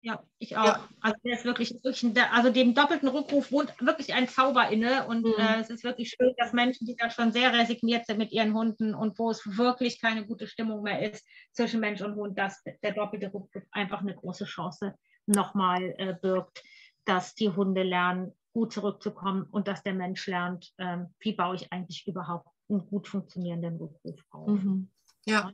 ja, 0.00 0.22
ich 0.38 0.56
auch. 0.56 0.64
Ja. 0.64 0.88
Also 1.00 1.16
der 1.24 1.34
ist 1.34 1.44
wirklich, 1.44 1.74
wirklich 1.82 2.06
also 2.32 2.50
dem 2.50 2.72
doppelten 2.72 3.08
Rückruf 3.08 3.50
wohnt 3.50 3.74
wirklich 3.80 4.14
ein 4.14 4.28
Zauber 4.28 4.68
inne 4.70 5.06
und 5.08 5.24
mhm. 5.24 5.34
äh, 5.36 5.60
es 5.60 5.70
ist 5.70 5.82
wirklich 5.82 6.10
schön, 6.10 6.32
dass 6.36 6.52
Menschen, 6.52 6.86
die 6.86 6.94
da 6.94 7.10
schon 7.10 7.32
sehr 7.32 7.52
resigniert 7.52 8.06
sind 8.06 8.18
mit 8.18 8.30
ihren 8.30 8.54
Hunden 8.54 8.94
und 8.94 9.18
wo 9.18 9.30
es 9.30 9.58
wirklich 9.58 10.00
keine 10.00 10.24
gute 10.24 10.46
Stimmung 10.46 10.82
mehr 10.82 11.10
ist 11.12 11.26
zwischen 11.52 11.80
Mensch 11.80 12.00
und 12.00 12.14
Hund, 12.14 12.38
dass 12.38 12.62
der 12.82 12.92
doppelte 12.92 13.26
Rückruf 13.26 13.64
einfach 13.72 14.00
eine 14.00 14.14
große 14.14 14.44
Chance 14.44 14.94
nochmal 15.26 15.94
äh, 15.98 16.14
birgt, 16.14 16.62
dass 17.04 17.34
die 17.34 17.50
Hunde 17.50 17.82
lernen, 17.82 18.32
gut 18.52 18.72
zurückzukommen 18.72 19.44
und 19.50 19.68
dass 19.68 19.82
der 19.82 19.94
Mensch 19.94 20.26
lernt, 20.26 20.72
ähm, 20.78 21.14
wie 21.20 21.32
baue 21.32 21.56
ich 21.56 21.72
eigentlich 21.72 22.06
überhaupt 22.06 22.48
einen 22.68 22.86
gut 22.86 23.08
funktionierenden 23.08 23.76
Rückruf 23.76 24.20
auf. 24.30 24.48
Mhm. 24.48 24.90
Ja. 25.26 25.52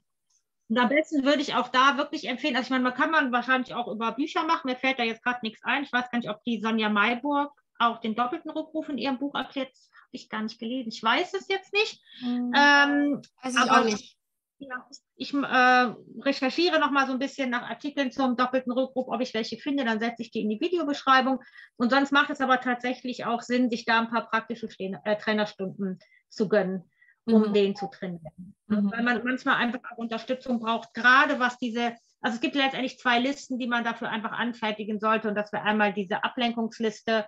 Und 0.69 0.79
am 0.79 0.89
besten 0.89 1.25
würde 1.25 1.43
ich 1.43 1.55
auch 1.55 1.69
da 1.69 1.99
wirklich 1.99 2.27
empfehlen, 2.27 2.57
also 2.57 2.67
ich 2.67 2.71
meine, 2.71 2.85
man 2.85 2.95
kann 2.95 3.11
man 3.11 3.33
wahrscheinlich 3.33 3.75
auch 3.75 3.89
über 3.89 4.13
Bücher 4.13 4.45
machen, 4.45 4.71
mir 4.71 4.77
fällt 4.77 4.99
da 4.99 5.03
jetzt 5.03 5.23
gerade 5.23 5.41
nichts 5.43 5.63
ein. 5.63 5.85
Ich 5.85 5.93
weiß 5.93 6.11
gar 6.11 6.19
nicht, 6.19 6.31
ob 6.31 6.43
die 6.45 6.61
Sonja 6.61 6.89
Mayburg 6.89 7.53
auch 7.79 8.01
den 8.01 8.15
doppelten 8.15 8.51
Rückruf 8.51 8.89
in 8.89 8.99
ihrem 8.99 9.19
Buch 9.19 9.35
erklärt. 9.35 9.71
Das 9.73 9.91
habe 9.93 10.09
ich 10.13 10.29
gar 10.29 10.43
nicht 10.43 10.59
gelesen. 10.59 10.91
Ich 10.91 11.03
weiß 11.03 11.35
es 11.35 11.49
jetzt 11.49 11.73
nicht. 11.73 12.01
Mhm. 12.23 12.53
Ähm, 12.57 13.23
weiß 13.43 13.55
ich 13.55 13.61
aber, 13.61 13.81
auch 13.81 13.85
nicht. 13.85 14.17
Ja, 14.59 14.87
ich 15.17 15.35
äh, 15.35 15.95
recherchiere 16.21 16.79
noch 16.79 16.91
mal 16.91 17.07
so 17.07 17.13
ein 17.13 17.19
bisschen 17.19 17.51
nach 17.51 17.69
Artikeln 17.69 18.13
zum 18.13 18.37
doppelten 18.37 18.73
Rückruf, 18.73 19.09
ob 19.09 19.21
ich 19.21 19.35
welche 19.35 19.59
finde, 19.59 19.85
dann 19.85 19.99
setze 19.99 20.23
ich 20.23 20.31
die 20.31 20.43
in 20.43 20.49
die 20.49 20.61
Videobeschreibung. 20.61 21.41
Und 21.77 21.91
sonst 21.91 22.13
macht 22.13 22.31
es 22.31 22.41
aber 22.41 22.61
tatsächlich 22.61 23.25
auch 23.25 23.43
Sinn, 23.43 23.69
sich 23.69 23.85
da 23.85 24.01
ein 24.01 24.11
paar 24.11 24.29
praktische 24.29 24.71
Stehen, 24.71 24.97
äh, 25.05 25.19
Trainerstunden 25.19 25.99
zu 26.29 26.49
gönnen, 26.49 26.89
um 27.27 27.49
mhm. 27.49 27.53
den 27.53 27.77
zu 27.77 27.89
trainieren. 27.89 28.55
Mhm. 28.69 28.93
Weil 28.93 29.03
man 29.03 29.25
manchmal 29.25 29.57
einfach 29.57 29.81
auch 29.91 29.99
Unterstützung 29.99 30.61
braucht, 30.61 30.95
gerade 30.95 31.41
was 31.41 31.59
diese, 31.59 31.95
also 32.21 32.37
es 32.37 32.41
gibt 32.41 32.55
letztendlich 32.55 32.99
zwei 32.99 33.19
Listen, 33.19 33.59
die 33.59 33.67
man 33.67 33.83
dafür 33.83 34.09
einfach 34.11 34.33
anfertigen 34.33 35.01
sollte. 35.01 35.29
Und 35.29 35.35
das 35.35 35.53
wäre 35.53 35.65
einmal 35.65 35.93
diese 35.93 36.23
Ablenkungsliste 36.23 37.27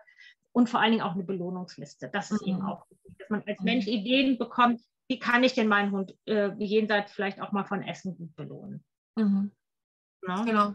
und 0.53 0.71
vor 0.71 0.81
allen 0.81 0.93
Dingen 0.93 1.05
auch 1.05 1.15
eine 1.15 1.25
Belohnungsliste. 1.25 2.09
Das 2.13 2.31
ist 2.31 2.43
mhm. 2.43 2.49
eben 2.49 2.63
auch 2.63 2.89
wichtig, 2.89 3.19
dass 3.19 3.31
man 3.31 3.43
als 3.47 3.59
mhm. 3.59 3.65
Mensch 3.65 3.87
Ideen 3.89 4.39
bekommt, 4.39 4.81
wie 5.09 5.19
kann 5.19 5.45
ich 5.45 5.55
denn 5.55 5.69
meinen 5.69 5.93
Hund 5.93 6.17
äh, 6.27 6.51
jenseits 6.59 7.13
vielleicht 7.13 7.41
auch 7.41 7.53
mal 7.53 7.65
von 7.65 7.83
Essen 7.83 8.17
gut 8.17 8.35
belohnen? 8.35 8.85
Mhm. 9.17 9.53
Ja? 10.27 10.45
Genau. 10.45 10.75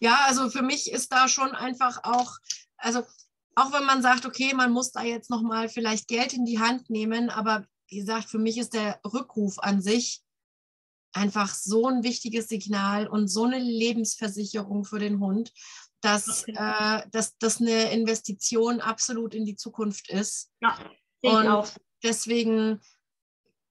Ja, 0.00 0.20
also 0.26 0.50
für 0.50 0.62
mich 0.62 0.90
ist 0.90 1.12
da 1.12 1.28
schon 1.28 1.50
einfach 1.50 2.04
auch, 2.04 2.38
also 2.76 3.02
auch 3.56 3.72
wenn 3.72 3.84
man 3.84 4.02
sagt, 4.02 4.26
okay, 4.26 4.54
man 4.54 4.72
muss 4.72 4.92
da 4.92 5.02
jetzt 5.02 5.30
nochmal 5.30 5.68
vielleicht 5.68 6.08
Geld 6.08 6.32
in 6.32 6.44
die 6.44 6.60
Hand 6.60 6.90
nehmen, 6.90 7.30
aber 7.30 7.66
wie 7.88 7.98
gesagt, 7.98 8.28
für 8.28 8.38
mich 8.38 8.58
ist 8.58 8.74
der 8.74 9.00
Rückruf 9.04 9.58
an 9.58 9.80
sich 9.80 10.22
einfach 11.12 11.54
so 11.54 11.86
ein 11.88 12.02
wichtiges 12.02 12.48
Signal 12.48 13.06
und 13.06 13.28
so 13.28 13.44
eine 13.44 13.58
Lebensversicherung 13.58 14.84
für 14.84 14.98
den 14.98 15.20
Hund, 15.20 15.52
dass, 16.00 16.42
okay. 16.42 16.54
äh, 16.56 17.08
dass 17.10 17.36
das 17.38 17.60
eine 17.60 17.92
Investition 17.92 18.80
absolut 18.80 19.34
in 19.34 19.44
die 19.44 19.56
Zukunft 19.56 20.10
ist. 20.10 20.50
Ja, 20.60 20.78
und 21.22 21.46
auch. 21.46 21.68
deswegen 22.02 22.80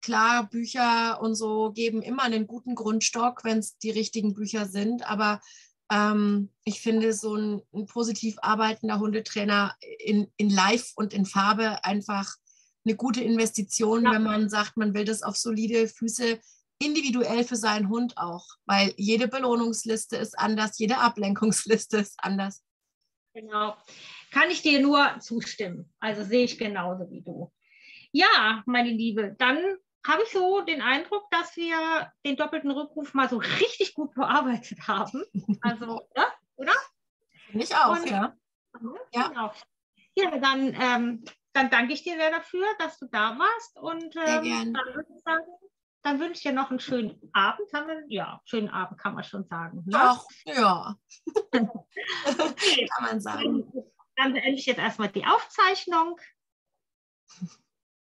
klar, 0.01 0.49
Bücher 0.49 1.21
und 1.21 1.35
so 1.35 1.71
geben 1.71 2.01
immer 2.01 2.23
einen 2.23 2.47
guten 2.47 2.75
Grundstock, 2.75 3.43
wenn 3.43 3.59
es 3.59 3.77
die 3.77 3.91
richtigen 3.91 4.33
Bücher 4.33 4.65
sind, 4.65 5.09
aber 5.09 5.39
Ähm, 5.91 6.51
ich 6.65 6.81
finde 6.81 7.13
so 7.13 7.35
ein, 7.35 7.61
ein, 7.73 7.87
positiv 7.87 8.35
arbeitender 8.43 8.99
Hundetrainer 8.99 9.75
in, 9.97 10.31
in 10.37 10.51
Live 10.51 10.91
und 10.95 11.13
in 11.15 11.25
Farbe 11.25 11.83
einfach 11.83 12.35
eine 12.85 12.95
gute 12.95 13.23
Investition, 13.23 14.03
ja. 14.03 14.11
wenn 14.11 14.23
man 14.23 14.49
sagt, 14.49 14.77
man 14.77 14.93
will 14.93 15.05
das 15.05 15.23
auf 15.23 15.35
solide 15.35 15.87
Füße 15.87 16.39
individuell 16.79 17.43
für 17.43 17.55
seinen 17.55 17.89
Hund 17.89 18.17
auch, 18.17 18.45
weil 18.65 18.93
jede 18.97 19.27
Belohnungsliste 19.27 20.15
ist 20.15 20.37
anders, 20.37 20.77
jede 20.79 20.99
Ablenkungsliste 20.99 21.97
ist 21.97 22.19
anders. 22.19 22.63
Genau. 23.33 23.75
Kann 24.31 24.49
ich 24.49 24.61
dir 24.61 24.79
nur 24.81 25.19
zustimmen. 25.19 25.91
Also 25.99 26.23
sehe 26.23 26.45
ich 26.45 26.57
genauso 26.57 27.09
wie 27.09 27.21
du. 27.21 27.51
Ja, 28.11 28.63
meine 28.65 28.91
Liebe, 28.91 29.35
dann 29.37 29.57
habe 30.05 30.23
ich 30.23 30.31
so 30.31 30.61
den 30.61 30.81
Eindruck, 30.81 31.29
dass 31.31 31.55
wir 31.55 32.11
den 32.25 32.37
doppelten 32.37 32.71
Rückruf 32.71 33.13
mal 33.13 33.29
so 33.29 33.37
richtig 33.37 33.93
gut 33.93 34.13
bearbeitet 34.13 34.87
haben. 34.87 35.23
Also, 35.61 36.07
ja, 36.15 36.31
oder? 36.55 36.73
Finde 37.47 37.63
ich 37.63 37.75
auch, 37.75 37.97
Und, 37.97 38.09
ja. 38.09 38.35
Ja. 39.13 39.27
Genau. 39.27 39.53
ja, 40.15 40.37
dann, 40.37 40.73
ähm, 40.79 41.25
dann 41.53 41.69
danke 41.69 41.93
ich 41.93 42.03
dir 42.03 42.15
sehr 42.15 42.31
dafür, 42.31 42.65
dass 42.77 42.99
du 42.99 43.07
da 43.07 43.37
warst. 43.37 43.77
Und 43.77 44.15
ähm, 44.15 44.73
dann 44.73 44.95
würde 44.95 45.09
ich 45.15 45.23
sagen, 45.23 45.45
dann 46.03 46.19
wünsche 46.19 46.33
ich 46.33 46.41
dir 46.43 46.53
noch 46.53 46.69
einen 46.69 46.79
schönen 46.79 47.19
Abend. 47.33 47.67
Haben 47.73 47.87
wir? 47.87 48.03
Ja, 48.07 48.41
schönen 48.45 48.69
Abend 48.69 48.99
kann 48.99 49.15
man 49.15 49.23
schon 49.23 49.45
sagen. 49.45 49.83
Ne? 49.85 49.97
Ach, 49.97 50.23
ja. 50.45 50.95
kann 51.51 51.69
man 53.01 53.19
sagen. 53.19 53.71
Dann 54.15 54.33
beende 54.33 54.59
ich 54.59 54.65
jetzt 54.65 54.79
erstmal 54.79 55.09
die 55.09 55.25
Aufzeichnung. 55.25 56.19